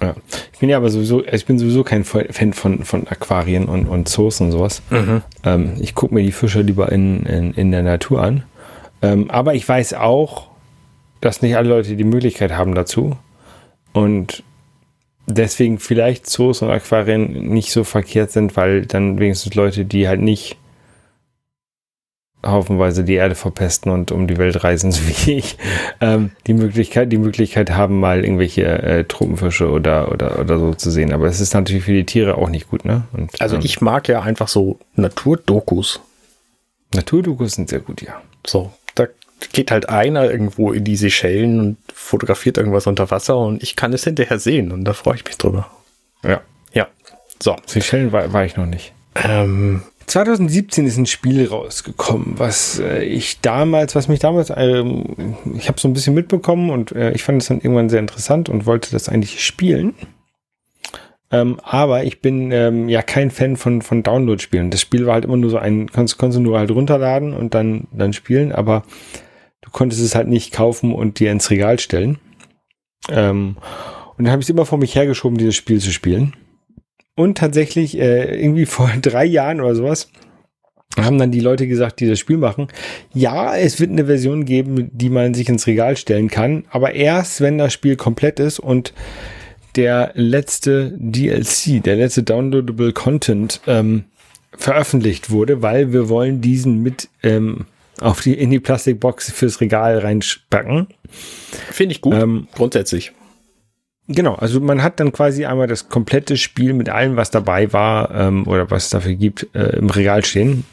Ja. 0.00 0.14
Ich 0.52 0.58
bin 0.58 0.68
ja 0.68 0.76
aber 0.76 0.90
sowieso, 0.90 1.24
ich 1.24 1.46
bin 1.46 1.58
sowieso 1.58 1.84
kein 1.84 2.04
Fan 2.04 2.52
von, 2.52 2.84
von 2.84 3.06
Aquarien 3.08 3.66
und, 3.66 3.86
und 3.86 4.08
Zoos 4.08 4.40
und 4.40 4.52
sowas. 4.52 4.82
Mhm. 4.90 5.22
Ähm, 5.44 5.74
ich 5.80 5.94
gucke 5.94 6.14
mir 6.14 6.22
die 6.22 6.32
Fische 6.32 6.62
lieber 6.62 6.90
in, 6.92 7.24
in, 7.24 7.54
in 7.54 7.70
der 7.70 7.82
Natur 7.82 8.22
an. 8.22 8.44
Ähm, 9.02 9.30
aber 9.30 9.54
ich 9.54 9.68
weiß 9.68 9.94
auch, 9.94 10.48
dass 11.20 11.42
nicht 11.42 11.56
alle 11.56 11.68
Leute 11.68 11.96
die 11.96 12.04
Möglichkeit 12.04 12.52
haben 12.52 12.74
dazu. 12.74 13.16
Und 13.92 14.42
deswegen 15.26 15.78
vielleicht 15.78 16.26
Zoos 16.26 16.62
und 16.62 16.70
Aquarien 16.70 17.48
nicht 17.48 17.70
so 17.70 17.84
verkehrt 17.84 18.30
sind, 18.30 18.56
weil 18.56 18.86
dann 18.86 19.18
wenigstens 19.18 19.54
Leute, 19.54 19.84
die 19.84 20.08
halt 20.08 20.20
nicht 20.20 20.56
haufenweise 22.44 23.04
die 23.04 23.14
Erde 23.14 23.34
verpesten 23.34 23.90
und 23.92 24.12
um 24.12 24.26
die 24.26 24.38
Welt 24.38 24.62
reisen, 24.64 24.92
so 24.92 25.00
wie 25.06 25.32
ich, 25.32 25.56
ähm, 26.00 26.30
die 26.46 26.54
Möglichkeit, 26.54 27.12
die 27.12 27.18
Möglichkeit 27.18 27.70
haben, 27.70 28.00
mal 28.00 28.24
irgendwelche 28.24 28.64
äh, 28.64 29.04
Tropenfische 29.04 29.70
oder, 29.70 30.10
oder, 30.12 30.38
oder 30.38 30.58
so 30.58 30.74
zu 30.74 30.90
sehen. 30.90 31.12
Aber 31.12 31.26
es 31.26 31.40
ist 31.40 31.54
natürlich 31.54 31.84
für 31.84 31.92
die 31.92 32.06
Tiere 32.06 32.36
auch 32.36 32.48
nicht 32.48 32.68
gut, 32.68 32.84
ne? 32.84 33.04
Und, 33.12 33.40
also 33.40 33.56
ähm, 33.56 33.62
ich 33.64 33.80
mag 33.80 34.08
ja 34.08 34.22
einfach 34.22 34.48
so 34.48 34.78
Naturdokus. 34.96 36.00
Naturdokus 36.94 37.52
sind 37.52 37.68
sehr 37.68 37.80
gut, 37.80 38.02
ja. 38.02 38.20
So, 38.46 38.72
da 38.94 39.06
geht 39.52 39.70
halt 39.70 39.88
einer 39.88 40.30
irgendwo 40.30 40.72
in 40.72 40.84
die 40.84 40.96
Seychellen 40.96 41.60
und 41.60 41.76
fotografiert 41.92 42.58
irgendwas 42.58 42.86
unter 42.86 43.10
Wasser 43.10 43.38
und 43.38 43.62
ich 43.62 43.76
kann 43.76 43.92
es 43.92 44.04
hinterher 44.04 44.38
sehen 44.38 44.72
und 44.72 44.84
da 44.84 44.92
freue 44.92 45.16
ich 45.16 45.24
mich 45.24 45.36
drüber. 45.36 45.70
Ja. 46.22 46.40
Ja. 46.72 46.88
So. 47.42 47.56
Seychellen 47.66 48.12
war, 48.12 48.32
war 48.32 48.44
ich 48.44 48.56
noch 48.56 48.66
nicht. 48.66 48.92
Ähm, 49.16 49.82
2017 50.06 50.86
ist 50.86 50.96
ein 50.96 51.06
Spiel 51.06 51.46
rausgekommen, 51.46 52.38
was 52.38 52.78
äh, 52.78 53.04
ich 53.04 53.40
damals, 53.40 53.94
was 53.94 54.08
mich 54.08 54.20
damals, 54.20 54.50
äh, 54.50 54.84
ich 55.54 55.68
habe 55.68 55.80
so 55.80 55.88
ein 55.88 55.92
bisschen 55.92 56.14
mitbekommen 56.14 56.70
und 56.70 56.92
äh, 56.92 57.12
ich 57.12 57.22
fand 57.22 57.42
es 57.42 57.48
dann 57.48 57.58
irgendwann 57.58 57.88
sehr 57.88 58.00
interessant 58.00 58.48
und 58.48 58.66
wollte 58.66 58.90
das 58.90 59.08
eigentlich 59.08 59.44
spielen. 59.44 59.94
Ähm, 61.30 61.58
aber 61.62 62.04
ich 62.04 62.20
bin 62.20 62.52
ähm, 62.52 62.88
ja 62.88 63.02
kein 63.02 63.30
Fan 63.30 63.56
von, 63.56 63.82
von 63.82 64.02
Download-Spielen. 64.02 64.70
Das 64.70 64.80
Spiel 64.80 65.06
war 65.06 65.14
halt 65.14 65.24
immer 65.24 65.36
nur 65.36 65.50
so 65.50 65.58
ein, 65.58 65.90
kannst, 65.90 66.18
konntest 66.18 66.38
du 66.38 66.42
nur 66.42 66.58
halt 66.58 66.70
runterladen 66.70 67.34
und 67.34 67.54
dann, 67.54 67.88
dann 67.92 68.12
spielen, 68.12 68.52
aber 68.52 68.84
du 69.60 69.70
konntest 69.70 70.02
es 70.02 70.14
halt 70.14 70.28
nicht 70.28 70.52
kaufen 70.52 70.94
und 70.94 71.18
dir 71.18 71.32
ins 71.32 71.50
Regal 71.50 71.78
stellen. 71.78 72.18
Ähm, 73.08 73.56
und 74.16 74.24
dann 74.24 74.32
habe 74.32 74.42
ich 74.42 74.46
es 74.46 74.50
immer 74.50 74.66
vor 74.66 74.78
mich 74.78 74.94
hergeschoben, 74.94 75.38
dieses 75.38 75.56
Spiel 75.56 75.80
zu 75.80 75.90
spielen. 75.90 76.34
Und 77.16 77.38
tatsächlich, 77.38 77.98
äh, 77.98 78.40
irgendwie 78.40 78.66
vor 78.66 78.90
drei 79.00 79.24
Jahren 79.24 79.60
oder 79.60 79.74
sowas, 79.74 80.08
haben 80.96 81.18
dann 81.18 81.32
die 81.32 81.40
Leute 81.40 81.66
gesagt, 81.66 82.00
die 82.00 82.08
das 82.08 82.18
Spiel 82.18 82.36
machen, 82.36 82.68
ja, 83.12 83.56
es 83.56 83.80
wird 83.80 83.90
eine 83.90 84.06
Version 84.06 84.44
geben, 84.44 84.90
die 84.92 85.10
man 85.10 85.34
sich 85.34 85.48
ins 85.48 85.66
Regal 85.66 85.96
stellen 85.96 86.28
kann, 86.28 86.64
aber 86.70 86.94
erst, 86.94 87.40
wenn 87.40 87.58
das 87.58 87.72
Spiel 87.72 87.96
komplett 87.96 88.38
ist 88.38 88.60
und 88.60 88.92
der 89.76 90.12
letzte 90.14 90.94
DLC, 90.96 91.82
der 91.82 91.96
letzte 91.96 92.22
Downloadable 92.22 92.92
Content 92.92 93.60
ähm, 93.66 94.04
veröffentlicht 94.56 95.30
wurde, 95.30 95.62
weil 95.62 95.92
wir 95.92 96.08
wollen 96.08 96.40
diesen 96.40 96.80
mit 96.82 97.08
ähm, 97.24 97.66
auf 98.00 98.20
die, 98.20 98.34
in 98.34 98.50
die 98.50 98.60
Plastikbox 98.60 99.30
fürs 99.32 99.60
Regal 99.60 99.98
reinspacken. 99.98 100.88
Finde 101.08 101.92
ich 101.92 102.00
gut, 102.00 102.14
ähm, 102.14 102.48
grundsätzlich. 102.54 103.12
Genau, 104.06 104.34
also 104.34 104.60
man 104.60 104.82
hat 104.82 105.00
dann 105.00 105.12
quasi 105.12 105.46
einmal 105.46 105.66
das 105.66 105.88
komplette 105.88 106.36
Spiel 106.36 106.74
mit 106.74 106.90
allem, 106.90 107.16
was 107.16 107.30
dabei 107.30 107.72
war 107.72 108.10
ähm, 108.14 108.46
oder 108.46 108.70
was 108.70 108.84
es 108.84 108.90
dafür 108.90 109.14
gibt, 109.14 109.48
äh, 109.54 109.76
im 109.76 109.88
Regal 109.88 110.24
stehen. 110.24 110.64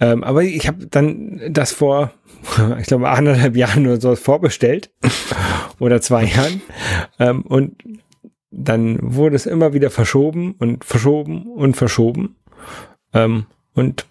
Ähm, 0.00 0.24
aber 0.24 0.42
ich 0.42 0.66
habe 0.66 0.86
dann 0.86 1.40
das 1.50 1.72
vor, 1.72 2.12
ich 2.80 2.86
glaube, 2.86 3.08
anderthalb 3.08 3.56
Jahren 3.56 3.86
oder 3.86 4.00
so 4.00 4.16
vorbestellt. 4.16 4.90
Oder 5.80 6.00
zwei 6.00 6.22
Jahren. 6.24 6.62
Ähm, 7.18 7.42
und 7.42 7.82
dann 8.52 8.98
wurde 9.02 9.34
es 9.34 9.44
immer 9.44 9.72
wieder 9.72 9.90
verschoben 9.90 10.52
und 10.52 10.84
verschoben 10.84 11.48
und 11.48 11.76
verschoben. 11.76 12.36
Ähm, 13.12 13.46
und 13.74 14.06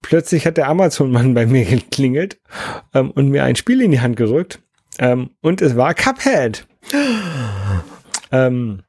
plötzlich 0.00 0.46
hat 0.46 0.56
der 0.56 0.68
Amazon-Mann 0.68 1.34
bei 1.34 1.44
mir 1.46 1.64
geklingelt 1.64 2.38
ähm, 2.94 3.10
und 3.10 3.30
mir 3.30 3.42
ein 3.42 3.56
Spiel 3.56 3.80
in 3.80 3.90
die 3.90 4.00
Hand 4.00 4.16
gerückt 4.16 4.60
ähm, 4.98 5.30
und 5.42 5.60
es 5.60 5.76
war 5.76 5.94
Cuphead 5.94 6.66
ähm, 8.32 8.80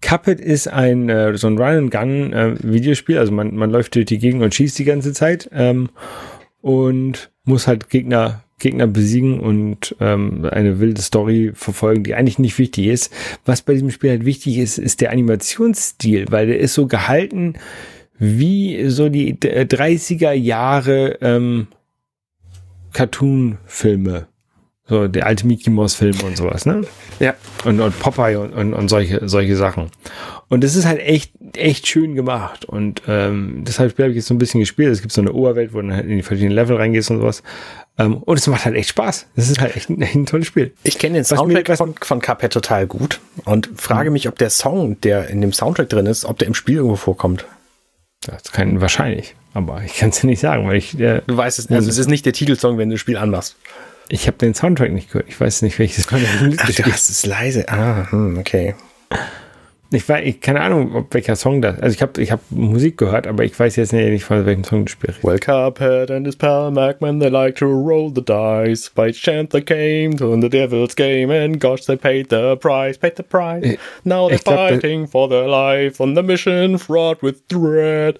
Cuphead 0.00 0.40
ist 0.40 0.68
ein 0.68 1.08
äh, 1.08 1.36
so 1.36 1.48
ein 1.48 1.58
Run-and-Gun-Videospiel, 1.58 3.16
äh, 3.16 3.18
also 3.18 3.32
man, 3.32 3.54
man 3.54 3.70
läuft 3.70 3.94
durch 3.94 4.06
die 4.06 4.18
Gegend 4.18 4.42
und 4.42 4.54
schießt 4.54 4.78
die 4.78 4.84
ganze 4.84 5.12
Zeit 5.12 5.50
ähm, 5.52 5.90
und 6.60 7.30
muss 7.44 7.66
halt 7.66 7.90
Gegner 7.90 8.44
Gegner 8.58 8.88
besiegen 8.88 9.38
und 9.38 9.94
ähm, 10.00 10.44
eine 10.50 10.80
wilde 10.80 11.00
Story 11.00 11.52
verfolgen, 11.54 12.02
die 12.02 12.14
eigentlich 12.14 12.40
nicht 12.40 12.58
wichtig 12.58 12.86
ist. 12.86 13.12
Was 13.44 13.62
bei 13.62 13.72
diesem 13.72 13.90
Spiel 13.90 14.10
halt 14.10 14.24
wichtig 14.24 14.58
ist, 14.58 14.78
ist 14.78 15.00
der 15.00 15.12
Animationsstil, 15.12 16.26
weil 16.30 16.48
der 16.48 16.58
ist 16.58 16.74
so 16.74 16.86
gehalten 16.86 17.54
wie 18.18 18.88
so 18.88 19.08
die 19.08 19.36
30er 19.36 20.32
Jahre 20.32 21.18
ähm, 21.20 21.68
Cartoon-Filme. 22.92 24.26
So 24.88 25.06
der 25.06 25.26
alte 25.26 25.46
Mickey 25.46 25.70
Mouse 25.70 25.94
Film 25.94 26.18
und 26.24 26.36
sowas, 26.36 26.64
ne? 26.64 26.82
Ja. 27.20 27.34
Und, 27.64 27.80
und 27.80 27.98
Popeye 27.98 28.36
und, 28.36 28.52
und, 28.52 28.72
und 28.72 28.88
solche, 28.88 29.28
solche 29.28 29.54
Sachen. 29.56 29.90
Und 30.48 30.64
das 30.64 30.76
ist 30.76 30.86
halt 30.86 31.00
echt, 31.00 31.32
echt 31.56 31.86
schön 31.86 32.14
gemacht. 32.14 32.64
Und 32.64 33.02
ähm, 33.06 33.64
deshalb 33.66 33.98
habe 33.98 34.10
ich 34.10 34.16
jetzt 34.16 34.28
so 34.28 34.34
ein 34.34 34.38
bisschen 34.38 34.60
gespielt. 34.60 34.90
Es 34.90 35.02
gibt 35.02 35.12
so 35.12 35.20
eine 35.20 35.32
Oberwelt, 35.32 35.74
wo 35.74 35.82
du 35.82 35.92
halt 35.92 36.06
in 36.06 36.16
die 36.16 36.22
verschiedenen 36.22 36.54
Level 36.54 36.76
reingehst 36.76 37.10
und 37.10 37.18
sowas. 37.18 37.42
Ähm, 37.98 38.16
und 38.18 38.38
es 38.38 38.46
macht 38.46 38.64
halt 38.64 38.76
echt 38.76 38.88
Spaß. 38.90 39.26
Das 39.36 39.50
ist 39.50 39.60
halt 39.60 39.76
echt 39.76 39.90
ein, 39.90 40.02
ein 40.02 40.24
tolles 40.24 40.46
Spiel. 40.46 40.72
Ich 40.84 40.98
kenne 40.98 41.16
den 41.16 41.24
Soundtrack 41.24 41.76
von, 41.76 41.94
von 42.00 42.20
Cuphead 42.20 42.52
total 42.52 42.86
gut 42.86 43.20
und 43.44 43.68
frage 43.76 44.08
mhm. 44.08 44.14
mich, 44.14 44.28
ob 44.28 44.38
der 44.38 44.50
Song, 44.50 44.98
der 45.02 45.28
in 45.28 45.42
dem 45.42 45.52
Soundtrack 45.52 45.90
drin 45.90 46.06
ist, 46.06 46.24
ob 46.24 46.38
der 46.38 46.48
im 46.48 46.54
Spiel 46.54 46.76
irgendwo 46.76 46.96
vorkommt. 46.96 47.44
Das 48.26 48.52
kann 48.52 48.80
wahrscheinlich, 48.80 49.36
aber 49.54 49.82
ich 49.84 49.96
kann 49.96 50.10
es 50.10 50.20
dir 50.20 50.26
nicht 50.26 50.40
sagen, 50.40 50.66
weil 50.66 50.76
ich. 50.76 50.98
Äh, 50.98 51.22
du 51.26 51.36
weißt 51.36 51.58
es, 51.58 51.70
also 51.70 51.88
es 51.88 51.98
ist 51.98 52.08
nicht 52.08 52.26
der 52.26 52.32
Titelsong, 52.32 52.78
wenn 52.78 52.88
du 52.88 52.94
das 52.94 53.00
Spiel 53.00 53.16
anmachst. 53.16 53.56
Ich 54.08 54.26
habe 54.26 54.38
den 54.38 54.54
Soundtrack 54.54 54.92
nicht 54.92 55.08
gehört. 55.10 55.28
Ich 55.28 55.40
weiß 55.40 55.62
nicht, 55.62 55.78
welches 55.78 56.06
Ach, 56.10 56.18
du 56.18 56.82
hast 56.84 57.10
es 57.10 57.26
leise. 57.26 57.68
Ah, 57.68 58.10
hm, 58.10 58.38
okay. 58.38 58.74
Ich 59.90 60.06
weiß, 60.06 60.22
ich, 60.26 60.42
keine 60.42 60.60
Ahnung, 60.60 60.94
ob 60.94 61.14
welcher 61.14 61.34
Song 61.34 61.62
das. 61.62 61.80
Also 61.80 61.94
ich 61.94 62.02
habe 62.02 62.20
ich 62.20 62.30
hab 62.30 62.40
Musik 62.50 62.98
gehört, 62.98 63.26
aber 63.26 63.44
ich 63.44 63.58
weiß 63.58 63.76
jetzt 63.76 63.94
nicht, 63.94 64.22
von 64.22 64.44
welchem 64.44 64.64
Song 64.64 64.84
du 64.84 64.90
spielst. 64.90 65.24
Well, 65.24 65.38
Cuphead 65.38 66.10
and 66.10 66.26
his 66.26 66.36
pal 66.36 66.70
Macman, 66.70 67.20
they 67.20 67.30
like 67.30 67.56
to 67.56 67.66
roll 67.66 68.12
the 68.14 68.20
dice. 68.20 68.90
By 68.94 69.12
chance 69.12 69.50
they 69.50 69.62
came 69.62 70.18
to 70.18 70.38
the 70.38 70.50
devil's 70.50 70.94
game 70.94 71.30
and 71.30 71.58
gosh, 71.58 71.86
they 71.86 71.96
paid 71.96 72.28
the 72.28 72.56
price, 72.56 72.98
paid 72.98 73.16
the 73.16 73.22
price. 73.22 73.64
Ich, 73.64 73.78
Now 74.04 74.28
they're 74.28 74.38
fighting 74.38 75.06
glaub, 75.06 75.10
for 75.10 75.28
their 75.28 75.48
life 75.48 76.02
on 76.02 76.14
the 76.14 76.22
mission 76.22 76.76
fraught 76.76 77.22
with 77.22 77.46
dread. 77.48 78.18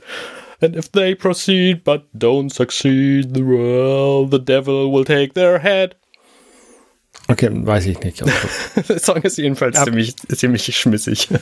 And 0.60 0.76
if 0.76 0.90
they 0.90 1.14
proceed 1.14 1.84
but 1.84 2.06
don't 2.18 2.50
succeed, 2.50 3.36
well, 3.36 4.26
the 4.26 4.40
devil 4.40 4.92
will 4.92 5.04
take 5.04 5.34
their 5.34 5.60
head. 5.60 5.94
Okay, 7.28 7.50
weiß 7.52 7.86
ich 7.86 8.00
nicht. 8.00 8.22
Der 8.88 8.98
Song 8.98 9.22
ist 9.22 9.38
jedenfalls 9.38 9.82
ziemlich, 9.84 10.16
ziemlich 10.16 10.76
schmissig. 10.76 11.28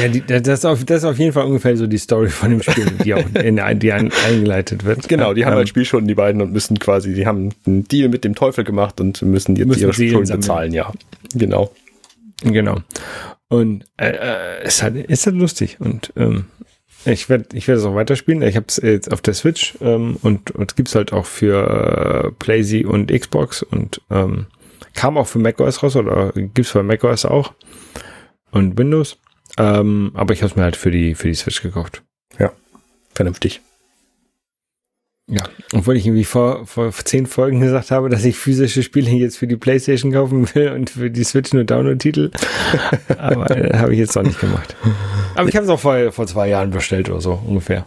Ja, 0.00 0.08
die, 0.08 0.20
das, 0.20 0.46
ist 0.46 0.64
auf, 0.64 0.84
das 0.84 0.98
ist 0.98 1.04
auf 1.04 1.18
jeden 1.18 1.32
Fall 1.32 1.44
ungefähr 1.44 1.76
so 1.76 1.86
die 1.86 1.98
Story 1.98 2.28
von 2.28 2.50
dem 2.50 2.62
Spiel, 2.62 2.86
die 3.04 3.14
auch 3.14 3.24
in, 3.34 3.56
die 3.80 3.92
ein, 3.92 4.12
eingeleitet 4.26 4.84
wird. 4.84 5.08
Genau, 5.08 5.34
die 5.34 5.44
haben 5.44 5.52
ähm, 5.52 5.58
halt 5.58 5.68
Spiel 5.68 5.84
schon, 5.84 6.06
die 6.06 6.14
beiden, 6.14 6.40
und 6.40 6.52
müssen 6.52 6.78
quasi, 6.78 7.14
die 7.14 7.26
haben 7.26 7.50
einen 7.66 7.82
Deal 7.88 8.08
mit 8.08 8.22
dem 8.22 8.36
Teufel 8.36 8.62
gemacht 8.62 9.00
und 9.00 9.22
müssen 9.22 9.56
jetzt 9.56 9.66
müssen 9.66 9.82
ihre 9.82 9.92
Schulden 9.92 10.36
bezahlen, 10.36 10.72
ja. 10.72 10.92
Genau. 11.34 11.72
Genau. 12.42 12.78
Und 13.48 13.84
äh, 13.96 14.10
äh, 14.10 14.66
ist, 14.66 14.82
halt, 14.82 14.96
ist 14.96 15.26
halt 15.26 15.36
lustig. 15.36 15.78
Und 15.80 16.12
ähm, 16.16 16.46
ich 17.06 17.28
werde 17.28 17.56
ich 17.56 17.68
werd 17.68 17.78
es 17.78 17.84
auch 17.84 17.94
weiterspielen. 17.94 18.42
Ich 18.42 18.56
habe 18.56 18.66
es 18.68 18.76
jetzt 18.76 19.12
auf 19.12 19.20
der 19.20 19.34
Switch 19.34 19.74
ähm, 19.80 20.18
und, 20.22 20.52
es 20.58 20.74
gibt 20.74 20.88
es 20.88 20.94
halt 20.94 21.12
auch 21.12 21.26
für 21.26 22.24
äh, 22.26 22.30
PlayZ 22.32 22.84
und 22.84 23.12
Xbox 23.12 23.62
und 23.62 24.00
ähm, 24.10 24.46
kam 24.94 25.16
auch 25.16 25.26
für 25.26 25.38
macOS 25.38 25.82
raus 25.82 25.96
oder 25.96 26.32
gibt 26.32 26.60
es 26.60 26.70
für 26.70 26.82
macOS 26.82 27.24
auch 27.24 27.54
und 28.50 28.78
Windows. 28.78 29.18
Ähm, 29.58 30.10
aber 30.14 30.34
ich 30.34 30.42
habe 30.42 30.50
es 30.50 30.56
mir 30.56 30.64
halt 30.64 30.76
für 30.76 30.90
die, 30.90 31.14
für 31.14 31.28
die 31.28 31.34
Switch 31.34 31.62
gekauft. 31.62 32.02
Ja, 32.38 32.52
vernünftig. 33.14 33.60
Ja, 35.28 35.42
obwohl 35.72 35.96
ich 35.96 36.06
irgendwie 36.06 36.24
vor, 36.24 36.66
vor 36.66 36.92
zehn 36.92 37.26
Folgen 37.26 37.60
gesagt 37.60 37.90
habe, 37.90 38.08
dass 38.08 38.24
ich 38.24 38.36
physische 38.36 38.84
Spiele 38.84 39.10
jetzt 39.10 39.36
für 39.36 39.48
die 39.48 39.56
Playstation 39.56 40.12
kaufen 40.12 40.48
will 40.54 40.70
und 40.70 40.90
für 40.90 41.10
die 41.10 41.24
Switch 41.24 41.52
nur 41.52 41.64
Download-Titel. 41.64 42.30
Aber 43.18 43.50
äh, 43.50 43.76
habe 43.76 43.92
ich 43.92 43.98
jetzt 43.98 44.14
noch 44.14 44.22
nicht 44.22 44.38
gemacht. 44.38 44.76
Aber 45.36 45.48
ich 45.48 45.56
habe 45.56 45.64
es 45.64 45.70
auch 45.70 45.80
vor, 45.80 46.12
vor 46.12 46.26
zwei 46.26 46.48
Jahren 46.48 46.70
bestellt 46.70 47.08
oder 47.08 47.20
so 47.20 47.40
ungefähr. 47.46 47.86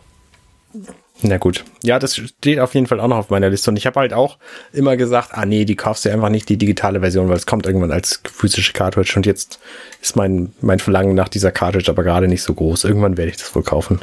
Na 1.22 1.38
gut. 1.38 1.66
Ja, 1.84 2.00
das 2.00 2.16
steht 2.16 2.60
auf 2.60 2.74
jeden 2.74 2.88
Fall 2.88 3.00
auch 3.00 3.08
noch 3.08 3.18
auf 3.18 3.30
meiner 3.30 3.50
Liste. 3.50 3.70
Und 3.72 3.78
ich 3.78 3.86
habe 3.86 4.00
halt 4.00 4.14
auch 4.14 4.38
immer 4.72 4.96
gesagt, 4.96 5.32
ah 5.34 5.46
nee, 5.46 5.66
die 5.66 5.76
kaufst 5.76 6.06
du 6.06 6.12
einfach 6.12 6.30
nicht 6.30 6.48
die 6.48 6.58
digitale 6.58 7.02
Version, 7.02 7.28
weil 7.28 7.36
es 7.36 7.46
kommt 7.46 7.66
irgendwann 7.66 7.92
als 7.92 8.22
physische 8.32 8.72
Cartridge. 8.72 9.14
Und 9.18 9.26
jetzt 9.26 9.60
ist 10.02 10.16
mein, 10.16 10.54
mein 10.62 10.80
Verlangen 10.80 11.16
nach 11.16 11.28
dieser 11.28 11.52
Cartridge 11.52 11.92
aber 11.92 12.04
gerade 12.04 12.28
nicht 12.28 12.44
so 12.44 12.54
groß. 12.54 12.86
Irgendwann 12.86 13.18
werde 13.18 13.32
ich 13.32 13.38
das 13.38 13.54
wohl 13.54 13.64
kaufen. 13.64 14.00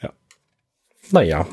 Ja. 0.00 0.10
Naja, 1.10 1.46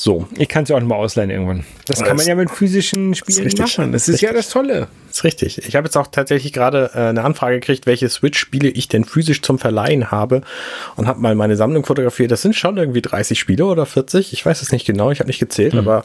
so. 0.00 0.26
Ich 0.36 0.48
kann 0.48 0.64
es 0.64 0.68
ja 0.68 0.76
auch 0.76 0.80
mal 0.82 0.96
ausleihen 0.96 1.30
irgendwann. 1.30 1.64
Das, 1.86 2.02
kann 2.02 2.16
man 2.16 2.26
ja 2.26 2.34
mit 2.34 2.50
physischen 2.50 3.14
Spielen 3.14 3.52
machen. 3.58 3.92
Das 3.92 4.08
ist 4.08 4.14
richtig. 4.14 4.28
ja 4.28 4.32
das 4.32 4.48
Tolle. 4.48 4.88
Das 5.08 5.18
ist 5.18 5.24
richtig. 5.24 5.58
Ich 5.66 5.76
habe 5.76 5.86
jetzt 5.86 5.96
auch 5.96 6.06
tatsächlich 6.08 6.52
gerade 6.52 6.90
äh, 6.94 6.98
eine 6.98 7.22
Anfrage 7.22 7.60
gekriegt, 7.60 7.86
welche 7.86 8.08
Switch-Spiele 8.08 8.68
ich 8.68 8.88
denn 8.88 9.04
physisch 9.04 9.42
zum 9.42 9.58
Verleihen 9.58 10.10
habe 10.10 10.42
und 10.96 11.06
habe 11.06 11.20
mal 11.20 11.34
meine 11.34 11.56
Sammlung 11.56 11.84
fotografiert. 11.84 12.30
Das 12.30 12.42
sind 12.42 12.54
schon 12.54 12.76
irgendwie 12.76 13.02
30 13.02 13.38
Spiele 13.38 13.66
oder 13.66 13.86
40. 13.86 14.32
Ich 14.32 14.44
weiß 14.44 14.62
es 14.62 14.72
nicht 14.72 14.86
genau. 14.86 15.10
Ich 15.10 15.20
habe 15.20 15.28
nicht 15.28 15.40
gezählt, 15.40 15.74
mhm. 15.74 15.80
aber 15.80 16.04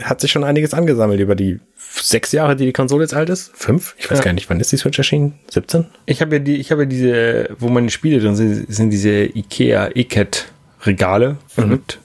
hat 0.00 0.20
sich 0.20 0.30
schon 0.30 0.44
einiges 0.44 0.72
angesammelt 0.72 1.20
über 1.20 1.34
die 1.34 1.60
sechs 1.76 2.32
Jahre, 2.32 2.56
die 2.56 2.64
die 2.64 2.72
Konsole 2.72 3.04
jetzt 3.04 3.14
alt 3.14 3.28
ist. 3.28 3.50
Fünf? 3.54 3.94
Ich 3.98 4.10
weiß 4.10 4.18
ja. 4.18 4.24
gar 4.24 4.32
nicht, 4.32 4.48
wann 4.48 4.60
ist 4.60 4.72
die 4.72 4.78
Switch 4.78 4.96
erschienen? 4.96 5.38
17? 5.50 5.86
Ich 6.06 6.22
habe 6.22 6.36
ja 6.36 6.38
die, 6.38 6.56
ich 6.56 6.70
habe 6.70 6.82
ja 6.82 6.86
diese, 6.88 7.50
wo 7.58 7.68
meine 7.68 7.90
Spiele 7.90 8.20
drin 8.20 8.34
sind, 8.34 8.72
sind 8.72 8.90
diese 8.90 9.24
Ikea 9.24 9.90
E-Cat 9.94 10.46
Regale 10.84 11.36
mhm. 11.56 11.68
mit 11.68 11.98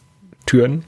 Türen. 0.48 0.86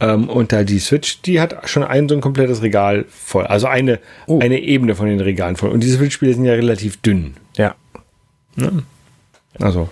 Ähm, 0.00 0.28
und 0.28 0.52
da 0.52 0.62
die 0.62 0.78
Switch, 0.78 1.22
die 1.22 1.40
hat 1.40 1.68
schon 1.68 1.82
ein 1.82 2.08
so 2.08 2.14
ein 2.14 2.20
komplettes 2.20 2.62
Regal 2.62 3.04
voll. 3.08 3.46
Also 3.46 3.66
eine, 3.66 3.98
oh. 4.26 4.38
eine 4.40 4.60
Ebene 4.60 4.94
von 4.94 5.08
den 5.08 5.20
Regalen 5.20 5.56
voll. 5.56 5.70
Und 5.70 5.80
diese 5.80 5.96
Switch-Spiele 5.96 6.34
sind 6.34 6.44
ja 6.44 6.52
relativ 6.52 6.98
dünn. 6.98 7.34
Ja. 7.56 7.74
Ne? 8.54 8.84
Also. 9.58 9.88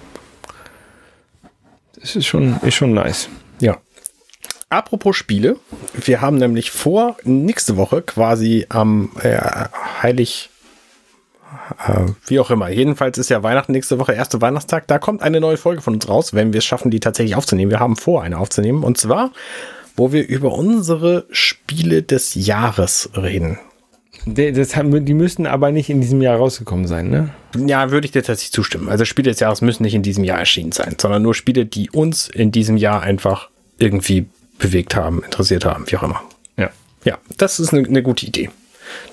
Das 1.99 2.15
ist 2.15 2.27
schon, 2.27 2.57
ist 2.63 2.75
schon 2.75 2.95
nice. 2.95 3.29
Ja. 3.61 3.79
Apropos 4.69 5.17
Spiele, 5.17 5.57
wir 5.95 6.21
haben 6.21 6.37
nämlich 6.37 6.71
vor, 6.71 7.17
nächste 7.25 7.77
Woche 7.77 8.03
quasi 8.03 8.67
am 8.69 9.11
äh, 9.23 9.39
Heilig, 10.03 10.51
äh, 11.87 12.13
wie 12.27 12.41
auch 12.41 12.51
immer. 12.51 12.69
Jedenfalls 12.69 13.19
ist 13.19 13.31
ja 13.31 13.43
Weihnachten 13.43 13.73
nächste 13.73 13.99
Woche, 13.99 14.13
erste 14.13 14.41
Weihnachtstag. 14.41 14.87
Da 14.87 14.99
kommt 14.99 15.23
eine 15.23 15.41
neue 15.41 15.57
Folge 15.57 15.83
von 15.83 15.95
uns 15.95 16.09
raus, 16.09 16.35
wenn 16.35 16.53
wir 16.53 16.59
es 16.59 16.65
schaffen, 16.65 16.91
die 16.91 17.01
tatsächlich 17.01 17.37
aufzunehmen. 17.37 17.71
Wir 17.71 17.81
haben 17.81 17.97
vor, 17.97 18.23
eine 18.23 18.39
aufzunehmen. 18.39 18.83
Und 18.83 18.99
zwar, 18.99 19.33
wo 19.97 20.13
wir 20.13 20.27
über 20.27 20.53
unsere 20.53 21.27
Spiele 21.31 22.03
des 22.03 22.35
Jahres 22.35 23.11
reden. 23.17 23.59
Das 24.27 24.75
haben, 24.75 25.05
die 25.05 25.15
müssen 25.15 25.47
aber 25.47 25.71
nicht 25.71 25.89
in 25.89 26.01
diesem 26.01 26.21
Jahr 26.21 26.37
rausgekommen 26.37 26.89
sein, 26.89 27.11
ne? 27.11 27.31
Ja, 27.57 27.93
würde 27.93 28.07
ich 28.07 28.13
dir 28.13 28.23
tatsächlich 28.23 28.53
zustimmen. 28.53 28.89
Also 28.89 29.05
Spiele 29.05 29.31
des 29.31 29.41
Jahres 29.41 29.61
müssen 29.61 29.85
nicht 29.85 29.95
in 29.95 30.03
diesem 30.03 30.25
Jahr 30.25 30.39
erschienen 30.39 30.73
sein, 30.73 30.97
sondern 31.01 31.23
nur 31.23 31.35
Spiele, 31.35 31.65
die 31.65 31.91
uns 31.91 32.29
in 32.29 32.51
diesem 32.51 32.77
Jahr 32.77 33.03
einfach 33.03 33.51
irgendwie 33.79 34.27
bewegt 34.59 34.97
haben, 34.97 35.23
interessiert 35.23 35.65
haben, 35.65 35.85
wie 35.89 35.97
auch 35.97 36.03
immer. 36.03 36.23
Ja. 36.57 36.71
Ja, 37.05 37.19
das 37.37 37.61
ist 37.61 37.73
eine, 37.73 37.87
eine 37.87 38.03
gute 38.03 38.27
Idee. 38.27 38.51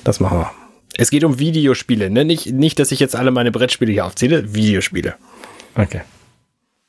Das 0.03 0.19
machen 0.19 0.39
wir. 0.39 0.51
Es 0.97 1.09
geht 1.09 1.23
um 1.23 1.39
Videospiele, 1.39 2.09
ne? 2.09 2.23
Nicht, 2.23 2.51
nicht, 2.51 2.79
dass 2.79 2.91
ich 2.91 2.99
jetzt 2.99 3.15
alle 3.15 3.31
meine 3.31 3.51
Brettspiele 3.51 3.91
hier 3.91 4.05
aufzähle, 4.05 4.53
Videospiele. 4.53 5.15
Okay. 5.75 6.01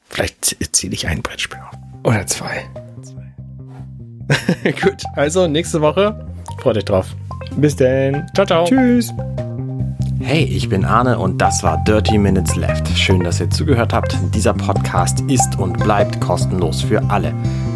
Vielleicht 0.08 0.56
zähle 0.74 0.94
ich 0.94 1.06
ein 1.06 1.22
Brettspiel 1.22 1.58
auf. 1.60 1.78
Oder 2.04 2.26
zwei. 2.26 2.68
zwei. 3.02 4.70
Gut, 4.82 5.02
also 5.14 5.46
nächste 5.46 5.80
Woche. 5.80 6.26
Freut 6.60 6.76
euch 6.76 6.84
drauf. 6.84 7.16
Bis 7.56 7.76
dann. 7.76 8.26
Ciao, 8.34 8.46
ciao. 8.46 8.64
Tschüss. 8.66 9.12
Hey, 10.20 10.44
ich 10.44 10.68
bin 10.68 10.84
Arne 10.84 11.18
und 11.18 11.38
das 11.38 11.62
war 11.62 11.82
Dirty 11.84 12.18
Minutes 12.18 12.56
Left. 12.56 12.88
Schön, 12.96 13.22
dass 13.24 13.40
ihr 13.40 13.50
zugehört 13.50 13.92
habt. 13.92 14.16
Dieser 14.34 14.54
Podcast 14.54 15.20
ist 15.28 15.58
und 15.58 15.78
bleibt 15.78 16.20
kostenlos 16.20 16.82
für 16.82 17.02
alle. 17.10 17.34